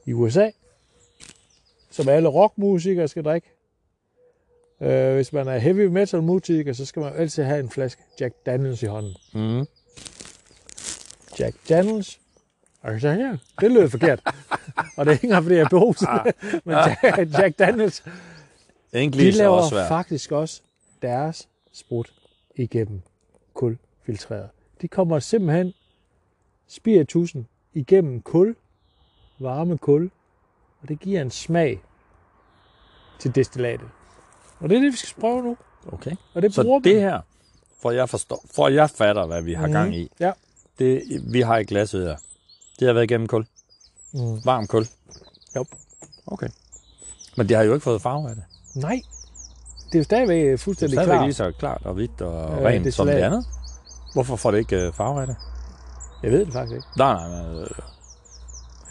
i 0.06 0.14
USA, 0.14 0.50
som 1.92 2.10
alle 2.10 2.30
rockmusikere 2.30 3.08
skal 3.08 3.24
drikke. 3.24 3.48
Øh, 4.82 5.16
hvis 5.16 5.34
man 5.34 5.48
er 5.48 5.58
heavy 5.58 5.86
metal 5.86 6.24
musiker, 6.24 6.74
så 6.74 6.86
skal 6.86 7.02
man 7.02 7.14
altid 7.16 7.44
have 7.44 7.60
en 7.60 7.70
flaske 7.70 8.02
Jack 8.20 8.36
Daniels 8.46 8.84
i 8.84 8.86
hånden. 8.86 9.16
Mm. 9.34 9.66
Jack 11.40 11.56
Daniels. 11.70 12.20
Og 12.82 13.02
så, 13.02 13.08
ja, 13.08 13.38
det 13.62 13.72
lød 13.72 13.90
forkert. 13.90 14.22
og 14.98 15.06
det 15.06 15.08
er 15.08 15.12
ikke 15.12 15.24
engang, 15.26 15.44
fordi 15.44 15.56
jeg 15.56 15.64
er 15.64 15.70
beruset. 15.70 16.10
men 16.66 16.76
Jack, 16.76 17.34
Jack 17.38 17.60
Daniels, 17.60 18.04
de 18.94 19.00
English 19.00 19.38
er 19.38 19.44
laver 19.44 19.58
også 19.58 19.86
faktisk 19.88 20.32
også 20.32 20.62
deres 21.02 21.48
sprut 21.74 22.14
igennem 22.56 23.02
kulfiltreret. 23.54 24.50
De 24.82 24.88
kommer 24.88 25.20
simpelthen 25.20 25.74
spiritusen 26.68 27.48
igennem 27.74 28.22
kul, 28.22 28.56
varme 29.40 29.78
kul, 29.78 30.12
og 30.82 30.90
det 30.90 31.00
giver 31.00 31.22
en 31.22 31.32
smag 31.32 31.82
til 33.20 33.36
destillatet. 33.36 33.88
Og 34.60 34.70
det 34.70 34.76
er 34.78 34.82
det, 34.82 34.92
vi 34.92 34.98
skal 34.98 35.22
prøve 35.22 35.44
nu. 35.44 35.58
Okay. 35.92 36.12
Og 36.34 36.42
det 36.42 36.54
Så 36.54 36.64
bruger 36.64 36.80
det 36.80 36.94
man. 36.96 37.02
her, 37.04 37.20
for 37.82 37.92
jeg 37.92 38.10
forstår, 38.10 38.44
for 38.56 38.68
jeg 38.68 38.90
fatter, 38.90 39.26
hvad 39.26 39.42
vi 39.42 39.54
har 39.54 39.66
Mhm. 39.68 39.74
gang 39.74 39.96
i, 39.96 40.12
Ja. 40.20 40.32
det 40.80 41.04
vi 41.34 41.42
har 41.42 41.58
i 41.58 41.64
glasset 41.64 42.08
her, 42.08 42.16
det 42.80 42.88
har 42.88 42.94
været 42.94 43.04
igennem 43.04 43.28
kul. 43.28 43.46
Mm. 44.14 44.46
Varm 44.46 44.68
kul. 44.68 44.88
Jo. 45.56 45.66
Okay. 46.28 46.48
Men 47.38 47.50
det 47.50 47.58
har 47.58 47.64
jo 47.64 47.74
ikke 47.74 47.84
fået 47.84 48.02
farve 48.02 48.30
af 48.30 48.36
det. 48.36 48.44
Nej. 48.76 49.02
Det 49.86 49.96
er 49.96 50.00
jo 50.00 50.04
stadigvæk 50.04 50.42
Det 50.44 50.52
er 50.54 50.58
fuldstændig 50.58 50.96
stadigvæk 50.96 51.14
klart. 51.16 51.26
lige 51.28 51.34
så 51.34 51.52
klart 51.52 51.82
og 51.86 51.94
hvidt 51.94 52.22
og 52.22 52.52
Øh, 52.60 52.66
rent 52.66 52.86
det 52.86 52.94
som 52.94 53.08
det 53.08 53.14
andet. 53.14 53.46
Hvorfor 54.14 54.36
får 54.36 54.52
det 54.52 54.58
ikke 54.58 54.86
øh, 54.88 54.94
farve 54.94 55.22
af 55.22 55.28
det? 55.28 55.36
Jeg 56.24 56.32
ved 56.32 56.46
det 56.46 56.54
faktisk 56.54 56.76
ikke. 56.76 56.88
Nej, 56.98 57.14
nej, 57.30 57.44
men, 57.48 57.62
øh, 57.62 57.68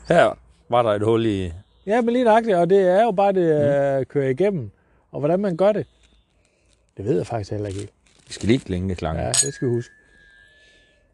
her 0.09 0.35
var 0.69 0.83
der 0.83 0.91
et 0.91 1.03
hul 1.03 1.27
i... 1.27 1.53
Ja, 1.87 2.01
men 2.01 2.13
lige 2.13 2.25
nøjagtigt, 2.25 2.57
og 2.57 2.71
det 2.71 2.79
er 2.89 3.03
jo 3.03 3.11
bare 3.11 3.33
det 3.33 3.99
mm. 4.01 4.05
kører 4.05 4.29
igennem. 4.29 4.71
Og 5.13 5.19
hvordan 5.21 5.41
man 5.41 5.57
gør 5.57 5.73
det, 5.73 5.87
det 6.97 7.05
ved 7.05 7.17
jeg 7.17 7.27
faktisk 7.27 7.51
heller 7.51 7.67
ikke 7.69 7.79
helt. 7.81 7.93
Vi 8.27 8.33
skal 8.33 8.47
lige 8.49 8.59
klinge 8.59 8.95
klangen. 8.95 9.23
Ja, 9.25 9.29
det 9.29 9.55
skal 9.55 9.69
vi 9.69 9.73
huske. 9.75 9.95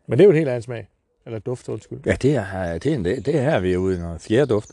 Men 0.06 0.18
det 0.18 0.24
er 0.24 0.26
jo 0.26 0.30
en 0.30 0.36
helt 0.36 0.48
anden 0.48 0.62
smag. 0.62 0.88
Eller 1.26 1.38
duft, 1.38 1.68
undskyld. 1.68 2.00
ja, 2.06 2.16
det 2.22 2.36
er, 2.36 2.78
det 2.78 2.92
er, 2.94 3.02
det, 3.02 3.26
det 3.26 3.36
er 3.36 3.42
her, 3.42 3.60
vi 3.60 3.72
er 3.72 3.76
ude 3.76 3.96
i 3.96 4.00
noget 4.00 4.20
fjerde 4.20 4.46
duft. 4.46 4.70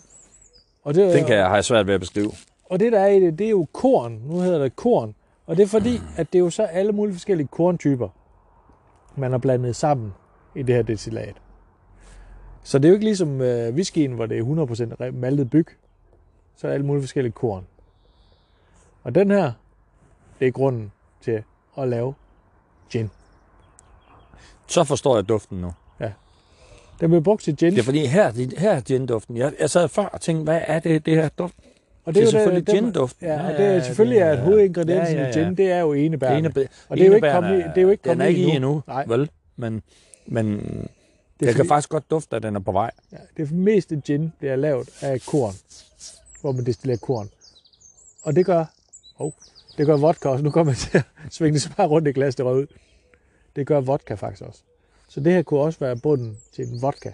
Og 0.83 0.95
det, 0.95 1.13
Den 1.13 1.25
kan 1.25 1.35
jeg 1.35 1.49
have 1.49 1.63
svært 1.63 1.87
ved 1.87 1.93
at 1.93 1.99
beskrive. 1.99 2.31
Og 2.65 2.79
det, 2.79 2.91
der 2.91 2.99
er 2.99 3.07
i 3.07 3.19
det, 3.19 3.39
det 3.39 3.45
er 3.45 3.49
jo 3.49 3.67
korn. 3.73 4.21
Nu 4.25 4.39
hedder 4.39 4.59
det 4.59 4.75
korn. 4.75 5.15
Og 5.45 5.57
det 5.57 5.63
er 5.63 5.67
fordi, 5.67 5.99
at 6.17 6.33
det 6.33 6.39
er 6.39 6.43
jo 6.43 6.49
så 6.49 6.63
alle 6.63 6.91
mulige 6.91 7.15
forskellige 7.15 7.47
korntyper, 7.47 8.09
man 9.15 9.31
har 9.31 9.37
blandet 9.37 9.75
sammen 9.75 10.13
i 10.55 10.63
det 10.63 10.75
her 10.75 10.81
destillat. 10.81 11.35
Så 12.63 12.77
det 12.79 12.85
er 12.85 12.89
jo 12.89 12.93
ikke 12.93 13.05
ligesom 13.05 13.41
øh, 13.41 13.73
whiskyen, 13.75 14.11
hvor 14.11 14.25
det 14.25 14.37
er 14.37 14.43
100% 14.43 15.01
re- 15.07 15.11
maltet 15.11 15.49
byg. 15.49 15.67
Så 16.55 16.67
er 16.67 16.69
der 16.69 16.73
alle 16.73 16.85
mulige 16.85 17.03
forskellige 17.03 17.31
korn. 17.33 17.67
Og 19.03 19.15
den 19.15 19.31
her, 19.31 19.51
det 20.39 20.47
er 20.47 20.51
grunden 20.51 20.91
til 21.21 21.43
at 21.77 21.87
lave 21.87 22.13
gin. 22.89 23.09
Så 24.67 24.83
forstår 24.83 25.15
jeg 25.15 25.29
duften 25.29 25.57
nu. 25.61 25.73
Den 27.01 27.09
bliver 27.09 27.21
brugt 27.21 27.43
til 27.43 27.55
gin. 27.55 27.71
Det 27.73 27.79
er 27.79 27.83
fordi, 27.83 28.05
her, 28.05 28.23
er- 28.23 28.59
her 28.59 28.71
er 28.71 28.81
gin-duften. 28.81 29.37
Jeg, 29.37 29.53
jeg 29.59 29.69
sad 29.69 29.87
før 29.87 30.03
og 30.05 30.21
tænkte, 30.21 30.43
hvad 30.43 30.61
er 30.67 30.79
det, 30.79 31.05
det 31.05 31.15
her 31.15 31.29
duft? 31.29 31.53
og 32.05 32.13
det 32.13 32.21
er 32.21 32.25
jo 32.25 32.31
selvfølgelig 32.31 32.67
den- 32.67 32.75
gin-duften. 32.75 33.25
Ja, 33.27 33.43
og 33.43 33.51
Ja, 33.51 33.57
det 33.57 33.65
er 33.65 33.71
ja, 33.73 33.83
selvfølgelig, 33.83 34.19
det 34.19 34.27
er- 34.27 34.31
at 34.31 34.37
hovedingrediensen 34.39 35.15
ja, 35.15 35.21
ja, 35.21 35.27
i 35.27 35.31
ja. 35.39 35.43
gin, 35.45 35.57
det 35.57 35.71
er 35.71 35.79
jo 35.79 35.93
enebærne. 35.93 36.37
Enebær- 36.49 36.67
Og 36.89 36.97
det 36.97 37.03
er 37.03 37.07
jo 37.07 37.13
ikke 37.15 37.27
enebærne 37.27 37.33
kommet 37.47 37.59
i- 37.59 37.63
det 37.69 37.77
er 37.77 37.81
jo 37.81 37.89
ikke 37.89 38.01
Den 38.03 38.09
er 38.09 38.13
kommet 38.13 38.25
i 38.25 38.29
ikke 38.29 38.41
i 38.51 38.55
endnu. 38.55 38.69
endnu, 38.69 38.83
Nej. 38.87 39.05
vel? 39.07 39.29
Men, 39.55 39.81
men 40.25 40.45
Det 40.47 40.59
er 40.63 40.65
jeg 41.41 41.47
kan 41.47 41.55
fordi- 41.55 41.67
faktisk 41.67 41.89
godt 41.89 42.11
dufte, 42.11 42.35
at 42.35 42.43
den 42.43 42.55
er 42.55 42.59
på 42.59 42.71
vej. 42.71 42.91
Ja, 43.11 43.17
det 43.37 43.51
meste 43.51 44.01
gin 44.05 44.33
bliver 44.39 44.55
lavet 44.55 44.89
af 45.01 45.21
korn, 45.27 45.53
hvor 46.41 46.51
man 46.51 46.65
destillerer 46.65 46.97
korn. 46.97 47.29
Og 48.23 48.35
det 48.35 48.45
gør, 48.45 48.65
oh, 49.25 49.31
det 49.77 49.85
gør 49.85 49.97
vodka 49.97 50.29
også. 50.29 50.43
Nu 50.43 50.51
kommer 50.51 50.71
jeg 50.71 50.77
til 50.77 50.97
at 50.97 51.05
svinge 51.35 51.53
det 51.53 51.61
så 51.61 51.69
bare 51.77 51.87
rundt 51.87 52.07
i 52.07 52.11
glas, 52.11 52.35
det 52.35 52.45
rød 52.45 52.61
ud. 52.61 52.67
Det 53.55 53.67
gør 53.67 53.79
vodka 53.79 54.13
faktisk 54.13 54.41
også. 54.41 54.61
Så 55.07 55.19
det 55.19 55.33
her 55.33 55.41
kunne 55.41 55.59
også 55.59 55.79
være 55.79 55.97
bunden 55.97 56.37
til 56.53 56.67
en 56.67 56.81
vodka. 56.81 57.11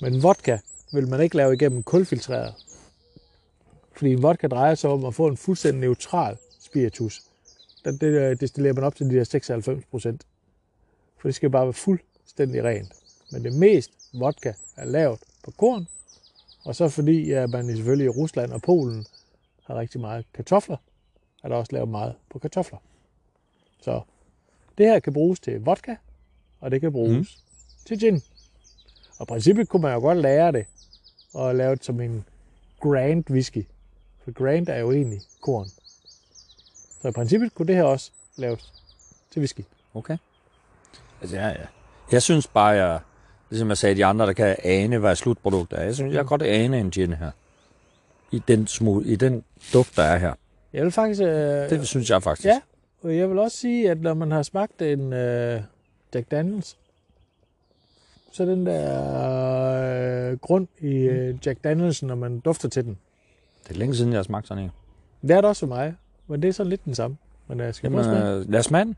Men 0.00 0.22
vodka 0.22 0.58
vil 0.92 1.08
man 1.08 1.20
ikke 1.20 1.36
lave 1.36 1.54
igennem 1.54 1.82
kulfiltreret. 1.82 2.54
Fordi 3.92 4.14
vodka 4.14 4.46
drejer 4.46 4.74
sig 4.74 4.90
om 4.90 5.04
at 5.04 5.14
få 5.14 5.26
en 5.26 5.36
fuldstændig 5.36 5.80
neutral 5.80 6.36
spiritus. 6.60 7.22
Den, 7.84 7.96
det 7.96 8.06
øh, 8.06 8.40
destillerer 8.40 8.74
man 8.74 8.84
op 8.84 8.94
til 8.94 9.10
de 9.10 9.14
der 9.14 9.24
96 9.24 9.84
procent. 9.90 10.26
For 11.18 11.28
det 11.28 11.34
skal 11.34 11.50
bare 11.50 11.64
være 11.64 11.72
fuldstændig 11.72 12.64
rent. 12.64 12.92
Men 13.32 13.44
det 13.44 13.52
mest 13.52 13.90
vodka 14.14 14.52
er 14.76 14.84
lavet 14.84 15.20
på 15.44 15.50
korn, 15.50 15.88
og 16.64 16.76
så 16.76 16.88
fordi 16.88 17.28
ja, 17.28 17.46
man 17.46 17.66
selvfølgelig 17.66 18.06
i 18.06 18.08
Rusland 18.08 18.52
og 18.52 18.62
Polen 18.62 19.06
har 19.64 19.80
rigtig 19.80 20.00
meget 20.00 20.24
kartofler, 20.34 20.76
er 21.46 21.50
der 21.50 21.56
også 21.56 21.72
lavet 21.72 21.88
meget 21.88 22.14
på 22.30 22.38
kartofler. 22.38 22.78
Så 23.80 24.00
det 24.78 24.86
her 24.86 24.98
kan 24.98 25.12
bruges 25.12 25.40
til 25.40 25.60
vodka, 25.60 25.94
og 26.60 26.70
det 26.70 26.80
kan 26.80 26.92
bruges 26.92 27.16
mm. 27.16 27.86
til 27.86 28.00
gin. 28.00 28.22
Og 29.18 29.22
i 29.22 29.28
princippet 29.28 29.68
kunne 29.68 29.82
man 29.82 29.92
jo 29.94 30.00
godt 30.00 30.18
lære 30.18 30.52
det, 30.52 30.66
og 31.34 31.54
lave 31.54 31.76
det 31.76 31.84
som 31.84 32.00
en 32.00 32.24
Grand 32.80 33.30
whisky. 33.30 33.66
For 34.24 34.32
Grand 34.32 34.68
er 34.68 34.78
jo 34.78 34.92
egentlig 34.92 35.20
korn. 35.42 35.66
Så 37.02 37.08
i 37.08 37.12
princippet 37.12 37.54
kunne 37.54 37.68
det 37.68 37.76
her 37.76 37.84
også 37.84 38.10
laves 38.36 38.72
til 39.30 39.40
whisky. 39.40 39.64
Okay. 39.94 40.16
Altså, 41.20 41.36
ja, 41.36 41.48
ja. 41.48 41.66
Jeg 42.12 42.22
synes 42.22 42.46
bare, 42.46 42.68
jeg, 42.68 43.00
ligesom 43.50 43.68
jeg 43.68 43.78
sagde, 43.78 43.94
de 43.94 44.04
andre, 44.04 44.26
der 44.26 44.32
kan 44.32 44.56
ane, 44.64 44.98
hvad 44.98 45.16
slutproduktet 45.16 45.78
er. 45.78 45.82
Jeg 45.82 45.94
synes, 45.94 46.14
jeg 46.14 46.18
kan 46.18 46.26
godt 46.26 46.42
ane 46.42 46.80
en 46.80 46.90
gin 46.90 47.12
her. 47.12 47.30
I 48.30 48.42
den, 48.48 48.66
smule, 48.66 49.06
i 49.06 49.16
den 49.16 49.44
duft, 49.72 49.96
der 49.96 50.02
er 50.02 50.18
her. 50.18 50.34
Jeg 50.76 50.84
vil 50.84 50.92
faktisk... 50.92 51.22
Øh, 51.22 51.28
Det 51.70 51.88
synes 51.88 52.10
jeg 52.10 52.22
faktisk. 52.22 52.46
Ja, 52.46 52.60
og 53.02 53.16
jeg 53.16 53.30
vil 53.30 53.38
også 53.38 53.56
sige, 53.56 53.90
at 53.90 54.00
når 54.00 54.14
man 54.14 54.30
har 54.30 54.42
smagt 54.42 54.82
en 54.82 55.12
øh, 55.12 55.62
Jack 56.14 56.30
Daniels, 56.30 56.76
så 58.32 58.44
den 58.44 58.66
der 58.66 60.30
øh, 60.30 60.38
grund 60.38 60.66
i 60.80 60.92
øh, 60.94 61.34
Jack 61.46 61.64
Daniels, 61.64 62.02
når 62.02 62.14
man 62.14 62.40
dufter 62.40 62.68
til 62.68 62.84
den. 62.84 62.98
Det 63.64 63.74
er 63.74 63.78
længe 63.78 63.94
siden, 63.96 64.12
jeg 64.12 64.18
har 64.18 64.22
smagt 64.22 64.48
sådan 64.48 64.64
en. 64.64 64.70
Det 65.22 65.30
er 65.30 65.40
det 65.40 65.44
også 65.44 65.60
for 65.60 65.66
mig, 65.66 65.94
men 66.26 66.42
det 66.42 66.48
er 66.48 66.52
sådan 66.52 66.70
lidt 66.70 66.84
den 66.84 66.94
samme. 66.94 67.16
Men 67.48 67.60
jeg 67.60 67.74
skal 67.74 67.92
Jamen, 67.92 68.06
øh, 68.16 68.50
lad 68.50 68.58
os 68.60 68.64
smage 68.66 68.84
den. 68.84 68.96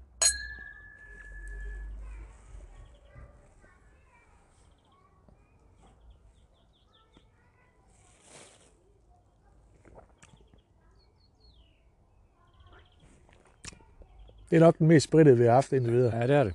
Det 14.51 14.57
er 14.57 14.61
nok 14.61 14.79
den 14.79 14.87
mest 14.87 15.05
sprittede, 15.05 15.37
vi 15.39 15.45
har 15.45 15.53
haft 15.53 15.73
indtil 15.73 15.93
videre. 15.93 16.17
Ja, 16.17 16.27
det 16.27 16.37
er 16.37 16.45
det. 16.45 16.55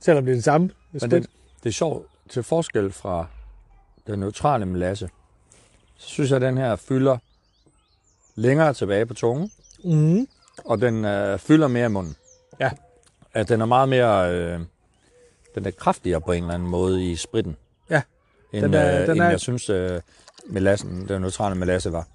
Selvom 0.00 0.24
det 0.24 0.32
er 0.32 0.34
den 0.36 0.42
samme. 0.42 0.70
Men 0.92 1.00
sprit. 1.00 1.10
det, 1.12 1.30
det 1.62 1.68
er 1.68 1.72
sjovt, 1.72 2.06
til 2.28 2.42
forskel 2.42 2.92
fra 2.92 3.26
den 4.06 4.18
neutrale 4.18 4.66
melasse, 4.66 5.08
så 5.96 6.08
synes 6.08 6.30
jeg, 6.30 6.36
at 6.36 6.42
den 6.42 6.58
her 6.58 6.76
fylder 6.76 7.18
længere 8.34 8.74
tilbage 8.74 9.06
på 9.06 9.14
tungen, 9.14 9.50
Mm-hmm. 9.84 10.28
og 10.64 10.80
den 10.80 11.04
øh, 11.04 11.38
fylder 11.38 11.68
mere 11.68 11.86
i 11.86 11.88
munden. 11.88 12.16
Ja. 12.60 12.70
At 13.34 13.48
den 13.48 13.60
er 13.60 13.66
meget 13.66 13.88
mere... 13.88 14.34
Øh, 14.34 14.60
den 15.54 15.66
er 15.66 15.70
kraftigere 15.70 16.20
på 16.20 16.32
en 16.32 16.42
eller 16.42 16.54
anden 16.54 16.68
måde 16.68 17.04
i 17.10 17.16
spritten. 17.16 17.56
Ja. 17.90 18.02
End, 18.52 18.62
Den 18.64 18.74
er- 18.74 18.78
er, 18.78 19.00
øh, 19.00 19.06
den 19.06 19.16
end 19.16 19.22
er- 19.22 19.30
jeg 19.30 19.40
synes, 19.40 19.70
øh, 19.70 20.00
melassen, 20.46 21.08
den 21.08 21.22
neutrale 21.22 21.54
melasse 21.54 21.92
var. 21.92 22.06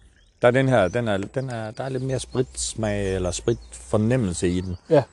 Der 0.43 0.47
er 0.49 0.51
den 0.51 0.69
her, 0.69 0.87
den 0.87 1.07
er, 1.07 1.17
den 1.17 1.49
er, 1.49 1.71
der 1.71 1.83
er 1.83 1.89
lidt 1.89 2.03
mere 2.03 2.19
spritsmag 2.19 3.15
eller 3.15 3.31
spritfornemmelse 3.31 4.49
i 4.49 4.61
den. 4.61 4.75
Ja. 4.89 5.03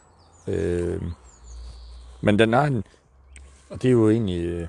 Øh, 0.47 1.03
men 2.21 2.39
den 2.39 2.55
er 2.55 2.61
en, 2.63 2.85
og 3.69 3.83
det 3.83 3.89
er 3.89 3.93
jo 3.93 4.11
egentlig, 4.11 4.69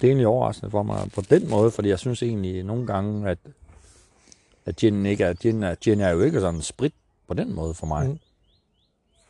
det 0.00 0.06
er 0.06 0.08
egentlig 0.08 0.26
overraskende 0.26 0.70
for 0.70 0.82
mig 0.82 1.10
på 1.14 1.20
den 1.30 1.50
måde, 1.50 1.70
fordi 1.70 1.88
jeg 1.88 1.98
synes 1.98 2.22
egentlig 2.22 2.62
nogle 2.62 2.86
gange, 2.86 3.30
at, 3.30 3.38
at 4.66 4.76
gin 4.76 5.06
ikke 5.06 5.24
er, 5.24 5.34
gin 5.34 5.62
er, 5.62 5.74
gin 5.74 6.00
er 6.00 6.10
jo 6.10 6.20
ikke 6.20 6.40
sådan 6.40 6.62
sprit 6.62 6.94
på 7.28 7.34
den 7.34 7.54
måde 7.54 7.74
for 7.74 7.86
mig. 7.86 8.08
Mm. 8.08 8.18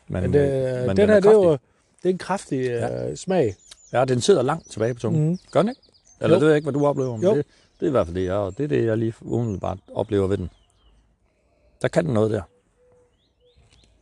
Men, 0.09 0.23
Men, 0.23 0.33
det, 0.33 0.81
øh, 0.81 0.87
men 0.87 0.97
den 0.97 1.09
her, 1.09 1.21
det 1.21 1.27
er 1.29 1.33
jo 1.33 1.53
det 1.53 2.09
er 2.09 2.11
en 2.11 2.19
kraftig 2.19 2.71
øh, 2.71 3.17
smag. 3.17 3.55
Ja, 3.93 4.05
den 4.05 4.21
sidder 4.21 4.43
langt 4.43 4.71
tilbage 4.71 4.95
på 4.95 5.01
tungen. 5.01 5.29
Mm. 5.31 5.39
Gør 5.51 5.63
den 5.63 5.69
ikke? 5.69 5.81
Eller 6.21 6.35
Jo. 6.37 6.41
det 6.41 6.43
ved 6.43 6.49
jeg 6.49 6.57
ikke, 6.57 6.65
hvad 6.71 6.81
du 6.81 6.87
oplever, 6.87 7.17
men 7.17 7.23
Jo. 7.23 7.35
det, 7.37 7.47
det 7.83 7.87
er 7.87 7.91
i 7.91 7.91
hvert 7.91 8.07
fald 8.07 8.15
det, 8.17 8.25
jeg, 8.25 8.53
det 8.59 8.65
er 8.65 8.69
det, 8.69 8.85
jeg 8.87 8.99
lige 8.99 9.15
umiddelbart 9.21 9.79
oplever 9.95 10.27
ved 10.27 10.39
den. 10.39 10.51
Der 11.83 11.89
kan 11.89 12.05
den 12.05 12.15
noget 12.15 12.31
der. 12.31 12.43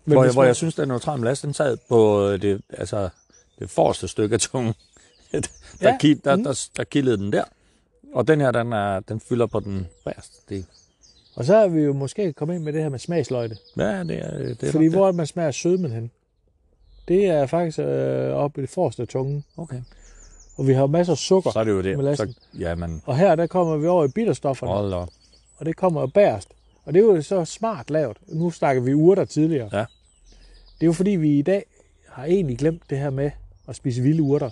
Men 0.05 0.12
hvor, 0.16 0.25
jeg, 0.25 0.33
hvor 0.33 0.45
jeg 0.45 0.57
synes, 0.57 0.75
den 0.75 0.88
neutrale 0.88 1.21
melasse, 1.21 1.47
den 1.47 1.55
sad 1.55 1.77
på 1.88 2.29
øh, 2.29 2.43
det, 2.43 2.62
altså, 2.71 3.09
det 3.59 3.71
forreste 3.71 4.09
stykke 4.09 4.35
af 4.35 4.40
tungen. 4.40 4.75
der, 5.33 5.40
Ja. 5.83 5.88
ja. 5.88 5.97
der, 6.25 6.37
Mhm. 6.37 6.45
der, 6.45 6.51
der, 6.53 6.68
der 6.76 6.85
kildede 6.85 7.16
den 7.16 7.33
der. 7.33 7.45
Og 8.12 8.28
den 8.28 8.41
her, 8.41 8.51
den, 8.51 8.72
er, 8.72 9.01
den 9.01 9.20
fylder 9.20 9.47
på 9.47 9.61
den 9.61 9.87
bagerste 10.05 10.37
del. 10.49 10.66
Og 11.35 11.45
så 11.45 11.57
er 11.57 11.68
vi 11.68 11.81
jo 11.81 11.93
måske 11.93 12.33
kommet 12.33 12.55
ind 12.55 12.64
med 12.64 12.72
det 12.72 12.83
her 12.83 12.89
med 12.89 12.99
smagsløjde. 12.99 13.57
Ja, 13.76 14.05
det 14.05 14.18
er, 14.18 14.39
det 14.39 14.62
er 14.62 14.70
Fordi 14.72 14.85
nok 14.85 14.95
hvor 14.95 15.07
det, 15.07 15.14
man 15.14 15.26
smager 15.26 15.51
sødmen 15.51 15.91
hen? 15.93 16.11
Det 17.09 17.26
er 17.26 17.47
faktisk 17.47 17.78
øh, 17.78 18.33
oppe 18.33 18.61
i 18.61 18.62
det 18.62 18.70
forreste 18.70 19.03
af 19.03 19.09
tungen. 19.09 19.37
det. 19.37 19.45
Okay. 19.57 19.83
Og 20.57 20.66
vi 20.66 20.72
har 20.72 20.86
masser 20.86 21.12
af 21.12 21.18
sukker. 21.18 21.51
Så 21.51 21.61
er 21.61 21.64
det 21.64 21.70
jo 21.70 21.82
det. 21.82 22.16
Så, 22.16 22.34
ja, 22.59 22.74
men 22.74 23.03
Og 23.07 23.16
her 23.16 23.34
der 23.34 23.46
kommer 23.46 23.76
vi 23.76 23.86
over 23.86 24.05
i 24.05 24.09
bitterstofferne. 24.09 24.72
hold 24.72 24.92
op. 24.92 25.09
Og 25.57 25.66
det 25.66 25.76
kommer 25.76 26.07
bærst. 26.07 26.48
Og 26.84 26.94
det 26.94 27.01
er 27.01 27.05
jo 27.05 27.22
så 27.22 27.44
smart 27.44 27.90
lavet. 27.90 28.16
Nu 28.28 28.51
snakker 28.51 28.82
vi 28.82 28.94
urter 28.94 29.24
tidligere. 29.24 29.68
Ja. 29.72 29.78
Det 30.74 30.82
er 30.82 30.86
jo 30.86 30.92
fordi, 30.92 31.11
vi 31.11 31.38
i 31.38 31.42
dag 31.42 31.64
har 32.09 32.24
egentlig 32.24 32.59
glemt 32.59 32.82
det 32.90 32.98
her 32.98 33.11
med 33.11 33.30
at 33.68 33.76
spise 33.76 34.03
vilde 34.03 34.22
urter. 34.22 34.51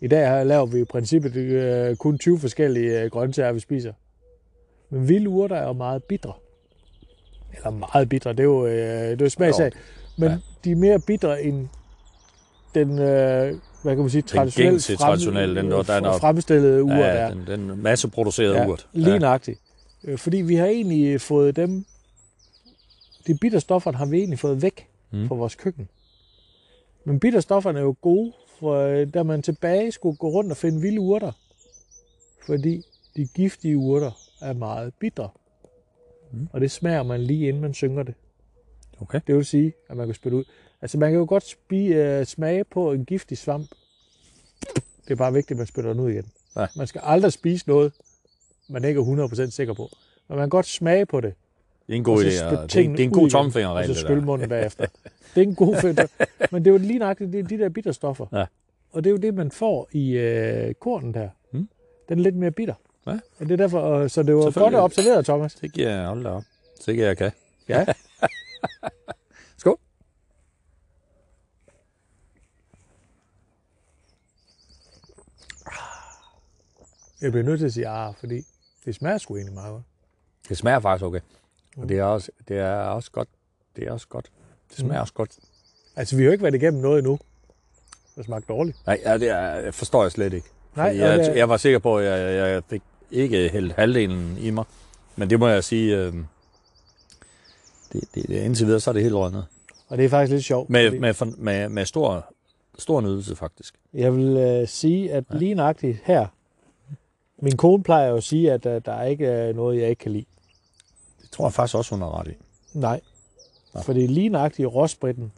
I 0.00 0.08
dag 0.08 0.46
laver 0.46 0.66
vi 0.66 0.80
i 0.80 0.84
princippet 0.84 1.36
øh, 1.36 1.96
kun 1.96 2.18
20 2.18 2.38
forskellige 2.38 3.00
øh, 3.02 3.10
grøntsager, 3.10 3.52
vi 3.52 3.60
spiser. 3.60 3.92
Men 4.90 5.08
vilde 5.08 5.28
urter 5.28 5.56
er 5.56 5.66
jo 5.66 5.72
meget 5.72 6.04
bitre. 6.04 6.32
Eller 7.56 7.70
meget 7.70 8.08
bitre, 8.08 8.30
det 8.30 8.40
er 8.40 8.44
jo, 8.44 8.66
øh, 8.66 8.72
det 9.10 9.20
er 9.20 9.24
jo 9.24 9.28
smagssag. 9.28 9.72
Men. 10.18 10.30
Ja. 10.30 10.38
de 10.64 10.70
er 10.70 10.76
mere 10.76 11.00
bitre 11.00 11.42
end 11.42 11.68
den, 12.74 12.98
øh, 12.98 13.54
hvad 13.86 13.96
kan 13.96 14.02
man 14.02 14.10
sige, 14.10 14.22
traditionelle, 14.22 14.70
gængse 14.72 14.96
traditionelle, 14.96 15.60
den 15.62 15.70
der- 15.70 15.82
der 15.82 15.94
er 15.94 16.00
der- 16.00 16.18
fremstillede 16.18 16.82
ur, 16.82 16.88
der 16.90 16.96
Ja, 16.98 17.04
er. 17.06 17.30
den, 17.34 17.46
den 17.46 17.82
masseproducerede 17.82 18.56
Ja, 18.58 18.66
urt. 18.68 18.88
lige 18.92 19.12
Ja. 19.12 19.18
nøjagtigt. 19.18 19.60
Øh, 20.04 20.18
Fordi 20.18 20.36
vi 20.36 20.54
har 20.54 20.66
egentlig 20.66 21.20
fået 21.20 21.56
dem 21.56 21.84
de 23.26 23.34
bitterstofferne 23.40 23.96
har 23.96 24.06
vi 24.06 24.16
egentlig 24.18 24.38
fået 24.38 24.62
væk 24.62 24.88
Mm. 25.12 25.28
fra 25.28 25.34
vores 25.34 25.54
køkken. 25.54 25.88
Men 27.04 27.20
bitterstofferne 27.20 27.78
er 27.78 27.82
jo 27.82 27.94
gode, 28.00 28.32
for 28.60 28.74
øh, 28.74 29.06
da 29.14 29.22
man 29.22 29.42
tilbage 29.42 29.92
skulle 29.92 30.16
gå 30.16 30.28
rundt 30.28 30.50
og 30.50 30.56
finde 30.56 30.80
vilde 30.80 31.00
urter. 31.00 31.32
Fordi 32.46 32.82
de 33.16 33.26
giftige 33.34 33.76
urter 33.76 34.10
er 34.40 34.52
meget 34.52 34.94
bitre. 35.00 35.28
Mm. 36.32 36.48
Og 36.52 36.60
det 36.60 36.70
smager 36.70 37.02
man 37.02 37.20
lige 37.20 37.48
inden 37.48 37.62
man 37.62 37.74
synker 37.74 38.02
det. 38.02 38.14
Okay. 39.00 39.20
Det 39.26 39.34
vil 39.34 39.44
sige, 39.44 39.72
at 39.90 39.96
man 39.96 40.06
kan 40.06 40.14
spytte 40.14 40.36
ud. 40.38 40.44
Altså 40.82 40.98
man 40.98 41.10
kan 41.10 41.18
jo 41.18 41.26
godt 41.28 41.46
spi, 41.46 41.86
øh, 41.86 42.26
smage 42.26 42.64
på 42.64 42.92
en 42.92 43.04
giftig 43.04 43.38
svamp. 43.38 43.70
Det 45.04 45.10
er 45.10 45.16
bare 45.16 45.32
vigtigt, 45.32 45.50
at 45.50 45.56
man 45.58 45.66
spytter 45.66 45.92
den 45.92 46.00
ud 46.00 46.10
igen. 46.10 46.26
Ja. 46.56 46.66
Man 46.76 46.86
skal 46.86 47.00
aldrig 47.04 47.32
spise 47.32 47.68
noget, 47.68 47.92
man 48.68 48.84
ikke 48.84 49.00
er 49.00 49.28
100% 49.46 49.50
sikker 49.50 49.74
på. 49.74 49.88
Men 50.28 50.36
man 50.36 50.42
kan 50.42 50.48
godt 50.50 50.66
smage 50.66 51.06
på 51.06 51.20
det. 51.20 51.34
Det 51.86 51.92
er 51.92 51.96
en 51.96 52.04
god 52.04 52.24
og 52.24 52.30
idé. 52.30 52.44
og 52.44 52.50
Det 52.72 52.84
er, 52.84 52.88
det 52.90 53.00
er 53.00 53.04
en 53.04 53.10
god 53.10 53.30
tomfingerregel, 53.30 53.82
Og 53.84 53.88
det 53.88 53.96
så 53.96 54.00
skylle 54.02 54.20
der. 54.20 54.26
munden 54.26 54.48
bagefter. 54.48 54.86
Det 55.34 55.42
er 55.42 55.46
en 55.46 55.54
god 55.54 55.76
fedt. 55.76 56.00
Men 56.52 56.64
det 56.64 56.70
er 56.70 56.72
jo 56.72 56.78
lige 56.78 56.98
nøjagtigt 56.98 57.32
det 57.32 57.40
er 57.40 57.44
de 57.44 57.58
der 57.58 57.68
bitterstoffer. 57.68 58.26
Ja. 58.32 58.44
Og 58.92 59.04
det 59.04 59.10
er 59.10 59.12
jo 59.12 59.16
det, 59.16 59.34
man 59.34 59.50
får 59.50 59.88
i 59.92 60.10
øh, 60.10 60.74
kornen 60.74 61.14
der. 61.14 61.28
Mm. 61.52 61.68
Den 62.08 62.18
er 62.18 62.22
lidt 62.22 62.36
mere 62.36 62.50
bitter. 62.50 62.74
Ja. 63.06 63.10
Og 63.12 63.20
det 63.40 63.50
er 63.50 63.56
derfor, 63.56 63.94
øh, 63.94 64.10
så 64.10 64.22
det 64.22 64.36
var 64.36 64.50
godt 64.60 64.74
observeret, 64.74 65.24
Thomas. 65.24 65.54
Det 65.54 65.72
giver 65.72 65.90
jeg, 65.90 66.26
op. 66.26 66.42
Så 66.80 66.90
ikke 66.90 67.04
jeg 67.04 67.16
kan. 67.16 67.30
Ja. 67.68 67.84
Skål. 69.58 69.78
Jeg 77.26 77.32
bliver 77.32 77.44
nødt 77.44 77.58
til 77.60 77.66
at 77.66 77.72
sige 77.72 77.88
ah, 77.88 78.14
fordi 78.20 78.42
det 78.84 78.94
smager 78.94 79.18
sgu 79.18 79.36
egentlig 79.36 79.54
meget 79.54 79.72
godt. 79.72 79.82
Det 80.48 80.56
smager 80.56 80.80
faktisk 80.80 81.04
okay. 81.04 81.20
Og 81.76 81.88
det 81.88 81.98
er 81.98 82.02
også, 82.04 82.30
det 82.48 82.58
er 82.58 82.74
også 82.76 83.10
godt. 83.10 83.28
Det 83.76 83.84
er 83.88 83.92
også 83.92 84.08
godt. 84.08 84.26
Det 84.70 84.78
smager 84.78 84.94
Mm. 84.94 85.00
også 85.00 85.12
godt. 85.14 85.30
Altså, 85.96 86.16
vi 86.16 86.22
har 86.22 86.26
jo 86.26 86.32
ikke 86.32 86.42
været 86.42 86.54
igennem 86.54 86.82
noget 86.82 86.98
endnu, 86.98 87.18
der 88.16 88.22
smagte 88.22 88.46
dårligt. 88.48 88.86
Nej, 88.86 89.00
ja, 89.04 89.18
det 89.18 89.28
er, 89.28 89.70
forstår 89.70 90.02
jeg 90.02 90.12
slet 90.12 90.32
ikke. 90.32 90.48
Nej, 90.76 90.88
Fordi 90.88 90.98
jeg, 91.00 91.18
det- 91.18 91.36
jeg 91.36 91.48
var 91.48 91.56
sikker 91.56 91.78
på, 91.78 91.98
at 91.98 92.04
jeg, 92.04 92.36
jeg 92.52 92.62
fik 92.70 92.82
ikke 93.10 93.48
hældt 93.48 93.72
halvdelen 93.72 94.36
i 94.38 94.50
mig. 94.50 94.64
Men 95.16 95.30
det 95.30 95.38
må 95.38 95.48
jeg 95.48 95.64
sige, 95.64 95.96
øh, 95.98 96.12
det, 97.92 98.04
det, 98.14 98.28
det, 98.28 98.30
indtil 98.44 98.66
videre, 98.66 98.80
så 98.80 98.90
er 98.90 98.92
det 98.92 99.02
helt 99.02 99.14
rådnet. 99.14 99.46
Og 99.88 99.98
det 99.98 100.04
er 100.04 100.08
faktisk 100.08 100.32
lidt 100.32 100.44
sjovt. 100.44 100.70
Med, 100.70 100.86
fordi 100.90 100.98
med, 100.98 101.36
med, 101.36 101.68
med 101.68 101.84
stor, 101.86 102.34
stor 102.78 103.00
nydelse, 103.00 103.36
faktisk. 103.36 103.74
Jeg 103.94 104.16
vil 104.16 104.36
øh, 104.36 104.68
sige, 104.68 105.12
at 105.12 105.24
lige 105.30 105.54
nøjagtigt 105.54 105.98
her, 106.04 106.26
min 107.38 107.56
kone 107.56 107.82
plejer 107.82 108.08
jo 108.08 108.16
at 108.16 108.24
sige, 108.24 108.52
at 108.52 108.64
der 108.64 108.92
er 108.92 109.04
ikke 109.04 109.26
er 109.26 109.52
noget, 109.52 109.80
jeg 109.80 109.88
ikke 109.90 110.00
kan 110.00 110.12
lide. 110.12 110.24
Det 111.22 111.30
tror 111.30 111.44
jeg 111.46 111.52
faktisk 111.52 111.76
også, 111.76 111.94
hun 111.94 112.02
har 112.02 112.20
ret 112.20 112.28
i. 112.28 112.34
Nej. 112.74 113.00
Nå. 113.74 113.80
Fordi 113.82 114.06
lige 114.06 114.28
nøjagtigt 114.28 114.64
i 114.64 114.66
råspritten, 114.66 115.32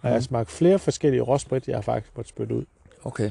har 0.00 0.08
jeg 0.08 0.16
Mhm. 0.18 0.22
smagt 0.24 0.50
flere 0.50 0.78
forskellige 0.78 1.22
råsprit, 1.22 1.68
jeg 1.68 1.76
har 1.76 1.82
faktisk 1.82 2.16
måtte 2.16 2.28
spytte 2.28 2.54
ud. 2.54 2.64
Okay. 3.04 3.30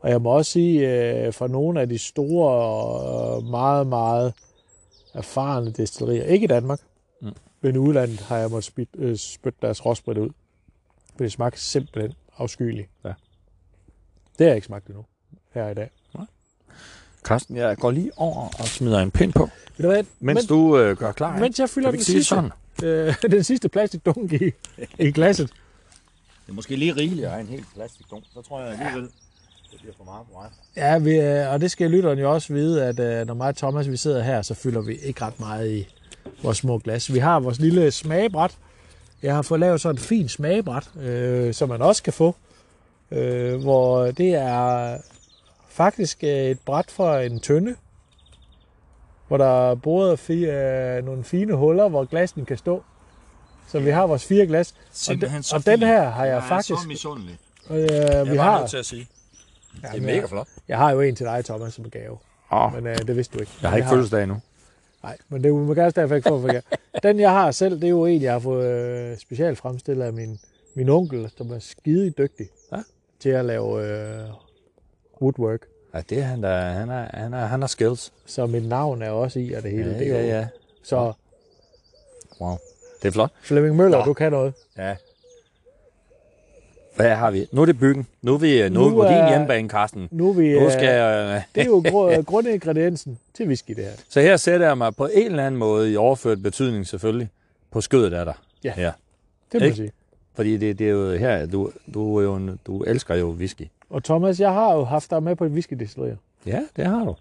Og 0.00 0.10
jeg 0.10 0.22
må 0.22 0.30
også 0.30 0.50
sige, 0.52 0.88
øh, 1.26 1.32
for 1.32 1.46
nogle 1.46 1.80
af 1.80 1.88
de 1.88 1.98
store, 1.98 2.50
og 2.52 3.44
meget, 3.44 3.86
meget 3.86 4.34
erfarne 5.14 5.70
destillerier, 5.70 6.24
ikke 6.24 6.44
i 6.44 6.46
Danmark, 6.46 6.80
Mm. 7.20 7.26
mm. 7.28 7.34
men 7.60 7.74
i 7.74 7.78
udlandet 7.78 8.20
har 8.20 8.36
jeg 8.38 8.50
måttet 8.50 8.64
spytte, 8.64 8.98
øh, 8.98 9.16
spytte 9.16 9.58
deres 9.62 9.86
råsprit 9.86 10.18
ud. 10.18 10.30
For 11.16 11.18
det 11.18 11.32
smagte 11.32 11.60
simpelthen 11.60 12.12
afskyeligt. 12.38 12.88
Ja. 13.04 13.12
Det 14.38 14.44
har 14.44 14.46
jeg 14.46 14.54
ikke 14.54 14.66
smagt 14.66 14.86
endnu 14.86 15.04
her 15.54 15.68
i 15.68 15.74
dag. 15.74 15.90
Carsten, 17.24 17.56
jeg 17.56 17.76
går 17.76 17.90
lige 17.90 18.10
over 18.16 18.48
og 18.58 18.66
smider 18.68 18.98
en 18.98 19.10
pind 19.10 19.32
på, 19.32 19.48
Ved 19.76 19.86
du 19.86 19.92
hvad? 19.92 20.04
mens 20.20 20.36
Men- 20.40 20.46
du 20.46 20.78
øh, 20.78 20.96
gør 20.96 21.12
klar. 21.12 21.38
Mens 21.38 21.58
jeg 21.58 21.68
fylder 21.70 21.90
kan 21.90 21.92
vi 21.92 21.96
den 21.96 22.00
ikke 22.00 22.04
sige 22.04 22.16
det 22.18 22.26
sidste, 22.26 22.50
sådan? 22.80 23.28
øh, 23.28 23.30
den 23.36 23.44
sidste 23.44 23.68
plastikdunk 23.68 24.32
i, 24.32 24.52
i 24.98 25.12
glasset. 25.12 25.48
Det 26.46 26.48
er 26.48 26.52
måske 26.52 26.76
lige 26.76 26.92
rigeligt 26.96 27.24
at 27.24 27.30
have 27.30 27.40
en 27.40 27.46
helt 27.48 27.66
plastikdunk. 27.74 28.24
Så 28.34 28.42
tror 28.42 28.60
jeg 28.60 28.70
alligevel, 28.70 29.02
det 29.70 29.78
bliver 29.80 29.94
for 29.96 30.04
meget 30.04 30.26
for 30.32 30.40
mig. 30.40 30.50
Ja, 30.76 30.98
vi, 30.98 31.16
øh, 31.40 31.52
og 31.52 31.60
det 31.60 31.70
skal 31.70 31.90
lytteren 31.90 32.18
jo 32.18 32.32
også 32.32 32.52
vide, 32.52 32.84
at 32.84 33.00
øh, 33.00 33.26
når 33.26 33.34
mig 33.34 33.48
og 33.48 33.56
Thomas 33.56 33.88
vi 33.90 33.96
sidder 33.96 34.22
her, 34.22 34.42
så 34.42 34.54
fylder 34.54 34.80
vi 34.80 34.94
ikke 34.94 35.24
ret 35.24 35.40
meget 35.40 35.70
i 35.70 35.88
vores 36.42 36.56
små 36.58 36.78
glas. 36.78 37.12
Vi 37.12 37.18
har 37.18 37.40
vores 37.40 37.60
lille 37.60 37.90
smagebræt. 37.90 38.56
Jeg 39.22 39.34
har 39.34 39.42
fået 39.42 39.60
lavet 39.60 39.80
sådan 39.80 39.94
et 39.96 40.00
fint 40.02 40.30
smagebræt, 40.30 40.90
øh, 41.00 41.54
som 41.54 41.68
man 41.68 41.82
også 41.82 42.02
kan 42.02 42.12
få. 42.12 42.34
Øh, 43.10 43.60
hvor 43.60 44.06
det 44.06 44.34
er 44.34 44.96
faktisk 45.72 46.24
øh, 46.24 46.30
et 46.30 46.60
bræt 46.60 46.90
for 46.90 47.14
en 47.16 47.40
tønde, 47.40 47.76
hvor 49.28 49.36
der 49.36 49.70
er 49.70 49.74
boret 49.74 50.18
fi, 50.18 50.44
øh, 50.46 51.04
nogle 51.04 51.24
fine 51.24 51.54
huller, 51.54 51.88
hvor 51.88 52.04
glassen 52.04 52.44
kan 52.44 52.56
stå. 52.56 52.82
Så 53.68 53.80
vi 53.80 53.90
har 53.90 54.06
vores 54.06 54.24
fire 54.24 54.46
glas. 54.46 54.74
Simpelthen 54.92 55.38
og, 55.38 55.44
så 55.44 55.56
og 55.56 55.66
den 55.66 55.78
her 55.82 56.08
har 56.10 56.24
jeg, 56.24 56.32
Jeg 56.34 56.44
er 56.44 56.48
faktisk... 56.48 56.82
så 56.82 56.88
misundelig. 56.88 57.38
Øh, 57.70 57.76
Jeg 57.80 57.86
vi 58.26 58.30
er 58.30 58.36
bare 58.36 58.36
har, 58.36 58.58
nødt 58.58 58.70
til 58.70 58.76
at 58.76 58.86
sige. 58.86 59.08
Det 59.82 59.84
er 59.96 60.00
mega 60.00 60.20
jeg, 60.20 60.28
flot. 60.28 60.48
jeg 60.68 60.78
har 60.78 60.90
jo 60.90 61.00
en 61.00 61.16
til 61.16 61.26
dig, 61.26 61.44
Thomas, 61.44 61.74
som 61.74 61.90
gave. 61.90 62.18
Oh, 62.50 62.74
Men 62.74 62.86
øh, 62.86 62.98
det 62.98 63.16
vidste 63.16 63.34
du 63.38 63.40
ikke. 63.40 63.52
jeg 63.62 63.70
har 63.70 63.76
ikke 63.76 63.88
fødselsdag 63.88 64.22
endnu. 64.22 64.40
Nej, 65.02 65.18
men 65.28 65.44
det 65.44 65.54
må 65.54 65.74
gerne 65.74 65.90
derfor 65.90 66.14
ikke 66.14 66.28
få 66.28 66.40
for. 66.40 66.48
Den, 67.02 67.20
jeg 67.20 67.30
har 67.30 67.50
selv, 67.50 67.74
det 67.74 67.84
er 67.84 67.88
jo 67.88 68.06
en, 68.06 68.22
jeg 68.22 68.32
har 68.32 68.38
fået 68.38 68.66
øh, 69.12 69.18
specielt 69.18 69.58
fremstillet 69.58 70.04
af 70.04 70.12
min, 70.12 70.38
min 70.74 70.88
onkel, 70.88 71.30
som 71.36 71.50
er 71.50 71.58
skide 71.58 72.10
dygtig 72.10 72.46
Ja. 72.72 72.78
til 73.20 73.28
at 73.28 73.44
lave 73.44 73.86
øh, 73.86 74.28
woodwork. 75.22 75.60
Ja, 75.94 76.00
det 76.10 76.18
er 76.18 76.22
han 76.22 76.42
der. 76.42 76.60
Han 76.60 76.90
er, 76.90 77.06
han 77.14 77.34
er, 77.34 77.46
han 77.46 77.60
har 77.60 77.68
skills. 77.68 78.12
Så 78.26 78.46
mit 78.46 78.68
navn 78.68 79.02
er 79.02 79.10
også 79.10 79.38
i, 79.38 79.52
og 79.52 79.62
det 79.62 79.70
hele. 79.70 79.90
Ja, 79.90 79.98
det 79.98 80.06
ja, 80.08 80.22
ja. 80.38 80.46
Så 80.82 81.12
Wow. 82.40 82.56
Det 83.02 83.08
er 83.08 83.12
flot. 83.12 83.30
Flemming 83.42 83.76
Møller, 83.76 83.98
Nå. 83.98 84.04
du 84.04 84.12
kan 84.12 84.32
noget. 84.32 84.54
Ja. 84.78 84.96
Hvad 86.96 87.10
har 87.14 87.30
vi? 87.30 87.46
Nu 87.52 87.60
er 87.62 87.66
det 87.66 87.78
byggen. 87.78 88.06
Nu 88.22 88.34
er 88.34 88.38
vi 88.38 88.68
nu, 88.68 88.88
Nu 88.90 88.98
er 88.98 89.18
din 89.20 89.28
hjemmebane, 89.28 89.68
Carsten. 89.68 90.08
Nu 90.10 90.28
er 90.28 90.32
vi, 90.32 90.52
Nu 90.52 90.64
øh, 90.66 90.72
skal 90.72 90.84
jeg... 90.84 91.42
det 91.54 91.60
er 91.60 91.64
jo 91.66 91.82
gru- 91.88 92.22
grundingrediensen 92.30 93.18
til 93.34 93.46
whisky, 93.46 93.72
det 93.74 93.84
her. 93.84 93.90
Så 94.08 94.20
her 94.20 94.36
sætter 94.36 94.66
jeg 94.66 94.78
mig 94.78 94.96
på 94.96 95.06
en 95.06 95.26
eller 95.26 95.46
anden 95.46 95.58
måde, 95.58 95.92
i 95.92 95.96
overført 95.96 96.42
betydning 96.42 96.86
selvfølgelig, 96.86 97.28
på 97.70 97.80
skødet 97.80 98.12
af 98.14 98.24
dig. 98.24 98.34
Ja. 98.64 98.72
ja. 98.76 98.92
Det 99.52 99.60
må 99.60 99.66
jeg 99.66 99.76
sige. 99.76 99.92
Fordi 100.34 100.56
det, 100.56 100.78
det 100.78 100.86
er 100.86 100.90
jo 100.90 101.12
her, 101.16 101.46
du, 101.46 101.70
du, 101.94 102.16
er 102.18 102.22
jo, 102.22 102.34
en- 102.34 102.58
du 102.66 102.82
elsker 102.82 103.14
jo 103.14 103.26
whisky. 103.30 103.68
Og 103.92 104.04
Thomas, 104.04 104.40
jeg 104.40 104.52
har 104.52 104.74
jo 104.74 104.84
haft 104.84 105.10
dig 105.10 105.22
med 105.22 105.36
på 105.36 105.44
et 105.44 105.50
whiskydestillerier. 105.52 106.16
Ja, 106.46 106.60
det 106.76 106.86
har 106.86 107.04
du. 107.04 107.14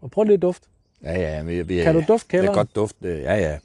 Og 0.00 0.10
prøv 0.10 0.24
lige 0.24 0.34
at 0.34 0.42
duft. 0.42 0.62
Ja, 1.02 1.20
ja. 1.20 1.42
Vi, 1.42 1.62
vi, 1.62 1.82
Kan 1.82 1.94
du 1.94 2.00
dufte 2.08 2.12
Jeg 2.12 2.20
kælderen? 2.30 2.54
kan 2.54 2.64
godt 2.64 2.74
dufte. 2.76 3.08
Ja, 3.08 3.34
ja. 3.36 3.58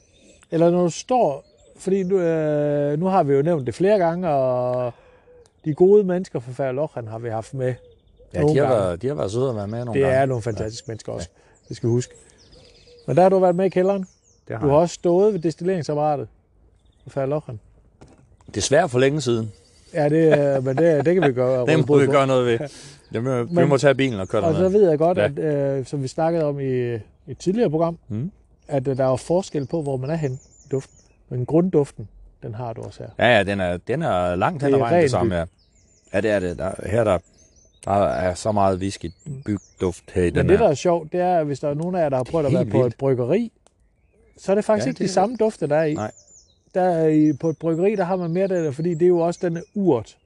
Eller 0.51 0.69
når 0.71 0.81
du 0.83 0.89
står, 0.89 1.45
fordi 1.77 2.03
nu, 2.03 2.19
øh, 2.19 2.99
nu 2.99 3.05
har 3.05 3.23
vi 3.23 3.33
jo 3.33 3.41
nævnt 3.41 3.65
det 3.67 3.75
flere 3.75 3.97
gange, 3.97 4.29
og 4.29 4.93
de 5.65 5.73
gode 5.73 6.03
mennesker 6.03 6.39
fra 6.39 6.51
Færlochan 6.51 7.07
har 7.07 7.19
vi 7.19 7.29
haft 7.29 7.53
med. 7.53 7.73
Ja, 8.33 8.39
Nogle 8.41 8.53
de 8.55 8.59
har, 8.59 8.67
gange. 8.67 8.83
været, 8.83 9.01
de 9.01 9.07
har 9.07 9.13
været 9.15 9.31
søde 9.31 9.49
at 9.49 9.55
være 9.55 9.67
med 9.67 9.85
nogle 9.85 9.99
Det 9.99 10.01
gange. 10.07 10.17
er 10.21 10.25
nogle 10.25 10.41
fantastiske 10.41 10.85
ja. 10.87 10.91
mennesker 10.91 11.11
også. 11.11 11.29
Det 11.69 11.77
skal 11.77 11.87
vi 11.89 11.91
huske. 11.91 12.13
Men 13.07 13.15
der 13.15 13.21
har 13.21 13.29
du 13.29 13.39
været 13.39 13.55
med 13.55 13.65
i 13.65 13.69
kælderen. 13.69 14.07
Det 14.47 14.55
har 14.55 14.59
Du 14.63 14.67
har 14.67 14.75
jeg. 14.75 14.81
også 14.81 14.93
stået 14.95 15.33
ved 15.33 15.39
destilleringsapparatet 15.41 16.27
på 17.03 17.09
Færlochan. 17.09 17.59
Desværre 18.55 18.89
for 18.89 18.99
længe 18.99 19.21
siden. 19.21 19.51
Ja, 19.93 20.09
det, 20.09 20.55
øh, 20.57 20.65
men 20.65 20.77
det, 20.77 21.05
det 21.05 21.13
kan 21.15 21.23
vi 21.29 21.33
gøre. 21.33 21.65
Det 21.67 21.87
må 21.89 21.97
vi 21.99 22.05
på. 22.05 22.11
gøre 22.11 22.27
noget 22.27 22.45
ved. 22.45 22.59
Det 23.13 23.23
må, 23.23 23.43
vi 23.43 23.53
Men- 23.55 23.69
må 23.69 23.77
tage 23.77 23.95
bilen 23.95 24.19
og 24.19 24.27
køre 24.27 24.41
Og 24.43 24.55
så 24.55 24.69
ved 24.69 24.89
jeg 24.89 24.97
godt, 24.97 25.17
Ja. 25.17 25.25
at, 25.25 25.39
øh, 25.39 25.85
som 25.85 26.03
vi 26.03 26.07
snakkede 26.07 26.43
om 26.45 26.59
i 26.59 26.63
et 27.27 27.37
tidligere 27.39 27.69
program, 27.69 27.97
Mm. 28.07 28.31
at 28.67 28.87
øh, 28.87 28.97
der 28.97 29.05
er 29.11 29.15
forskel 29.15 29.65
på, 29.67 29.81
hvor 29.81 29.97
man 29.97 30.09
er 30.09 30.15
henne 30.15 30.35
i 30.65 30.67
duften. 30.71 30.95
Men 31.29 31.45
grundduften, 31.45 32.07
den 32.43 32.53
har 32.53 32.73
du 32.73 32.81
også 32.81 33.03
her. 33.03 33.25
Ja, 33.27 33.37
ja, 33.37 33.43
den 33.43 33.59
er, 33.59 33.77
den 33.77 34.01
er 34.01 34.35
langt 34.35 34.63
hen 34.63 34.73
ad 34.73 34.79
vejen 34.79 35.01
det 35.03 35.11
samme, 35.11 35.35
ja. 35.35 35.45
Ja, 36.13 36.21
det 36.21 36.31
er 36.31 36.39
det. 36.39 36.57
Der, 36.57 36.71
her 36.85 37.03
der, 37.03 37.17
der 37.85 37.91
er 38.05 38.33
så 38.33 38.51
meget 38.51 38.77
whisky 38.79 39.11
bygduft 39.45 40.03
her 40.13 40.23
i 40.23 40.25
Men 40.25 40.35
den 40.35 40.49
det, 40.49 40.57
her. 40.57 40.63
der 40.65 40.71
er 40.71 40.75
sjovt, 40.75 41.11
det 41.11 41.19
er, 41.19 41.37
at 41.39 41.45
hvis 41.45 41.59
der 41.59 41.69
er 41.69 41.73
nogen 41.73 41.95
af 41.95 41.99
jer, 42.01 42.09
der 42.09 42.17
har 42.17 42.23
prøvet 42.23 42.45
at 42.45 42.53
være 42.53 42.65
på 42.65 42.77
vildt. 42.77 42.87
et 42.93 42.97
bryggeri, 42.99 43.51
så 44.37 44.51
er 44.51 44.55
det 44.55 44.65
faktisk 44.65 44.85
Ja, 44.85 44.89
ikke 44.89 44.99
det 44.99 45.07
de 45.07 45.13
samme 45.13 45.35
dufte, 45.39 45.67
der 45.67 45.75
er 45.75 45.83
i. 45.83 45.93
Nej. 45.93 46.11
Der 46.73 46.81
er 46.81 47.33
på 47.39 47.49
et 47.49 47.57
bryggeri, 47.57 47.95
der 47.95 48.03
har 48.03 48.15
man 48.15 48.31
mere 48.31 48.47
det, 48.47 48.65
der, 48.65 48.71
fordi 48.71 48.93
det 48.93 49.01
er 49.01 49.07
jo 49.07 49.19
også 49.19 49.39
den 49.49 49.63
urt, 49.73 50.17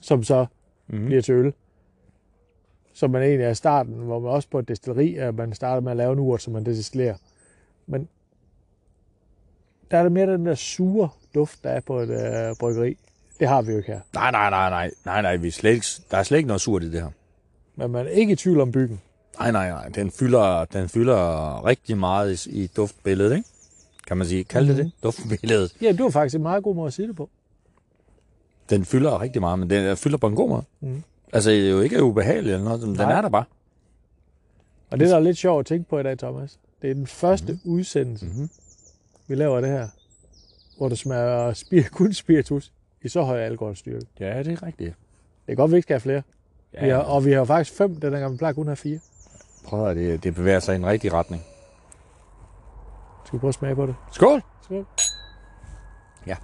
som 0.00 0.24
så 0.24 0.46
mm. 0.88 1.06
bliver 1.06 1.22
til 1.22 1.34
øl. 1.34 1.52
Som 2.94 3.10
man 3.10 3.22
egentlig 3.22 3.44
er 3.44 3.50
i 3.50 3.54
starten, 3.54 3.94
hvor 3.94 4.20
man 4.20 4.30
også 4.30 4.48
på 4.48 4.58
et 4.58 4.68
destilleri, 4.68 5.16
at 5.16 5.34
man 5.34 5.54
starter 5.54 5.80
med 5.80 5.90
at 5.90 5.96
lave 5.96 6.12
en 6.12 6.18
urt, 6.18 6.42
som 6.42 6.52
man 6.52 6.66
destillerer. 6.66 7.14
Men 7.86 8.08
der 9.90 9.98
er 9.98 10.02
det 10.02 10.12
mere 10.12 10.32
den 10.32 10.46
der 10.46 10.54
sure 10.54 11.08
duft, 11.34 11.64
der 11.64 11.70
er 11.70 11.80
på 11.80 12.00
et 12.00 12.10
øh, 12.10 12.56
bryggeri. 12.60 12.96
Det 13.40 13.48
har 13.48 13.62
vi 13.62 13.72
jo 13.72 13.76
ikke 13.76 13.92
her. 13.92 14.00
Nej, 14.14 14.30
nej, 14.30 14.50
nej, 14.50 14.70
nej, 14.70 14.90
nej, 15.04 15.22
nej, 15.22 15.36
vi 15.36 15.48
er 15.48 15.52
slet 15.52 15.70
ikke, 15.70 15.86
der 16.10 16.16
er 16.16 16.22
slet 16.22 16.38
ikke 16.38 16.46
noget 16.46 16.60
surt 16.60 16.82
i 16.82 16.90
det 16.90 17.02
her. 17.02 17.10
Men 17.76 17.90
man 17.90 18.06
er 18.06 18.10
ikke 18.10 18.32
i 18.32 18.36
tvivl 18.36 18.60
om 18.60 18.72
byggen. 18.72 19.00
Nej, 19.38 19.50
nej, 19.50 19.70
nej, 19.70 19.88
den 19.88 20.10
fylder, 20.10 20.64
den 20.64 20.88
fylder 20.88 21.64
rigtig 21.66 21.98
meget 21.98 22.46
i, 22.46 22.62
i 22.62 22.66
duftbilledet, 22.66 23.36
ikke? 23.36 23.48
Kan 24.06 24.16
man 24.16 24.26
sige, 24.26 24.44
kald 24.44 24.68
det 24.68 24.76
Mhm. 24.76 24.84
det, 24.84 24.92
duftbilledet. 25.02 25.76
Ja, 25.82 25.92
det 25.92 26.00
var 26.02 26.10
faktisk 26.10 26.34
en 26.36 26.42
meget 26.42 26.62
god 26.64 26.74
måde 26.74 26.86
at 26.86 26.92
sige 26.92 27.08
det 27.08 27.16
på. 27.16 27.30
Den 28.70 28.84
fylder 28.84 29.20
rigtig 29.20 29.40
meget, 29.42 29.58
men 29.58 29.70
den 29.70 29.96
fylder 29.96 30.18
på 30.18 30.26
en 30.26 30.34
god 30.34 30.48
måde. 30.48 30.62
Mhm. 30.80 31.02
Altså, 31.32 31.50
det 31.50 31.66
er 31.66 31.70
jo 31.70 31.80
ikke 31.80 32.02
ubehageligt 32.02 32.52
eller 32.54 32.64
noget, 32.64 32.80
men 32.80 32.88
den 32.88 32.96
Nej. 32.96 33.16
er 33.18 33.20
der 33.22 33.28
bare. 33.28 33.44
Og 34.90 35.00
det, 35.00 35.08
der 35.08 35.16
er 35.16 35.20
lidt 35.20 35.36
sjovt 35.36 35.60
at 35.60 35.66
tænke 35.66 35.88
på 35.90 35.98
i 35.98 36.02
dag, 36.02 36.18
Thomas, 36.18 36.58
det 36.82 36.90
er 36.90 36.94
den 36.94 37.06
første 37.06 37.52
mm. 37.52 37.60
udsendelse, 37.72 38.26
Mhm. 38.26 38.50
vi 39.28 39.34
laver 39.34 39.60
det 39.60 39.70
her. 39.70 39.88
hvor 40.76 40.88
det 40.88 40.98
smager 40.98 41.52
spir, 41.52 41.82
kun 41.92 42.12
spiritus 42.12 42.72
i 43.02 43.08
så 43.08 43.22
høj 43.22 43.40
alkoholstyrke. 43.40 44.06
Ja, 44.20 44.38
det 44.42 44.52
er 44.52 44.62
rigtigt. 44.66 44.94
Det 45.46 45.52
er 45.52 45.56
godt, 45.56 45.70
vi 45.70 45.76
ikke 45.76 45.84
skal 45.86 45.94
have 45.94 46.00
flere. 46.00 46.22
Ja, 46.74 46.84
Vi 46.84 46.90
har, 46.90 46.98
og 46.98 47.24
vi 47.24 47.32
har 47.32 47.44
faktisk 47.44 47.76
fem, 47.76 47.96
den 48.00 48.12
gang 48.12 48.32
vi 48.32 48.36
plejer 48.38 48.54
kun 48.54 48.62
at 48.62 48.68
have 48.68 48.76
fire. 48.76 48.98
prøv 49.64 49.86
at 49.88 49.96
det, 49.96 50.24
det 50.24 50.34
bevæger 50.34 50.60
sig 50.60 50.72
i 50.72 50.76
en 50.78 50.86
rigtig 50.86 51.12
retning. 51.12 51.42
Skal 53.32 53.38
vi 53.38 53.40
prøve 53.40 53.48
at 53.48 53.54
smage 53.54 53.74
på 53.76 53.86
det? 53.86 53.94
Skål! 54.12 54.42
Skål. 54.62 54.86
Ja. 56.26 56.36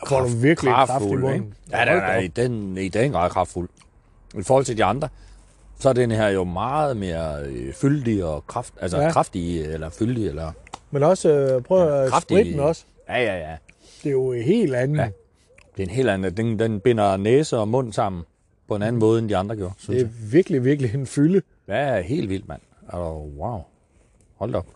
Der 0.00 0.06
får 0.08 0.20
du 0.20 0.26
virkelig 0.28 0.72
kraft 0.72 0.88
i 0.88 0.92
Kraftfuld, 0.92 1.20
munden. 1.20 1.42
ikke? 1.42 1.76
Ja, 1.78 1.84
den 1.84 1.98
er 2.02 2.16
i 2.18 2.26
den, 2.26 2.78
i 2.78 2.88
den 2.88 3.12
grad 3.12 3.30
kraftfuld. 3.30 3.68
I 4.38 4.42
forhold 4.42 4.64
til 4.64 4.76
de 4.76 4.84
andre, 4.84 5.08
så 5.78 5.88
er 5.88 5.92
den 5.92 6.10
her 6.10 6.28
jo 6.28 6.44
meget 6.44 6.96
mere 6.96 7.42
øh, 7.42 7.74
fyldig 7.74 8.24
og 8.24 8.46
kraft, 8.46 8.74
altså 8.80 8.96
Ja. 8.96 9.02
ja. 9.04 9.12
kraftig, 9.12 9.60
eller 9.64 9.90
fyldig, 9.90 10.28
eller... 10.28 10.52
Men 10.90 11.02
også, 11.02 11.28
øh, 11.28 11.62
prøv 11.62 11.88
at 11.88 12.10
Kraftig. 12.10 12.36
spritten 12.38 12.60
også. 12.60 12.84
Ja, 13.08 13.18
ja, 13.22 13.36
ja. 13.50 13.56
Det 14.02 14.08
er 14.08 14.12
jo 14.12 14.32
helt 14.32 14.74
anden. 14.74 14.96
Ja. 14.96 15.08
Det 15.76 15.82
er 15.82 15.86
en 15.86 15.90
helt 15.94 16.08
anden. 16.08 16.36
Den, 16.36 16.58
den 16.58 16.80
binder 16.80 17.16
næse 17.16 17.58
og 17.58 17.68
mund 17.68 17.92
sammen 17.92 18.22
på 18.68 18.76
en 18.76 18.82
anden 18.82 19.00
måde, 19.00 19.18
end 19.18 19.28
de 19.28 19.36
andre 19.36 19.56
gjorde, 19.56 19.74
synes 19.78 19.96
Det 19.98 20.06
er 20.06 20.10
jeg. 20.22 20.32
virkelig, 20.32 20.64
virkelig 20.64 20.94
en 20.94 21.06
fylde. 21.06 21.42
Ja, 21.68 22.00
helt 22.00 22.28
vildt, 22.28 22.48
mand. 22.48 22.60
Altså, 22.82 22.98
wow. 23.38 23.60
Hold 24.36 24.52
da 24.52 24.58
op. 24.58 24.66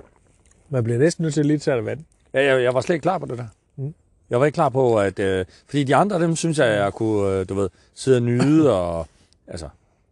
Man 0.71 0.85
bliver 0.85 0.99
næsten 0.99 1.23
nødt 1.23 1.35
til 1.35 1.47
lige 1.47 1.59
tage 1.59 1.77
det 1.77 1.85
vand. 1.85 2.01
Ja, 2.35 2.45
jeg, 2.55 2.63
jeg 2.63 2.75
var 2.75 2.81
slet 2.81 2.95
ikke 2.95 3.03
klar 3.03 3.19
på 3.19 3.27
det 3.27 3.39
der. 3.39 3.47
Mm. 3.77 3.95
Jeg 4.31 4.41
var 4.41 4.47
ikke 4.47 4.55
klar 4.57 4.69
på, 4.69 4.99
at... 4.99 5.19
Øh, 5.19 5.45
fordi 5.67 5.85
de 5.85 5.97
andre, 5.97 6.21
dem 6.21 6.37
synes 6.37 6.59
jeg, 6.59 6.67
jeg 6.69 6.93
kunne, 6.93 7.33
øh, 7.41 7.49
du 7.49 7.55
ved, 7.55 7.69
sidde 7.95 8.19
og 8.19 8.23
nyde, 8.23 8.73
og... 8.81 9.07
Altså, 9.47 9.69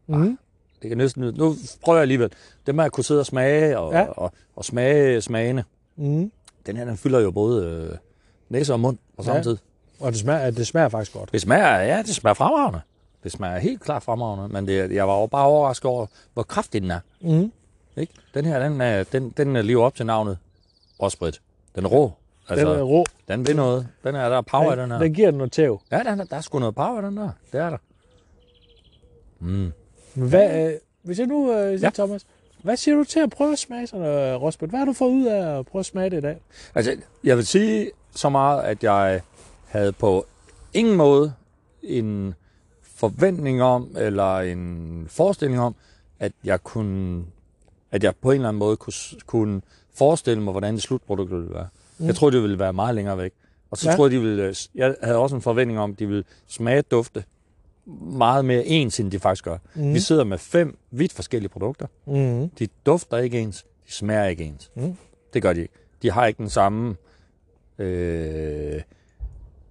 Mm. 0.07 0.39
det 0.83 0.89
kan 0.89 0.99
næsten 0.99 1.23
nyde. 1.23 1.39
Nu 1.39 1.55
prøver 1.83 1.97
jeg 1.99 2.03
alligevel. 2.03 2.31
Det 2.67 2.75
med 2.75 2.85
at 2.85 2.93
kunne 2.93 3.05
sidde 3.05 3.21
og 3.21 3.27
smage, 3.27 3.79
og, 3.79 3.93
Ja. 3.93 3.99
ja. 4.01 4.07
og, 4.07 4.33
og 4.57 4.65
smage 4.65 5.21
smagene. 5.21 5.65
Mm. 5.97 6.33
Den 6.67 6.77
her, 6.77 6.85
den 6.85 6.97
fylder 6.97 7.21
jo 7.21 7.31
både 7.31 7.67
øh, 7.67 7.97
næse 8.49 8.73
og 8.73 8.81
mund 8.81 8.99
på 9.17 9.23
samme 9.23 9.37
Ja. 9.37 9.43
tid. 9.43 9.57
Og 10.01 10.13
det 10.13 10.21
smager, 10.21 10.51
det 10.51 10.67
smager 10.67 10.89
faktisk 10.89 11.13
godt. 11.13 11.33
Det 11.33 11.41
smager, 11.41 11.79
ja, 11.79 11.99
det 11.99 12.15
smager 12.15 12.35
fremragende. 12.35 12.81
Det 13.25 13.33
smager 13.33 13.59
helt 13.59 13.81
klart 13.83 14.03
fremragende, 14.03 14.49
men 14.49 14.67
det, 14.69 14.93
jeg 14.93 15.09
var 15.09 15.27
bare 15.27 15.47
overrasket 15.47 15.85
over, 15.85 16.07
hvor 16.35 16.43
kraftig 16.43 16.83
den 16.83 16.91
er. 16.91 17.01
Mm. 17.21 17.53
Ikke? 17.97 18.13
Den 18.35 18.45
her, 18.45 18.69
den, 18.69 18.81
er, 18.81 19.03
den, 19.05 19.31
den 19.31 19.57
lever 19.57 19.85
op 19.85 19.95
til 19.95 20.07
navnet 20.07 20.39
Råsprit. 21.03 21.41
Den 21.75 21.85
er 21.85 21.89
rå. 21.89 22.13
Altså, 22.49 22.67
den 22.71 22.79
er 22.79 22.83
rå. 22.83 23.05
den 23.29 23.47
vil 23.47 23.57
noget. 23.57 23.89
Den 24.05 24.15
er, 24.15 24.29
der 24.29 24.37
er 24.37 24.41
power 24.43 24.73
i 24.73 24.77
den 24.81 24.91
her. 24.91 24.99
Den 24.99 25.15
giver 25.15 25.31
den 25.31 25.39
noget 25.39 25.53
tæv. 25.53 25.81
Ja, 25.93 25.99
der, 25.99 26.11
er- 26.11 26.25
der 26.25 26.37
er 26.37 26.41
sgu 26.41 26.59
noget 26.59 26.75
power 26.75 27.01
den 27.01 27.17
der. 27.17 27.31
Det 27.53 27.61
er 27.61 27.71
der. 27.71 27.77
Mm. 29.41 29.73
Hvad, 30.15 30.67
øh, 30.69 30.73
hvis 31.03 31.19
jeg 31.19 31.27
nu 31.27 31.53
øh, 31.53 31.79
siger, 31.79 31.79
Ja. 31.87 31.91
Thomas, 31.91 32.27
hvad 32.65 32.77
siger 32.77 32.97
du 32.97 33.05
til 33.05 33.21
at 33.21 33.31
prøve 33.31 33.53
at 33.53 33.59
smage 33.59 33.87
sådan 33.87 34.01
noget 34.07 34.41
råsprit? 34.43 34.71
Hvad 34.71 34.79
har 34.79 34.87
du 34.87 34.93
fået 34.93 35.11
ud 35.11 35.27
af 35.27 35.59
at 35.59 35.67
prøve 35.67 35.81
at 35.81 35.87
smage 35.87 36.11
det 36.11 36.19
i 36.19 36.21
dag? 36.21 36.41
Altså, 36.75 36.97
jeg 37.25 37.37
vil 37.37 37.47
sige 37.47 37.91
så 38.15 38.29
meget, 38.29 38.63
at 38.63 38.85
jeg 38.85 39.21
havde 39.67 39.93
på 39.93 40.27
ingen 40.75 40.97
måde 40.97 41.33
en 41.83 42.35
forventning 42.83 43.63
om, 43.63 43.97
eller 43.99 44.39
en 44.39 45.05
forestilling 45.09 45.61
om, 45.61 45.75
at 46.19 46.33
jeg 46.45 46.63
kunne, 46.65 47.25
at 47.93 48.05
jeg 48.05 48.15
på 48.23 48.31
en 48.31 48.35
eller 48.35 48.49
anden 48.49 48.59
måde 48.59 48.77
kunne, 48.77 48.93
kunne 49.27 49.63
forestille 49.95 50.43
mig, 50.43 50.51
hvordan 50.53 50.75
det 50.75 50.83
slutprodukt 50.83 51.31
ville 51.31 51.51
være. 51.55 51.69
Mm. 51.99 52.07
Jeg 52.07 52.15
troede, 52.15 52.35
det 52.35 52.43
ville 52.43 52.59
være 52.59 52.73
meget 52.73 52.95
længere 52.95 53.19
væk. 53.19 53.33
Og 53.71 53.77
så 53.79 53.91
Ja. 53.91 53.97
troede 53.97 54.13
jeg, 54.15 54.21
de 54.21 54.27
ville, 54.27 54.55
jeg 54.75 54.95
havde 55.03 55.19
også 55.19 55.37
en 55.37 55.43
forventning 55.43 55.81
om, 55.81 55.91
at 55.93 55.99
de 55.99 56.07
ville 56.07 56.25
smage 56.49 56.83
dufte 56.83 57.25
meget 58.03 58.45
mere 58.45 58.67
ens, 58.67 59.01
end 59.01 59.11
de 59.11 59.19
faktisk 59.19 59.45
gør. 59.45 59.59
Mm. 59.75 59.95
Vi 59.95 60.01
sidder 60.01 60.25
med 60.25 60.39
fem 60.39 60.79
vidt 60.91 61.13
forskellige 61.13 61.49
produkter. 61.51 61.87
Mm. 62.07 62.49
De 62.49 62.69
dufter 62.87 63.19
ikke 63.19 63.41
ens, 63.41 63.63
de 63.87 63.93
smager 63.93 64.25
ikke 64.25 64.45
ens. 64.45 64.71
Mm. 64.75 64.97
Det 65.35 65.43
gør 65.43 65.53
de 65.53 65.61
ikke. 65.61 65.75
De 66.03 66.11
har 66.11 66.27
ikke 66.27 66.39
den 66.39 66.51
samme... 66.51 66.97
Øh, 67.79 68.81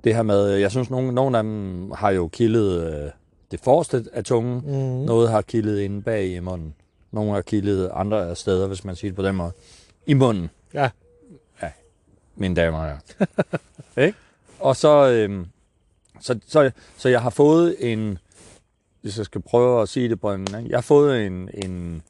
det 0.03 0.15
her 0.15 0.23
med, 0.23 0.47
jeg 0.49 0.71
synes, 0.71 0.89
nogle, 0.89 1.11
nogle 1.11 1.37
af 1.37 1.43
dem 1.43 1.91
har 1.91 2.11
jo 2.11 2.27
kildet 2.27 2.93
øh, 2.93 3.09
det 3.51 3.59
forreste 3.59 4.05
af 4.13 4.23
tungen. 4.23 4.61
Mm. 4.65 5.05
Noget 5.05 5.29
har 5.29 5.41
kildet 5.41 5.79
inde 5.79 6.01
bag 6.01 6.27
i 6.27 6.39
munden. 6.39 6.73
Nogle 7.11 7.31
har 7.31 7.41
kildet 7.41 7.89
andre 7.93 8.35
steder, 8.35 8.67
hvis 8.67 8.83
man 8.85 8.95
siger 8.95 9.11
det 9.11 9.15
på 9.15 9.23
den 9.23 9.35
måde. 9.35 9.51
I 10.05 10.13
munden, 10.13 10.49
Ja. 10.73 10.89
mine 12.35 12.55
damer 12.55 12.77
og 12.77 12.85
herrer. 12.85 12.99
ikke? 14.07 14.17
Og 14.59 14.75
så, 14.75 15.09
øhm, 15.09 15.45
så, 16.23 16.39
så, 16.47 16.71
så 16.97 17.09
jeg 17.09 17.21
har 17.21 17.29
fået 17.29 17.75
en, 17.79 18.17
hvis 19.01 19.17
jeg 19.17 19.25
skal 19.25 19.41
prøve 19.41 19.81
at 19.81 19.89
sige 19.89 20.09
det 20.09 20.19
på 20.21 20.33
en 20.33 20.47
jeg 20.69 20.77
har 20.77 20.81
fået 20.81 21.25
en, 21.25 21.49
en 21.53 22.01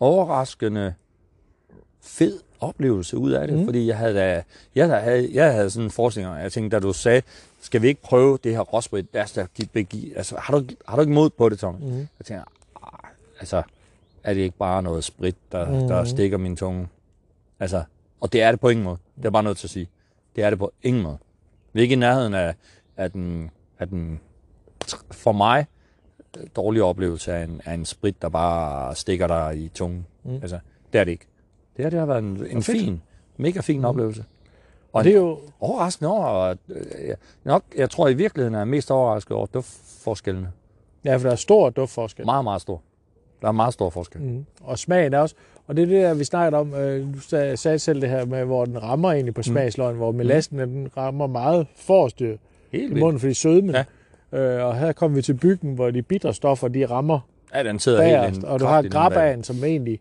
overraskende 0.00 0.94
fed 2.02 2.40
oplevelse 2.60 3.16
ud 3.18 3.30
af 3.30 3.48
det, 3.48 3.58
Mm. 3.58 3.64
fordi 3.64 3.86
jeg 3.86 3.98
havde, 3.98 4.14
da, 4.14 4.42
jeg, 4.74 5.00
havde, 5.02 5.28
jeg 5.32 5.52
havde 5.54 5.70
sådan 5.70 5.84
en 5.84 5.90
forestilling, 5.90 6.32
om- 6.34 6.40
jeg 6.40 6.52
tænkte, 6.52 6.76
da 6.76 6.80
du 6.80 6.92
sagde, 6.92 7.22
skal 7.60 7.82
vi 7.82 7.88
ikke 7.88 8.02
prøve 8.02 8.38
det 8.44 8.52
her 8.52 8.60
råsprit, 8.60 9.14
da 9.14 9.26
begive, 9.72 10.16
altså, 10.16 10.36
har 10.38 10.58
du, 10.58 10.64
har 10.88 10.96
du 10.96 11.00
ikke 11.02 11.12
mod 11.12 11.30
på 11.30 11.48
det, 11.48 11.58
Tom? 11.58 11.74
Mm. 11.74 11.96
Jeg 11.98 12.26
tænker, 12.26 12.44
"Ah, 12.82 13.10
altså, 13.40 13.62
er 14.24 14.34
det 14.34 14.40
ikke 14.40 14.56
bare 14.58 14.82
noget 14.82 15.04
sprit, 15.04 15.36
der, 15.52 15.66
Mhm. 15.70 15.80
mm. 15.82 15.88
der 15.88 16.04
stikker 16.04 16.38
min 16.38 16.56
tunge? 16.56 16.88
Altså, 17.60 17.82
og 18.20 18.32
det 18.32 18.42
er 18.42 18.50
det 18.50 18.60
på 18.60 18.68
ingen 18.68 18.84
måde. 18.84 18.96
Det 19.16 19.24
er 19.24 19.30
bare 19.30 19.42
nødt 19.42 19.58
til 19.58 19.66
at 19.66 19.70
sige. 19.70 19.88
Det 20.36 20.44
er 20.44 20.50
det 20.50 20.58
på 20.58 20.72
ingen 20.82 21.02
måde. 21.02 21.18
Vi 21.72 21.80
er 21.80 21.82
ikke 21.82 21.92
i 21.92 21.96
nærheden 21.96 22.34
af, 22.34 22.54
af, 23.00 23.10
den, 23.10 23.50
af 23.78 23.88
den, 23.88 24.20
for 25.10 25.32
mig, 25.32 25.66
dårlige 26.56 26.84
oplevelse 26.84 27.32
af 27.32 27.44
en, 27.44 27.60
af 27.64 27.74
en 27.74 27.84
sprit, 27.84 28.22
der 28.22 28.28
bare 28.28 28.94
stikker 28.94 29.26
dig 29.26 29.56
i 29.58 29.68
tungen. 29.68 30.06
Mm. 30.24 30.30
Mm. 30.30 30.38
Altså, 30.42 30.58
det 30.92 31.00
er 31.00 31.04
det 31.04 31.10
ikke. 31.12 31.26
Det 31.76 31.84
her, 31.84 31.90
det 31.90 31.98
har 31.98 32.06
været 32.06 32.18
en, 32.24 32.46
en 32.50 32.62
fedt. 32.62 32.78
fin, 32.80 33.02
mega 33.36 33.60
fin 33.60 33.76
Mm. 33.76 33.80
mm. 33.80 33.84
oplevelse. 33.84 34.24
Og 34.92 35.04
det 35.04 35.12
er 35.12 35.16
jo, 35.16 35.38
Overraskende 35.60 36.10
over, 36.10 36.26
at, 36.26 36.58
øh, 36.68 37.08
jeg- 37.08 37.16
nok, 37.44 37.62
jeg 37.76 37.90
tror 37.90 38.08
i 38.08 38.14
virkeligheden 38.14 38.54
er 38.54 38.58
jeg 38.58 38.68
mest 38.68 38.90
overrasket 38.90 39.36
over 39.36 39.46
duftforskellene. 39.46 40.52
ja, 41.04 41.16
for 41.16 41.22
der 41.22 41.30
er 41.30 41.36
stor 41.36 41.70
duftforskel. 41.70 42.24
Meget, 42.24 42.44
meget 42.44 42.62
stor. 42.62 42.82
Der 43.42 43.48
er 43.48 43.52
meget 43.52 43.74
stor 43.74 43.90
forskel. 43.90 44.20
Mm. 44.22 44.46
Og 44.60 44.78
smagen 44.78 45.14
er 45.14 45.18
også, 45.18 45.34
og 45.66 45.76
det 45.76 45.82
er 45.82 45.86
det, 45.86 46.02
der, 46.02 46.14
vi 46.14 46.24
snakkede 46.24 46.60
om, 46.60 46.74
øh, 46.74 47.14
du 47.14 47.20
sag- 47.20 47.58
sagde 47.58 47.78
selv 47.78 48.00
det 48.00 48.08
her 48.08 48.24
med, 48.24 48.44
hvor 48.44 48.64
den 48.64 48.82
rammer 48.82 49.12
egentlig 49.12 49.34
på 49.34 49.42
smagsløgn, 49.42 49.96
hvor 49.96 50.12
melassen 50.12 50.58
den 50.58 50.88
rammer 50.96 51.26
meget 51.26 51.66
forrest 52.70 52.74
i 52.74 52.76
Helt 52.88 53.00
munden, 53.00 53.20
fordi 53.20 53.34
sødmen. 53.34 53.74
Ja. 54.32 54.38
Øh, 54.38 54.66
og 54.66 54.78
her 54.78 54.92
kommer 54.92 55.14
vi 55.16 55.22
til 55.22 55.34
byggen, 55.34 55.74
hvor 55.74 55.90
de 55.90 56.02
bitre 56.02 56.34
stoffer, 56.34 56.68
de 56.68 56.86
rammer 56.86 57.20
Ja, 57.54 57.62
den 57.62 57.78
sidder 57.78 58.02
helt 58.02 58.16
bagerst, 58.16 58.36
ind, 58.36 58.44
og 58.44 58.60
du 58.60 58.64
har 58.64 58.82
grabaen, 58.82 59.44
som 59.44 59.64
egentlig, 59.64 60.00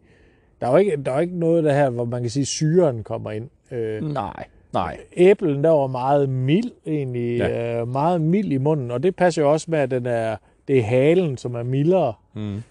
der 0.61 0.67
er 0.67 0.71
jo 0.71 0.77
ikke, 0.77 0.97
der 1.05 1.11
er 1.11 1.15
jo 1.15 1.21
ikke 1.21 1.39
noget 1.39 1.63
der 1.63 1.73
her, 1.73 1.89
hvor 1.89 2.05
man 2.05 2.21
kan 2.21 2.29
sige, 2.29 2.45
syren 2.45 3.03
kommer 3.03 3.31
ind. 3.31 3.49
Øh, 3.71 4.01
Nej, 4.13 4.43
nej. 4.73 4.97
æblen, 5.17 5.63
der 5.63 5.69
var 5.69 5.87
meget 5.87 6.29
mild 6.29 6.71
egentlig, 6.85 7.37
ja. 7.37 7.79
Øh, 7.81 7.87
meget 7.87 8.21
mild 8.21 8.51
i 8.51 8.57
munden, 8.57 8.91
og 8.91 9.03
det 9.03 9.15
passer 9.15 9.41
jo 9.41 9.51
også 9.51 9.65
med, 9.71 9.79
at 9.79 9.91
den 9.91 10.05
er, 10.05 10.35
det 10.67 10.77
er 10.79 10.83
halen, 10.83 11.37
som 11.37 11.55
er 11.55 11.63
mildere. 11.63 12.13
Mm. 12.35 12.63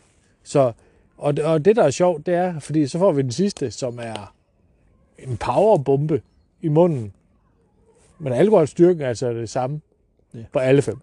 Så, 0.43 0.73
og, 1.19 1.37
det- 1.37 1.45
og 1.45 1.65
det, 1.65 1.77
der 1.77 1.83
er 1.85 1.91
sjovt, 1.91 2.27
det 2.27 2.35
er, 2.35 2.59
fordi 2.59 2.87
så 2.87 2.99
får 2.99 3.13
vi 3.13 3.23
den 3.23 3.33
sidste, 3.33 3.71
som 3.71 3.99
er 4.03 4.35
en 5.19 5.37
powerbombe 5.37 6.23
i 6.63 6.69
munden. 6.69 7.13
Men 8.19 8.33
alkoholstyrken 8.33 9.03
er 9.03 9.09
altså 9.09 9.33
det 9.33 9.49
samme 9.49 9.81
Ja. 10.35 10.39
på 10.53 10.59
alle 10.59 10.83
fem. 10.83 10.99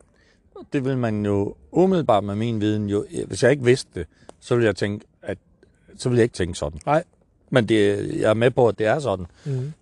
Det 0.74 0.86
vil 0.86 0.98
man 0.98 1.26
jo 1.26 1.56
umiddelbart 1.72 2.24
med 2.24 2.36
min 2.36 2.62
viden 2.62 2.90
jo... 2.90 3.06
Hvis 3.28 3.44
jeg 3.44 3.52
ikke 3.52 3.64
vidste 3.64 3.90
det, 4.00 4.08
så 4.40 4.56
ville 4.56 4.68
jeg 4.68 4.76
tænke, 4.76 5.06
at... 5.22 5.38
Så 5.98 6.10
ville 6.10 6.20
jeg 6.20 6.24
ikke 6.24 6.34
tænke 6.34 6.58
sådan. 6.58 6.80
Nej. 6.86 7.04
Men 7.50 7.70
det, 7.70 7.98
jeg 8.20 8.30
er 8.30 8.34
med 8.34 8.52
på, 8.52 8.68
at 8.68 8.80
det 8.80 8.88
er 8.88 9.00
sådan. 9.00 9.26
Mm. 9.46 9.74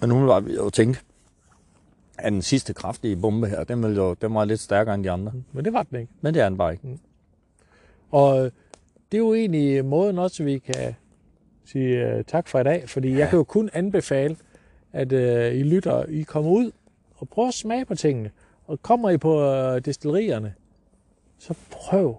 Men 0.00 0.12
umiddelbart 0.12 0.44
vil 0.44 0.52
jeg 0.52 0.60
jo 0.60 0.70
tænke, 0.70 1.00
at 2.18 2.32
den 2.32 2.42
sidste 2.42 2.74
kraftige 2.74 3.16
bombe 3.16 3.46
her, 3.46 3.64
den, 3.64 3.82
vil 3.82 3.96
jo, 3.96 4.14
den 4.14 4.34
var 4.34 4.44
lidt 4.44 4.60
stærkere 4.60 4.94
end 4.94 5.04
de 5.04 5.10
andre. 5.10 5.32
Men 5.52 5.64
det 5.64 5.72
var 5.72 5.82
den 5.82 6.00
ikke. 6.00 6.12
Men 6.20 6.34
det 6.34 6.42
er 6.42 6.48
den 6.48 6.58
bare 6.58 6.72
ikke. 6.72 6.98
Og 8.10 8.44
øh, 8.44 8.50
det 9.12 9.18
er 9.18 9.18
jo 9.18 9.34
egentlig 9.34 9.84
måden 9.84 10.18
også, 10.18 10.44
vi 10.44 10.58
kan 10.58 10.94
sige 11.64 12.16
uh, 12.16 12.22
tak 12.26 12.48
for 12.48 12.60
i 12.60 12.64
dag, 12.64 12.88
fordi 12.88 13.08
ja. 13.08 13.18
jeg 13.18 13.28
kan 13.28 13.36
jo 13.36 13.44
kun 13.44 13.70
anbefale, 13.72 14.36
at 14.92 15.12
uh, 15.12 15.58
I 15.58 15.62
lytter, 15.62 16.04
I 16.04 16.22
kommer 16.22 16.50
ud 16.50 16.70
og 17.16 17.28
prøver 17.28 17.48
at 17.48 17.54
smage 17.54 17.84
på 17.84 17.94
tingene. 17.94 18.30
Og 18.66 18.82
kommer 18.82 19.10
I 19.10 19.16
på 19.18 19.34
uh, 19.74 19.78
destillerierne, 19.78 20.54
så 21.38 21.54
prøv 21.70 22.16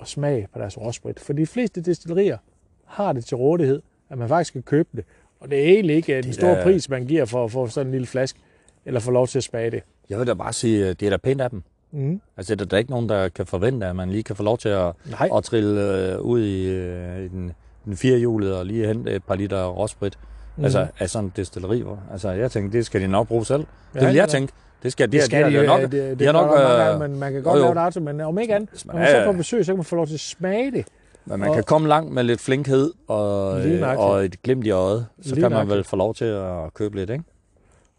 at 0.00 0.08
smage 0.08 0.48
på 0.52 0.58
deres 0.58 0.78
råsprit. 0.78 1.20
For 1.20 1.32
de 1.32 1.46
fleste 1.46 1.80
destillerier 1.80 2.38
har 2.84 3.12
det 3.12 3.24
til 3.24 3.36
rådighed, 3.36 3.82
at 4.10 4.18
man 4.18 4.28
faktisk 4.28 4.52
kan 4.52 4.62
købe 4.62 4.88
det. 4.96 5.04
Og 5.40 5.50
det 5.50 5.58
er 5.58 5.68
egentlig 5.68 5.96
ikke 5.96 6.12
uh, 6.12 6.16
den 6.16 6.24
Det 6.24 6.34
store 6.34 6.56
er- 6.56 6.62
pris, 6.62 6.88
man 6.88 7.06
giver 7.06 7.24
for 7.24 7.44
at 7.44 7.50
få 7.52 7.66
sådan 7.68 7.86
en 7.86 7.92
lille 7.92 8.06
flaske, 8.06 8.38
eller 8.84 9.00
få 9.00 9.10
lov 9.10 9.26
til 9.26 9.38
at 9.38 9.44
smage 9.44 9.70
det. 9.70 9.82
Jeg 10.10 10.18
vil 10.18 10.26
da 10.26 10.34
bare 10.34 10.52
sige, 10.52 10.86
at 10.88 11.00
det 11.00 11.06
er 11.06 11.10
da 11.10 11.16
pænt 11.16 11.40
af 11.40 11.50
dem. 11.50 11.62
Mm. 11.92 12.20
Altså, 12.36 12.54
det 12.54 12.60
er 12.60 12.66
der 12.68 12.78
ikke 12.78 12.90
nogen, 12.90 13.08
der 13.08 13.28
kan 13.28 13.46
forvente, 13.46 13.86
at 13.86 13.96
man 13.96 14.10
lige 14.10 14.22
kan 14.22 14.36
få 14.36 14.42
lov 14.42 14.58
til 14.58 14.68
at, 14.68 14.92
Nej, 15.10 15.28
at 15.36 15.44
trille 15.44 15.96
øh, 16.14 16.20
ud 16.20 16.42
i, 16.44 16.68
øh, 16.68 17.24
i 17.24 17.28
den, 17.28 17.52
den 17.84 17.96
firehjulede 17.96 18.58
og 18.58 18.66
lige 18.66 18.86
hente 18.86 19.12
et 19.14 19.24
par 19.24 19.34
liter 19.34 19.66
råsprit. 19.66 20.18
Mm. 20.58 20.64
Altså, 20.64 20.86
af 20.98 21.10
sådan 21.10 21.24
en 21.24 21.32
destilleri. 21.36 21.80
Hvor, 21.80 21.98
altså, 22.12 22.30
jeg 22.30 22.50
tænkte, 22.50 22.78
det 22.78 22.86
skal 22.86 23.00
de 23.00 23.06
nok 23.08 23.28
bruge 23.28 23.46
selv. 23.46 23.66
Ja, 23.94 24.00
det 24.00 24.08
vil 24.08 24.16
jeg 24.16 24.28
tænke. 24.28 24.52
Det 24.82 24.92
skal, 24.92 25.12
Det 25.12 25.22
skal 25.22 25.38
de, 25.44 25.52
har 25.52 25.60
jo, 25.60 25.66
nok, 25.66 25.80
det, 25.80 25.92
det, 25.92 26.18
de 26.18 26.24
har 26.24 26.32
nok, 26.32 26.50
mange 26.50 26.92
øh, 26.94 27.00
men 27.00 27.18
man 27.18 27.32
kan 27.32 27.42
godt 27.42 27.54
jo, 27.54 27.58
jo. 27.58 27.64
lave 27.64 27.74
narto, 27.74 28.00
men 28.00 28.20
om 28.20 28.38
ikke 28.38 28.54
andet, 28.54 28.82
når 28.86 28.94
man 28.94 29.08
så 29.08 29.24
får 29.24 29.32
besøg, 29.32 29.64
så 29.64 29.72
kan 29.72 29.76
man 29.76 29.84
få 29.84 29.96
lov 29.96 30.06
til 30.06 30.14
at 30.14 30.20
smage 30.20 30.70
det. 30.70 30.86
Men 31.24 31.40
man 31.40 31.48
Og- 31.48 31.54
kan 31.54 31.64
komme 31.64 31.88
langt 31.88 32.12
med 32.12 32.22
lidt 32.24 32.40
flinkhed 32.40 32.92
og, 33.08 33.66
øh, 33.66 33.98
og 33.98 34.24
et 34.24 34.42
glimt 34.42 34.66
i 34.66 34.70
øjet. 34.70 35.06
Så 35.22 35.34
kan 35.34 35.50
man 35.50 35.68
vel 35.68 35.84
få 35.84 35.96
lov 35.96 36.14
til 36.14 36.24
at 36.24 36.74
købe 36.74 36.96
lidt, 36.96 37.10
ikke? 37.10 37.24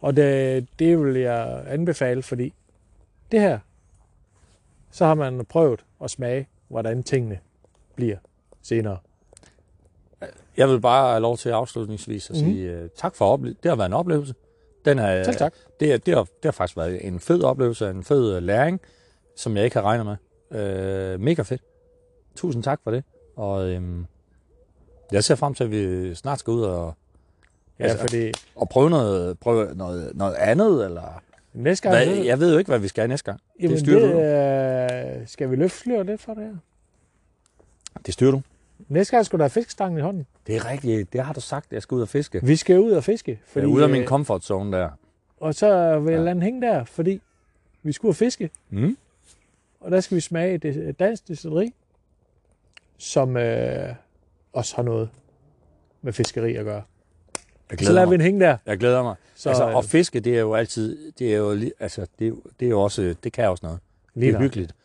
Og 0.01 0.15
det, 0.15 0.67
det 0.79 0.99
vil 1.05 1.15
jeg 1.15 1.61
anbefale, 1.67 2.23
fordi 2.23 2.53
det 3.31 3.41
her, 3.41 3.59
så 4.91 5.05
har 5.05 5.13
man 5.13 5.45
prøvet 5.49 5.79
at 6.03 6.09
smage, 6.09 6.47
hvordan 6.67 7.03
tingene 7.03 7.39
bliver 7.95 8.17
senere. 8.61 8.97
Jeg 10.59 10.69
vil 10.69 10.79
bare 10.81 11.09
have 11.09 11.21
lov 11.21 11.37
til 11.37 11.49
afslutningsvis 11.49 12.29
at 12.29 12.35
Mhm. 12.35 12.45
sige 12.45 12.83
uh, 12.83 12.89
tak 12.95 13.15
for 13.15 13.25
oplevelsen. 13.25 13.59
Det 13.63 13.69
har 13.69 13.75
været 13.75 13.89
en 13.89 13.93
oplevelse. 13.93 14.33
Den 14.85 14.99
er, 14.99 15.23
Selv 15.23 15.37
tak. 15.37 15.53
Det, 15.79 15.93
er, 15.93 15.97
det, 15.97 16.13
har, 16.15 16.21
det 16.23 16.43
har 16.45 16.51
faktisk 16.51 16.77
været 16.77 17.07
en 17.07 17.19
fed 17.19 17.43
oplevelse, 17.43 17.89
en 17.89 18.03
fed 18.03 18.35
øh, 18.35 18.43
læring, 18.43 18.81
som 19.35 19.57
jeg 19.57 19.63
ikke 19.65 19.75
har 19.75 19.83
regnet 19.83 20.05
med. 20.05 20.15
Uh, 21.15 21.21
mega 21.21 21.41
fedt. 21.41 21.61
Tusind 22.35 22.63
tak 22.63 22.79
for 22.83 22.91
det. 22.91 23.03
Og 23.35 23.69
øhm, 23.69 24.05
jeg 25.11 25.23
ser 25.23 25.35
frem 25.35 25.53
til, 25.53 25.63
at 25.63 25.71
vi 25.71 26.15
snart 26.15 26.39
skal 26.39 26.51
ud 26.51 26.61
og, 26.61 26.93
Ja, 27.79 27.83
Altså, 27.83 27.99
fordi 27.99 28.31
og 28.55 28.69
prøve, 28.69 28.89
noget, 28.89 29.39
prøve 29.39 29.75
noget, 29.75 30.11
noget 30.15 30.33
andet. 30.35 30.85
Eller, 30.85 31.21
næste 31.53 31.89
gang, 31.89 32.05
hvad, 32.05 32.17
jeg 32.17 32.39
ved 32.39 32.51
jo 32.51 32.57
ikke, 32.57 32.69
hvad 32.71 32.79
vi 32.79 32.87
skal 32.87 33.09
næste 33.09 33.25
gang. 33.25 33.41
jamen, 33.59 33.71
det 33.71 33.79
styrer 33.79 33.99
det, 34.07 34.13
du. 35.13 35.19
øh, 35.19 35.27
skal 35.27 35.51
vi 35.51 35.55
løfte 35.55 36.03
lidt 36.03 36.21
for 36.21 36.33
det 36.33 36.43
her? 36.43 36.55
Det 38.05 38.13
styrer 38.13 38.31
du. 38.31 38.41
Næste 38.87 39.11
gang 39.15 39.25
skulle 39.25 39.39
der 39.39 39.43
have 39.43 39.49
fiskestangen 39.49 39.97
i 39.99 40.01
hånden. 40.01 40.25
Det 40.47 40.55
er 40.55 40.71
rigtigt. 40.71 41.13
Det 41.13 41.21
har 41.25 41.33
du 41.33 41.41
sagt. 41.41 41.71
Jeg 41.73 41.81
skal 41.81 41.95
ud 41.95 42.01
og 42.01 42.09
fiske. 42.09 42.39
Vi 42.45 42.55
skal 42.55 42.79
ud 42.79 42.91
og 42.91 43.03
fiske. 43.03 43.31
Jeg 43.31 43.39
Fordi, 43.45 43.63
er 43.65 43.69
ude 43.69 43.83
af 43.83 43.89
min 43.89 44.01
øh, 44.01 44.07
comfort 44.07 44.43
zone 44.43 44.77
der. 44.77 44.89
Og 45.39 45.55
så 45.55 45.99
vil 45.99 46.11
jeg 46.11 46.19
Ja. 46.19 46.23
lade 46.23 46.33
den 46.35 46.43
hænge 46.43 46.61
der, 46.61 46.83
fordi 46.83 47.21
vi 47.83 47.91
skal 47.91 48.07
ud 48.07 48.09
og 48.11 48.15
fiske. 48.15 48.49
Mm. 48.69 48.97
Og 49.79 49.91
der 49.91 49.99
skal 49.99 50.15
vi 50.15 50.21
smage 50.21 50.53
et 50.55 50.65
et 50.65 50.99
dansk 50.99 51.27
destilleri, 51.27 51.73
som 52.97 53.37
øh, 53.37 53.95
også 54.53 54.75
har 54.75 54.83
noget 54.83 55.09
med 56.01 56.13
fiskeri 56.13 56.55
at 56.55 56.65
gøre. 56.65 56.83
Jeg 57.71 57.79
Så 57.79 57.93
lader 57.93 58.05
vi 58.05 58.09
mig. 58.09 58.17
den 58.19 58.21
hænge 58.25 58.39
der. 58.39 58.57
Jeg 58.65 58.77
glæder 58.77 59.03
mig. 59.03 59.15
Så, 59.35 59.41
Så, 59.43 59.49
altså, 59.49 59.69
øh, 59.69 59.75
og 59.75 59.85
fiske, 59.85 60.19
det 60.19 60.35
er 60.35 60.39
jo 60.39 60.53
altid, 60.53 61.11
det 61.19 61.33
er 61.33 61.37
jo, 61.37 61.59
altså, 61.79 62.07
det, 62.19 62.25
er 62.25 62.29
jo- 62.29 62.41
det 62.59 62.65
er 62.65 62.69
jo 62.69 62.81
også, 62.81 63.15
det 63.23 63.33
kan 63.33 63.49
også 63.49 63.65
noget. 63.65 63.79
lige 64.15 64.31
det 64.31 64.35
er 64.35 64.41
hyggeligt. 64.41 64.75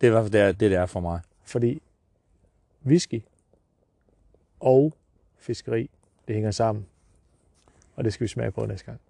Det 0.00 0.06
er 0.06 0.10
i 0.10 0.10
hvert 0.10 0.22
fald 0.24 0.32
det, 0.32 0.40
er- 0.40 0.46
det, 0.52 0.60
det 0.60 0.74
er 0.74 0.86
for 0.86 1.00
mig. 1.00 1.20
Fordi 1.44 1.82
whisky 2.86 3.22
og 4.60 4.94
fiskeri, 5.38 5.90
det 6.28 6.34
hænger 6.34 6.50
sammen. 6.50 6.86
Og 7.96 8.04
det 8.04 8.12
skal 8.12 8.24
vi 8.24 8.28
smage 8.28 8.50
på 8.50 8.66
næste 8.66 8.86
gang. 8.86 9.00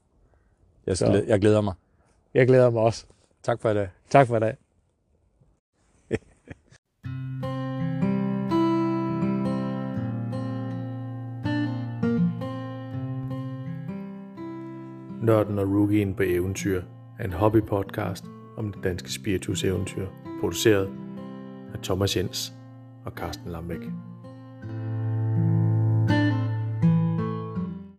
Jeg, 0.87 0.97
Så- 0.97 1.07
skal, 1.07 1.25
jeg 1.27 1.41
glæder 1.41 1.61
mig. 1.61 1.75
Jeg 2.35 2.47
glæder 2.47 2.71
mig 2.71 2.83
også. 2.83 3.07
Tak 3.43 3.61
for 3.61 3.71
i 3.71 3.75
dag. 3.75 3.89
Tak 4.11 4.27
for 4.27 4.37
i 4.37 4.41
dag. 4.41 4.57
Nørden 15.23 15.59
og 15.59 15.69
Rookien 15.69 16.15
på 16.15 16.23
eventyr 16.27 16.83
er 17.19 17.25
en 17.25 17.33
hobbypodcast 17.33 18.25
om 18.57 18.73
det 18.73 18.85
danske 18.85 19.13
spiritus 19.13 19.65
eventyr, 19.65 20.07
produceret 20.41 20.91
af 21.75 21.79
Thomas 21.83 22.17
Jens 22.17 22.53
og 23.05 23.13
Carsten 23.13 23.53
Lambæk. 23.53 24.10